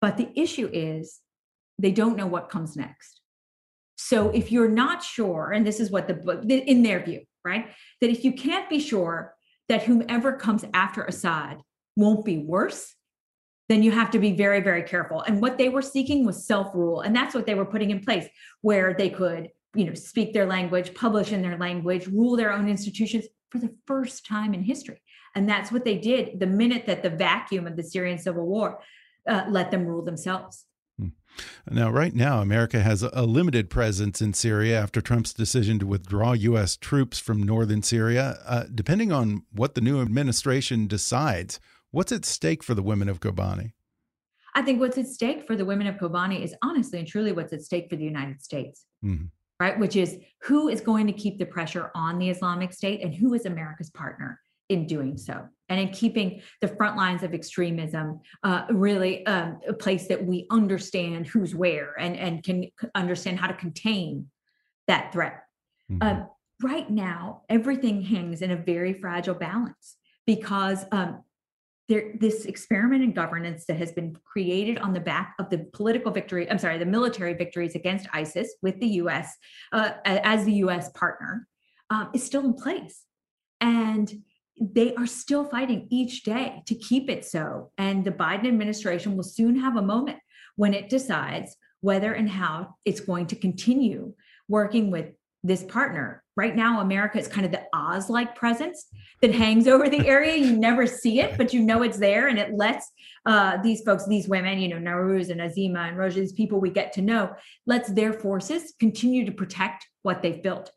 But 0.00 0.16
the 0.16 0.28
issue 0.38 0.68
is 0.72 1.20
they 1.78 1.90
don't 1.90 2.16
know 2.16 2.26
what 2.26 2.50
comes 2.50 2.76
next. 2.76 3.20
So 3.96 4.28
if 4.30 4.52
you're 4.52 4.68
not 4.68 5.02
sure, 5.02 5.52
and 5.52 5.66
this 5.66 5.80
is 5.80 5.90
what 5.90 6.06
the 6.06 6.14
book, 6.14 6.44
in 6.48 6.82
their 6.82 7.02
view, 7.02 7.22
right, 7.46 7.68
that 8.00 8.10
if 8.10 8.24
you 8.24 8.32
can't 8.32 8.68
be 8.68 8.80
sure 8.80 9.34
that 9.68 9.84
whomever 9.84 10.32
comes 10.34 10.64
after 10.74 11.04
Assad 11.04 11.58
won't 11.96 12.24
be 12.24 12.38
worse, 12.38 12.94
then 13.68 13.82
you 13.82 13.90
have 13.90 14.10
to 14.12 14.18
be 14.18 14.32
very, 14.32 14.60
very 14.60 14.82
careful. 14.82 15.22
And 15.22 15.40
what 15.40 15.58
they 15.58 15.68
were 15.68 15.82
seeking 15.82 16.24
was 16.24 16.46
self 16.46 16.74
rule. 16.74 17.00
And 17.00 17.16
that's 17.16 17.34
what 17.34 17.46
they 17.46 17.54
were 17.54 17.64
putting 17.64 17.90
in 17.90 18.00
place, 18.00 18.26
where 18.60 18.94
they 18.94 19.10
could, 19.10 19.50
you 19.74 19.84
know, 19.84 19.94
speak 19.94 20.32
their 20.32 20.46
language, 20.46 20.94
publish 20.94 21.32
in 21.32 21.42
their 21.42 21.58
language, 21.58 22.06
rule 22.06 22.36
their 22.36 22.52
own 22.52 22.68
institutions 22.68 23.24
for 23.50 23.58
the 23.58 23.74
first 23.86 24.26
time 24.26 24.54
in 24.54 24.62
history. 24.62 25.00
And 25.34 25.48
that's 25.48 25.72
what 25.72 25.84
they 25.84 25.98
did 25.98 26.38
the 26.38 26.46
minute 26.46 26.86
that 26.86 27.02
the 27.02 27.10
vacuum 27.10 27.66
of 27.66 27.76
the 27.76 27.82
Syrian 27.82 28.18
civil 28.18 28.46
war 28.46 28.80
uh, 29.28 29.44
let 29.48 29.70
them 29.70 29.84
rule 29.86 30.02
themselves. 30.02 30.65
Now, 31.70 31.90
right 31.90 32.14
now, 32.14 32.40
America 32.40 32.80
has 32.80 33.02
a 33.02 33.22
limited 33.24 33.70
presence 33.70 34.20
in 34.22 34.32
Syria 34.34 34.80
after 34.80 35.00
Trump's 35.00 35.32
decision 35.32 35.78
to 35.80 35.86
withdraw 35.86 36.32
U.S. 36.32 36.76
troops 36.76 37.18
from 37.18 37.42
northern 37.42 37.82
Syria. 37.82 38.38
Uh, 38.46 38.64
depending 38.74 39.12
on 39.12 39.42
what 39.52 39.74
the 39.74 39.80
new 39.80 40.00
administration 40.00 40.86
decides, 40.86 41.58
what's 41.90 42.12
at 42.12 42.24
stake 42.24 42.62
for 42.62 42.74
the 42.74 42.82
women 42.82 43.08
of 43.08 43.20
Kobani? 43.20 43.72
I 44.54 44.62
think 44.62 44.80
what's 44.80 44.96
at 44.96 45.06
stake 45.06 45.46
for 45.46 45.54
the 45.56 45.64
women 45.64 45.86
of 45.86 45.96
Kobani 45.96 46.42
is 46.42 46.54
honestly 46.62 46.98
and 46.98 47.06
truly 47.06 47.32
what's 47.32 47.52
at 47.52 47.62
stake 47.62 47.88
for 47.90 47.96
the 47.96 48.04
United 48.04 48.40
States, 48.42 48.86
Mhm. 49.04 49.30
right? 49.60 49.78
Which 49.78 49.96
is 49.96 50.16
who 50.44 50.68
is 50.68 50.80
going 50.80 51.06
to 51.08 51.12
keep 51.12 51.38
the 51.38 51.44
pressure 51.46 51.90
on 51.94 52.18
the 52.18 52.30
Islamic 52.30 52.72
State 52.72 53.02
and 53.02 53.14
who 53.14 53.34
is 53.34 53.44
America's 53.44 53.90
partner 53.90 54.40
in 54.68 54.86
doing 54.86 55.16
so 55.16 55.46
and 55.68 55.80
in 55.80 55.88
keeping 55.88 56.40
the 56.60 56.68
front 56.68 56.96
lines 56.96 57.22
of 57.22 57.34
extremism 57.34 58.20
uh, 58.42 58.64
really 58.70 59.26
um, 59.26 59.58
a 59.68 59.72
place 59.72 60.06
that 60.08 60.24
we 60.24 60.46
understand 60.50 61.26
who's 61.26 61.54
where 61.54 61.94
and, 61.98 62.16
and 62.16 62.42
can 62.42 62.70
understand 62.94 63.38
how 63.38 63.46
to 63.46 63.54
contain 63.54 64.28
that 64.86 65.12
threat. 65.12 65.42
Um, 66.00 66.28
right 66.62 66.88
now, 66.90 67.42
everything 67.48 68.02
hangs 68.02 68.42
in 68.42 68.50
a 68.50 68.56
very 68.56 68.92
fragile 68.92 69.34
balance 69.34 69.96
because 70.26 70.84
um, 70.92 71.22
there, 71.88 72.14
this 72.18 72.46
experiment 72.46 73.04
in 73.04 73.12
governance 73.12 73.66
that 73.66 73.76
has 73.76 73.92
been 73.92 74.16
created 74.24 74.78
on 74.78 74.92
the 74.92 75.00
back 75.00 75.34
of 75.38 75.50
the 75.50 75.58
political 75.72 76.10
victory, 76.10 76.50
I'm 76.50 76.58
sorry, 76.58 76.78
the 76.78 76.86
military 76.86 77.34
victories 77.34 77.74
against 77.74 78.08
ISIS 78.12 78.54
with 78.62 78.80
the 78.80 78.88
US 78.88 79.36
uh, 79.72 79.92
as 80.04 80.44
the 80.44 80.54
US 80.54 80.90
partner 80.90 81.46
um, 81.90 82.10
is 82.14 82.24
still 82.24 82.44
in 82.44 82.54
place. 82.54 83.02
And 83.60 84.12
they 84.60 84.94
are 84.94 85.06
still 85.06 85.44
fighting 85.44 85.86
each 85.90 86.22
day 86.22 86.62
to 86.66 86.74
keep 86.74 87.10
it 87.10 87.24
so. 87.24 87.70
And 87.78 88.04
the 88.04 88.12
Biden 88.12 88.46
administration 88.46 89.16
will 89.16 89.24
soon 89.24 89.56
have 89.56 89.76
a 89.76 89.82
moment 89.82 90.18
when 90.56 90.74
it 90.74 90.88
decides 90.88 91.56
whether 91.80 92.14
and 92.14 92.28
how 92.28 92.74
it's 92.84 93.00
going 93.00 93.26
to 93.26 93.36
continue 93.36 94.14
working 94.48 94.90
with 94.90 95.12
this 95.44 95.62
partner. 95.62 96.22
Right 96.36 96.54
now, 96.54 96.80
America 96.80 97.18
is 97.18 97.28
kind 97.28 97.46
of 97.46 97.52
the 97.52 97.62
Oz 97.72 98.10
like 98.10 98.34
presence 98.34 98.86
that 99.22 99.34
hangs 99.34 99.66
over 99.66 99.88
the 99.88 100.06
area. 100.06 100.36
You 100.36 100.56
never 100.58 100.86
see 100.86 101.20
it, 101.20 101.38
but 101.38 101.54
you 101.54 101.62
know 101.62 101.82
it's 101.82 101.98
there. 101.98 102.28
And 102.28 102.38
it 102.38 102.54
lets 102.54 102.90
uh, 103.24 103.58
these 103.62 103.82
folks, 103.82 104.06
these 104.06 104.28
women, 104.28 104.58
you 104.58 104.68
know, 104.68 104.76
Nowruz 104.76 105.30
and 105.30 105.40
Azima 105.40 105.88
and 105.88 105.96
Rojda, 105.96 106.14
these 106.14 106.32
people 106.32 106.60
we 106.60 106.70
get 106.70 106.92
to 106.94 107.02
know, 107.02 107.34
lets 107.66 107.88
their 107.88 108.12
forces 108.12 108.74
continue 108.78 109.24
to 109.24 109.32
protect 109.32 109.86
what 110.02 110.20
they've 110.20 110.42
built. 110.42 110.70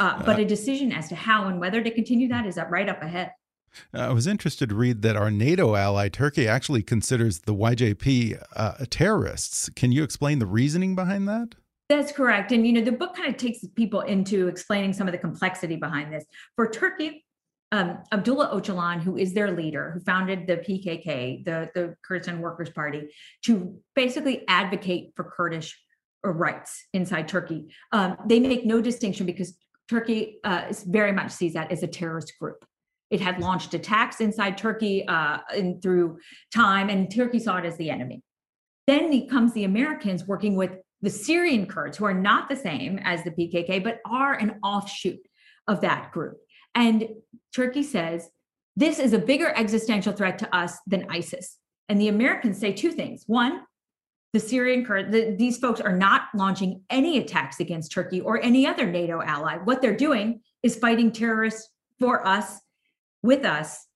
Uh, 0.00 0.22
but 0.24 0.38
a 0.38 0.44
decision 0.44 0.92
as 0.92 1.08
to 1.08 1.14
how 1.14 1.48
and 1.48 1.60
whether 1.60 1.82
to 1.82 1.90
continue 1.90 2.28
that 2.28 2.46
is 2.46 2.58
up 2.58 2.70
right 2.70 2.88
up 2.88 3.02
ahead. 3.02 3.30
I 3.92 4.12
was 4.12 4.26
interested 4.26 4.68
to 4.68 4.74
read 4.74 5.02
that 5.02 5.16
our 5.16 5.30
NATO 5.30 5.74
ally, 5.74 6.08
Turkey, 6.08 6.46
actually 6.46 6.82
considers 6.82 7.40
the 7.40 7.54
YJP 7.54 8.42
uh, 8.54 8.84
terrorists. 8.88 9.68
Can 9.70 9.92
you 9.92 10.02
explain 10.04 10.38
the 10.38 10.46
reasoning 10.46 10.94
behind 10.94 11.28
that? 11.28 11.54
That's 11.88 12.12
correct. 12.12 12.52
And, 12.52 12.66
you 12.66 12.72
know, 12.72 12.80
the 12.80 12.92
book 12.92 13.14
kind 13.14 13.28
of 13.28 13.36
takes 13.36 13.64
people 13.74 14.00
into 14.02 14.48
explaining 14.48 14.92
some 14.92 15.06
of 15.06 15.12
the 15.12 15.18
complexity 15.18 15.76
behind 15.76 16.12
this. 16.12 16.24
For 16.56 16.68
Turkey, 16.70 17.24
um, 17.72 17.98
Abdullah 18.12 18.50
Öcalan, 18.54 19.02
who 19.02 19.16
is 19.16 19.34
their 19.34 19.50
leader, 19.50 19.90
who 19.92 20.00
founded 20.00 20.46
the 20.46 20.58
PKK, 20.58 21.44
the, 21.44 21.70
the 21.74 21.96
Kurdistan 22.02 22.40
Workers 22.40 22.70
Party, 22.70 23.10
to 23.44 23.78
basically 23.94 24.44
advocate 24.48 25.12
for 25.14 25.24
Kurdish 25.24 25.78
uh, 26.24 26.30
rights 26.30 26.86
inside 26.94 27.28
Turkey. 27.28 27.74
Um, 27.92 28.16
they 28.26 28.40
make 28.40 28.64
no 28.64 28.80
distinction 28.80 29.26
because 29.26 29.54
Turkey 29.88 30.38
uh, 30.44 30.72
very 30.86 31.12
much 31.12 31.30
sees 31.30 31.54
that 31.54 31.70
as 31.70 31.82
a 31.82 31.86
terrorist 31.86 32.32
group. 32.40 32.64
It 33.10 33.20
had 33.20 33.40
launched 33.40 33.74
attacks 33.74 34.20
inside 34.20 34.58
Turkey 34.58 35.06
uh, 35.06 35.38
in, 35.54 35.80
through 35.80 36.18
time, 36.52 36.88
and 36.88 37.14
Turkey 37.14 37.38
saw 37.38 37.58
it 37.58 37.64
as 37.64 37.76
the 37.76 37.90
enemy. 37.90 38.22
Then 38.86 39.28
comes 39.28 39.52
the 39.52 39.64
Americans 39.64 40.26
working 40.26 40.56
with 40.56 40.72
the 41.00 41.10
Syrian 41.10 41.66
Kurds, 41.66 41.98
who 41.98 42.06
are 42.06 42.14
not 42.14 42.48
the 42.48 42.56
same 42.56 42.98
as 43.04 43.22
the 43.22 43.30
PKK, 43.30 43.84
but 43.84 44.00
are 44.06 44.34
an 44.34 44.58
offshoot 44.62 45.20
of 45.68 45.80
that 45.82 46.12
group. 46.12 46.38
And 46.74 47.08
Turkey 47.54 47.82
says 47.82 48.28
this 48.76 48.98
is 48.98 49.12
a 49.12 49.18
bigger 49.18 49.52
existential 49.54 50.12
threat 50.12 50.38
to 50.38 50.56
us 50.56 50.78
than 50.86 51.06
ISIS. 51.08 51.58
And 51.88 52.00
the 52.00 52.08
Americans 52.08 52.58
say 52.58 52.72
two 52.72 52.90
things. 52.90 53.24
One, 53.26 53.62
the 54.34 54.40
Syrian 54.40 54.84
Kurds, 54.84 55.12
the, 55.12 55.36
these 55.38 55.58
folks 55.58 55.80
are 55.80 55.96
not 55.96 56.22
launching 56.34 56.82
any 56.90 57.18
attacks 57.18 57.60
against 57.60 57.92
Turkey 57.92 58.20
or 58.20 58.42
any 58.42 58.66
other 58.66 58.84
NATO 58.84 59.22
ally. 59.22 59.58
What 59.58 59.80
they're 59.80 59.96
doing 59.96 60.40
is 60.64 60.74
fighting 60.74 61.12
terrorists 61.12 61.70
for 62.00 62.26
us, 62.26 62.58
with 63.22 63.44
us, 63.44 63.86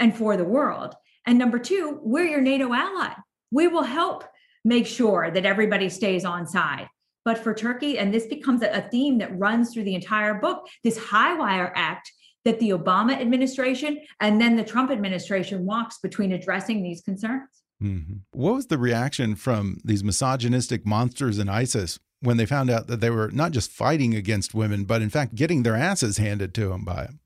and 0.00 0.14
for 0.14 0.36
the 0.36 0.44
world. 0.44 0.96
And 1.26 1.38
number 1.38 1.60
two, 1.60 2.00
we're 2.02 2.26
your 2.26 2.40
NATO 2.40 2.74
ally. 2.74 3.12
We 3.52 3.68
will 3.68 3.84
help 3.84 4.24
make 4.64 4.88
sure 4.88 5.30
that 5.30 5.46
everybody 5.46 5.88
stays 5.88 6.24
on 6.24 6.48
side. 6.48 6.88
But 7.24 7.38
for 7.38 7.54
Turkey, 7.54 7.98
and 8.00 8.12
this 8.12 8.26
becomes 8.26 8.62
a, 8.62 8.88
theme 8.90 9.18
that 9.18 9.38
runs 9.38 9.72
through 9.72 9.84
the 9.84 9.94
entire 9.94 10.34
book, 10.34 10.66
this 10.82 10.98
high 10.98 11.34
wire 11.34 11.72
act 11.76 12.10
that 12.44 12.58
the 12.58 12.70
Obama 12.70 13.12
administration 13.12 14.00
and 14.20 14.40
then 14.40 14.56
the 14.56 14.64
Trump 14.64 14.90
administration 14.90 15.64
walks 15.64 15.98
between 16.00 16.32
addressing 16.32 16.82
these 16.82 17.00
concerns. 17.00 17.63
Mm 17.84 18.04
-hmm. 18.06 18.18
What 18.30 18.54
was 18.54 18.66
the 18.66 18.78
reaction 18.78 19.36
from 19.36 19.76
these 19.84 20.04
misogynistic 20.04 20.86
monsters 20.86 21.38
in 21.38 21.48
ISIS 21.62 21.98
when 22.20 22.36
they 22.36 22.46
found 22.46 22.70
out 22.70 22.86
that 22.86 23.00
they 23.00 23.10
were 23.10 23.30
not 23.32 23.52
just 23.52 23.70
fighting 23.70 24.14
against 24.14 24.54
women, 24.54 24.84
but 24.84 25.02
in 25.02 25.10
fact 25.10 25.34
getting 25.34 25.62
their 25.62 25.76
asses 25.90 26.18
handed 26.18 26.54
to 26.54 26.68
them 26.68 26.84
by 26.84 27.02
them? 27.06 27.20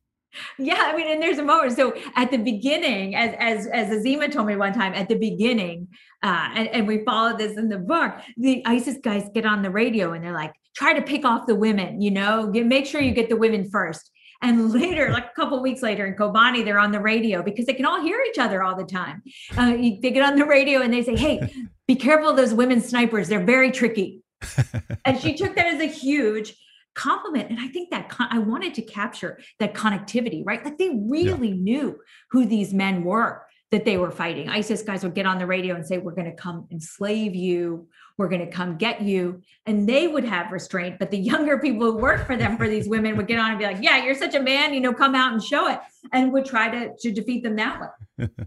Yeah, 0.58 0.82
I 0.90 0.96
mean, 0.96 1.08
and 1.12 1.22
there's 1.22 1.38
a 1.38 1.44
moment. 1.44 1.76
So 1.76 1.94
at 2.14 2.30
the 2.30 2.38
beginning, 2.38 3.14
as 3.14 3.34
as 3.38 3.66
as 3.80 3.86
Azima 3.96 4.30
told 4.30 4.46
me 4.46 4.56
one 4.56 4.72
time, 4.72 4.92
at 4.94 5.08
the 5.08 5.18
beginning, 5.30 5.88
uh, 6.22 6.46
and, 6.54 6.68
and 6.68 6.82
we 6.86 7.04
follow 7.04 7.36
this 7.36 7.56
in 7.56 7.68
the 7.68 7.78
book, 7.78 8.12
the 8.36 8.62
ISIS 8.66 8.98
guys 9.02 9.24
get 9.34 9.46
on 9.46 9.62
the 9.62 9.70
radio 9.70 10.12
and 10.12 10.22
they're 10.22 10.40
like, 10.44 10.54
try 10.76 10.92
to 10.92 11.02
pick 11.02 11.24
off 11.24 11.46
the 11.46 11.54
women, 11.54 12.00
you 12.00 12.10
know, 12.10 12.50
get 12.52 12.66
make 12.66 12.86
sure 12.86 13.00
you 13.00 13.12
get 13.12 13.28
the 13.28 13.36
women 13.36 13.68
first. 13.70 14.10
And 14.40 14.72
later, 14.72 15.10
like 15.10 15.26
a 15.26 15.34
couple 15.34 15.60
weeks 15.60 15.82
later 15.82 16.06
in 16.06 16.14
Kobani, 16.14 16.64
they're 16.64 16.78
on 16.78 16.92
the 16.92 17.00
radio 17.00 17.42
because 17.42 17.66
they 17.66 17.74
can 17.74 17.84
all 17.84 18.00
hear 18.00 18.22
each 18.28 18.38
other 18.38 18.62
all 18.62 18.76
the 18.76 18.84
time. 18.84 19.22
Uh, 19.56 19.72
they 19.72 20.10
get 20.12 20.22
on 20.22 20.36
the 20.36 20.44
radio 20.44 20.80
and 20.80 20.92
they 20.92 21.02
say, 21.02 21.16
"Hey, 21.16 21.40
be 21.88 21.96
careful 21.96 22.30
of 22.30 22.36
those 22.36 22.54
women 22.54 22.80
snipers. 22.80 23.28
They're 23.28 23.44
very 23.44 23.72
tricky." 23.72 24.22
and 25.04 25.18
she 25.20 25.34
took 25.34 25.56
that 25.56 25.66
as 25.66 25.80
a 25.80 25.86
huge 25.86 26.54
compliment 26.94 27.48
and 27.48 27.60
i 27.60 27.68
think 27.68 27.90
that 27.90 28.08
con- 28.08 28.26
i 28.32 28.38
wanted 28.38 28.74
to 28.74 28.82
capture 28.82 29.38
that 29.60 29.72
connectivity 29.72 30.42
right 30.44 30.64
like 30.64 30.78
they 30.78 30.90
really 31.08 31.50
yeah. 31.50 31.54
knew 31.54 31.98
who 32.32 32.44
these 32.44 32.74
men 32.74 33.04
were 33.04 33.42
that 33.70 33.84
they 33.84 33.98
were 33.98 34.10
fighting. 34.10 34.48
Isis 34.48 34.82
guys 34.82 35.02
would 35.02 35.14
get 35.14 35.26
on 35.26 35.38
the 35.38 35.46
radio 35.46 35.74
and 35.74 35.86
say 35.86 35.98
we're 35.98 36.14
going 36.14 36.30
to 36.30 36.36
come 36.36 36.66
enslave 36.70 37.34
you. 37.34 37.86
We're 38.16 38.28
going 38.28 38.44
to 38.44 38.50
come 38.50 38.78
get 38.78 39.02
you. 39.02 39.42
And 39.66 39.88
they 39.88 40.08
would 40.08 40.24
have 40.24 40.50
restraint 40.50 40.98
but 40.98 41.10
the 41.10 41.18
younger 41.30 41.58
people 41.58 41.92
who 41.92 41.98
work 41.98 42.26
for 42.26 42.36
them 42.36 42.56
for 42.56 42.68
these 42.68 42.88
women 42.88 43.16
would 43.16 43.26
get 43.26 43.38
on 43.38 43.50
and 43.50 43.58
be 43.58 43.64
like 43.64 43.78
yeah 43.80 44.02
you're 44.02 44.14
such 44.14 44.34
a 44.34 44.40
man 44.40 44.72
you 44.74 44.80
know 44.80 44.92
come 44.92 45.14
out 45.14 45.32
and 45.32 45.42
show 45.42 45.68
it 45.68 45.80
and 46.12 46.32
would 46.32 46.44
try 46.44 46.68
to 46.70 46.92
to 46.98 47.12
defeat 47.12 47.42
them 47.42 47.56
that 47.56 47.80
way. 47.80 48.28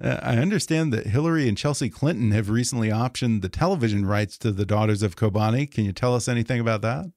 Uh, 0.00 0.20
I 0.22 0.36
understand 0.36 0.92
that 0.92 1.06
hillary 1.06 1.48
and 1.48 1.58
chelsea 1.58 1.90
clinton 1.90 2.30
have 2.30 2.50
recently 2.50 2.88
optioned 2.88 3.42
the 3.42 3.48
television 3.48 4.06
rights 4.06 4.38
to 4.38 4.52
the 4.52 4.64
daughters 4.64 5.02
of 5.02 5.16
kobani. 5.16 5.68
Can 5.68 5.84
you 5.84 5.92
tell 5.92 6.14
us 6.14 6.28
anything 6.28 6.60
about 6.60 6.82
that? 6.82 7.10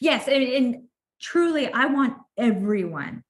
Yes 0.00 0.26
and, 0.26 0.42
and 0.42 0.82
truly 1.20 1.72
i 1.72 1.86
want 1.86 2.14
everyone 2.36 3.22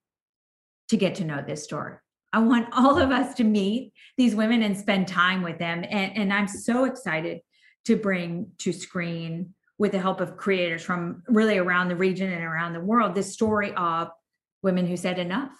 to 0.89 0.97
get 0.97 1.17
to 1.17 1.25
know 1.25 1.45
this 1.47 1.63
story 1.63 1.97
I 2.37 2.39
want 2.39 2.69
all 2.73 2.99
of 2.99 3.11
us 3.11 3.35
to 3.37 3.45
meet 3.45 3.95
these 4.19 4.35
women 4.35 4.63
and 4.63 4.77
spend 4.77 5.09
time 5.09 5.41
with 5.41 5.59
them. 5.59 5.87
And, 5.89 6.15
and 6.15 6.31
I'm 6.31 6.47
so 6.47 6.85
excited 6.85 7.41
to 7.87 7.97
bring 7.97 8.49
to 8.59 8.75
screen 8.75 9.55
with 9.79 9.93
the 9.93 9.99
help 9.99 10.21
of 10.21 10.37
creators 10.37 10.83
from 10.83 11.23
really 11.29 11.57
around 11.57 11.89
the 11.89 11.97
region 11.97 12.31
and 12.31 12.45
around 12.45 12.75
the 12.75 12.81
world 12.81 13.15
this 13.15 13.33
story 13.33 13.73
of 13.75 14.11
women 14.63 14.87
who 14.87 14.99
said 14.99 15.19
enough. 15.19 15.51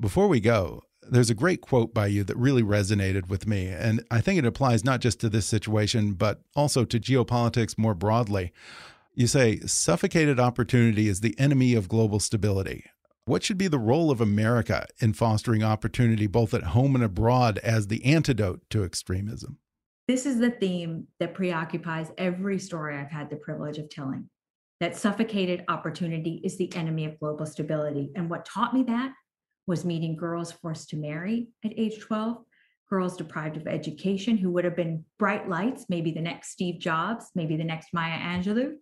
Before 0.00 0.28
we 0.28 0.40
go, 0.40 0.80
there's 1.02 1.28
a 1.28 1.34
great 1.34 1.60
quote 1.60 1.92
by 1.92 2.06
you 2.06 2.24
that 2.24 2.38
really 2.38 2.62
resonated 2.62 3.28
with 3.28 3.46
me. 3.46 3.68
And 3.68 4.02
I 4.10 4.22
think 4.22 4.38
it 4.38 4.46
applies 4.46 4.86
not 4.86 5.00
just 5.00 5.20
to 5.20 5.28
this 5.28 5.44
situation, 5.44 6.14
but 6.14 6.40
also 6.56 6.86
to 6.86 6.98
geopolitics 6.98 7.76
more 7.76 7.94
broadly. 7.94 8.50
You 9.14 9.26
say, 9.26 9.60
suffocated 9.66 10.40
opportunity 10.40 11.08
is 11.08 11.20
the 11.20 11.38
enemy 11.38 11.74
of 11.74 11.86
global 11.86 12.18
stability. 12.18 12.86
What 13.24 13.44
should 13.44 13.58
be 13.58 13.68
the 13.68 13.78
role 13.78 14.10
of 14.10 14.20
America 14.20 14.84
in 14.98 15.12
fostering 15.12 15.62
opportunity 15.62 16.26
both 16.26 16.52
at 16.54 16.64
home 16.64 16.96
and 16.96 17.04
abroad 17.04 17.58
as 17.58 17.86
the 17.86 18.04
antidote 18.04 18.62
to 18.70 18.82
extremism? 18.82 19.58
This 20.08 20.26
is 20.26 20.40
the 20.40 20.50
theme 20.50 21.06
that 21.20 21.34
preoccupies 21.34 22.10
every 22.18 22.58
story 22.58 22.96
I've 22.96 23.12
had 23.12 23.30
the 23.30 23.36
privilege 23.36 23.78
of 23.78 23.88
telling 23.88 24.28
that 24.80 24.96
suffocated 24.96 25.64
opportunity 25.68 26.40
is 26.42 26.58
the 26.58 26.74
enemy 26.74 27.04
of 27.04 27.20
global 27.20 27.46
stability. 27.46 28.10
And 28.16 28.28
what 28.28 28.44
taught 28.44 28.74
me 28.74 28.82
that 28.82 29.12
was 29.68 29.84
meeting 29.84 30.16
girls 30.16 30.50
forced 30.50 30.88
to 30.88 30.96
marry 30.96 31.46
at 31.64 31.78
age 31.78 32.00
12, 32.00 32.38
girls 32.90 33.16
deprived 33.16 33.56
of 33.56 33.68
education 33.68 34.36
who 34.36 34.50
would 34.50 34.64
have 34.64 34.74
been 34.74 35.04
bright 35.20 35.48
lights, 35.48 35.86
maybe 35.88 36.10
the 36.10 36.20
next 36.20 36.50
Steve 36.50 36.80
Jobs, 36.80 37.26
maybe 37.36 37.56
the 37.56 37.62
next 37.62 37.90
Maya 37.94 38.18
Angelou, 38.18 38.72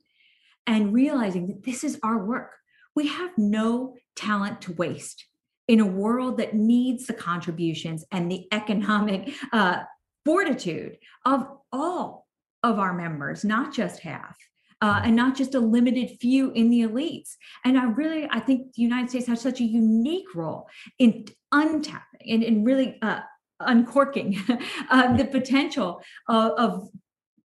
and 0.67 0.95
realizing 0.95 1.49
that 1.49 1.63
this 1.65 1.85
is 1.85 2.01
our 2.03 2.25
work. 2.25 2.53
We 2.97 3.09
have 3.09 3.33
no 3.37 3.95
talent 4.21 4.61
to 4.63 4.73
waste 4.75 5.27
in 5.69 5.81
a 5.81 5.87
world 5.87 6.39
that 6.39 6.55
needs 6.55 7.07
the 7.07 7.15
contributions 7.15 8.05
and 8.11 8.31
the 8.31 8.47
economic 8.53 9.33
uh, 9.53 9.79
fortitude 10.25 10.97
of 11.25 11.47
all 11.73 12.27
of 12.63 12.79
our 12.79 12.93
members, 12.93 13.45
not 13.45 13.73
just 13.73 14.01
half. 14.01 14.37
Uh, 14.83 15.03
and 15.05 15.15
not 15.15 15.37
just 15.37 15.55
a 15.55 15.61
limited 15.61 16.17
few 16.23 16.53
in 16.53 16.71
the 16.71 16.81
elites. 16.81 17.37
And 17.67 17.79
I 17.79 17.85
really, 17.85 18.27
I 18.31 18.41
think 18.41 18.73
the 18.73 18.81
United 18.81 19.11
States 19.11 19.27
has 19.27 19.39
such 19.39 19.61
a 19.61 19.65
unique 19.65 20.35
role 20.35 20.71
in 20.99 21.27
untapping 21.53 22.25
and 22.27 22.43
in 22.43 22.65
really 22.65 22.97
uh, 23.03 23.21
uncorking 23.61 24.41
uh, 24.91 25.17
the 25.19 25.27
potential 25.27 26.03
of, 26.29 26.53
of 26.53 26.89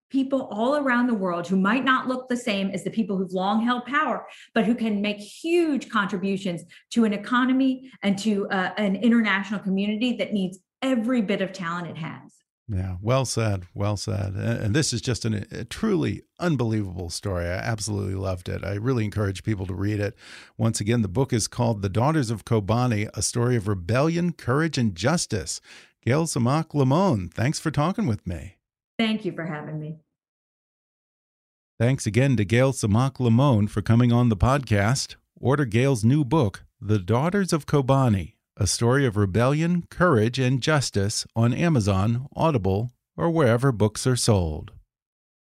people 0.09 0.47
all 0.51 0.77
around 0.77 1.07
the 1.07 1.13
world 1.13 1.47
who 1.47 1.57
might 1.57 1.85
not 1.85 2.07
look 2.07 2.27
the 2.27 2.37
same 2.37 2.69
as 2.71 2.83
the 2.83 2.89
people 2.89 3.17
who've 3.17 3.33
long 3.33 3.63
held 3.63 3.85
power, 3.85 4.25
but 4.53 4.65
who 4.65 4.75
can 4.75 5.01
make 5.01 5.17
huge 5.17 5.89
contributions 5.89 6.63
to 6.91 7.05
an 7.05 7.13
economy 7.13 7.91
and 8.03 8.17
to 8.19 8.47
uh, 8.49 8.71
an 8.77 8.95
international 8.95 9.59
community 9.59 10.17
that 10.17 10.33
needs 10.33 10.59
every 10.81 11.21
bit 11.21 11.41
of 11.41 11.53
talent 11.53 11.87
it 11.87 11.97
has. 11.97 12.39
Yeah, 12.71 12.97
well 13.01 13.25
said. 13.25 13.65
Well 13.73 13.97
said. 13.97 14.35
And 14.35 14.75
this 14.75 14.93
is 14.93 15.01
just 15.01 15.25
an, 15.25 15.47
a 15.51 15.65
truly 15.65 16.21
unbelievable 16.39 17.09
story. 17.09 17.45
I 17.45 17.53
absolutely 17.53 18.13
loved 18.13 18.47
it. 18.47 18.63
I 18.63 18.75
really 18.75 19.05
encourage 19.05 19.43
people 19.43 19.65
to 19.65 19.73
read 19.73 19.99
it. 19.99 20.15
Once 20.55 20.79
again, 20.79 21.01
the 21.01 21.07
book 21.07 21.33
is 21.33 21.47
called 21.47 21.81
The 21.81 21.89
Daughters 21.89 22.29
of 22.29 22.45
Kobani 22.45 23.09
A 23.15 23.23
Story 23.23 23.55
of 23.55 23.67
Rebellion, 23.67 24.33
Courage, 24.33 24.77
and 24.77 24.93
Justice. 24.93 25.61
Gayle 26.05 26.25
Tzemach 26.25 26.69
Lemmon, 26.69 27.33
thanks 27.33 27.59
for 27.59 27.71
talking 27.71 28.05
with 28.05 28.25
me. 28.27 28.58
Thank 28.99 29.25
you 29.25 29.31
for 29.31 29.45
having 29.45 29.79
me. 29.79 29.97
Thanks 31.79 32.05
again 32.05 32.37
to 32.37 32.45
Gayle 32.45 32.73
Tzemach 32.73 33.13
Lemmon 33.13 33.67
for 33.69 33.81
coming 33.81 34.11
on 34.11 34.29
the 34.29 34.37
podcast. 34.37 35.15
Order 35.39 35.65
Gayle's 35.65 36.03
new 36.03 36.23
book, 36.23 36.65
The 36.79 36.99
Daughters 36.99 37.53
of 37.53 37.65
Kobani 37.65 38.33
a 38.59 38.67
story 38.67 39.05
of 39.05 39.15
rebellion, 39.15 39.85
courage, 39.89 40.37
and 40.37 40.61
justice 40.61 41.25
on 41.33 41.53
Amazon, 41.53 42.27
Audible, 42.35 42.91
or 43.15 43.29
wherever 43.29 43.71
books 43.71 44.05
are 44.05 44.17
sold. 44.17 44.73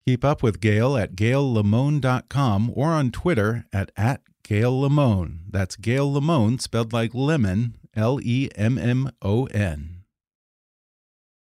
Keep 0.06 0.24
up 0.24 0.42
with 0.42 0.60
Gayle 0.60 0.96
at 0.96 1.16
gaylelemmon.com 1.16 2.72
or 2.74 2.88
on 2.90 3.10
Twitter 3.10 3.66
at, 3.72 3.90
at 3.96 4.22
GayleLemmon. 4.44 5.40
That's 5.50 5.76
Gayle 5.76 6.10
Lemmon 6.10 6.60
spelled 6.60 6.92
like 6.92 7.12
lemon, 7.12 7.76
L 7.94 8.20
E 8.22 8.48
M 8.54 8.78
M 8.78 9.10
O 9.20 9.46
N. 9.46 9.97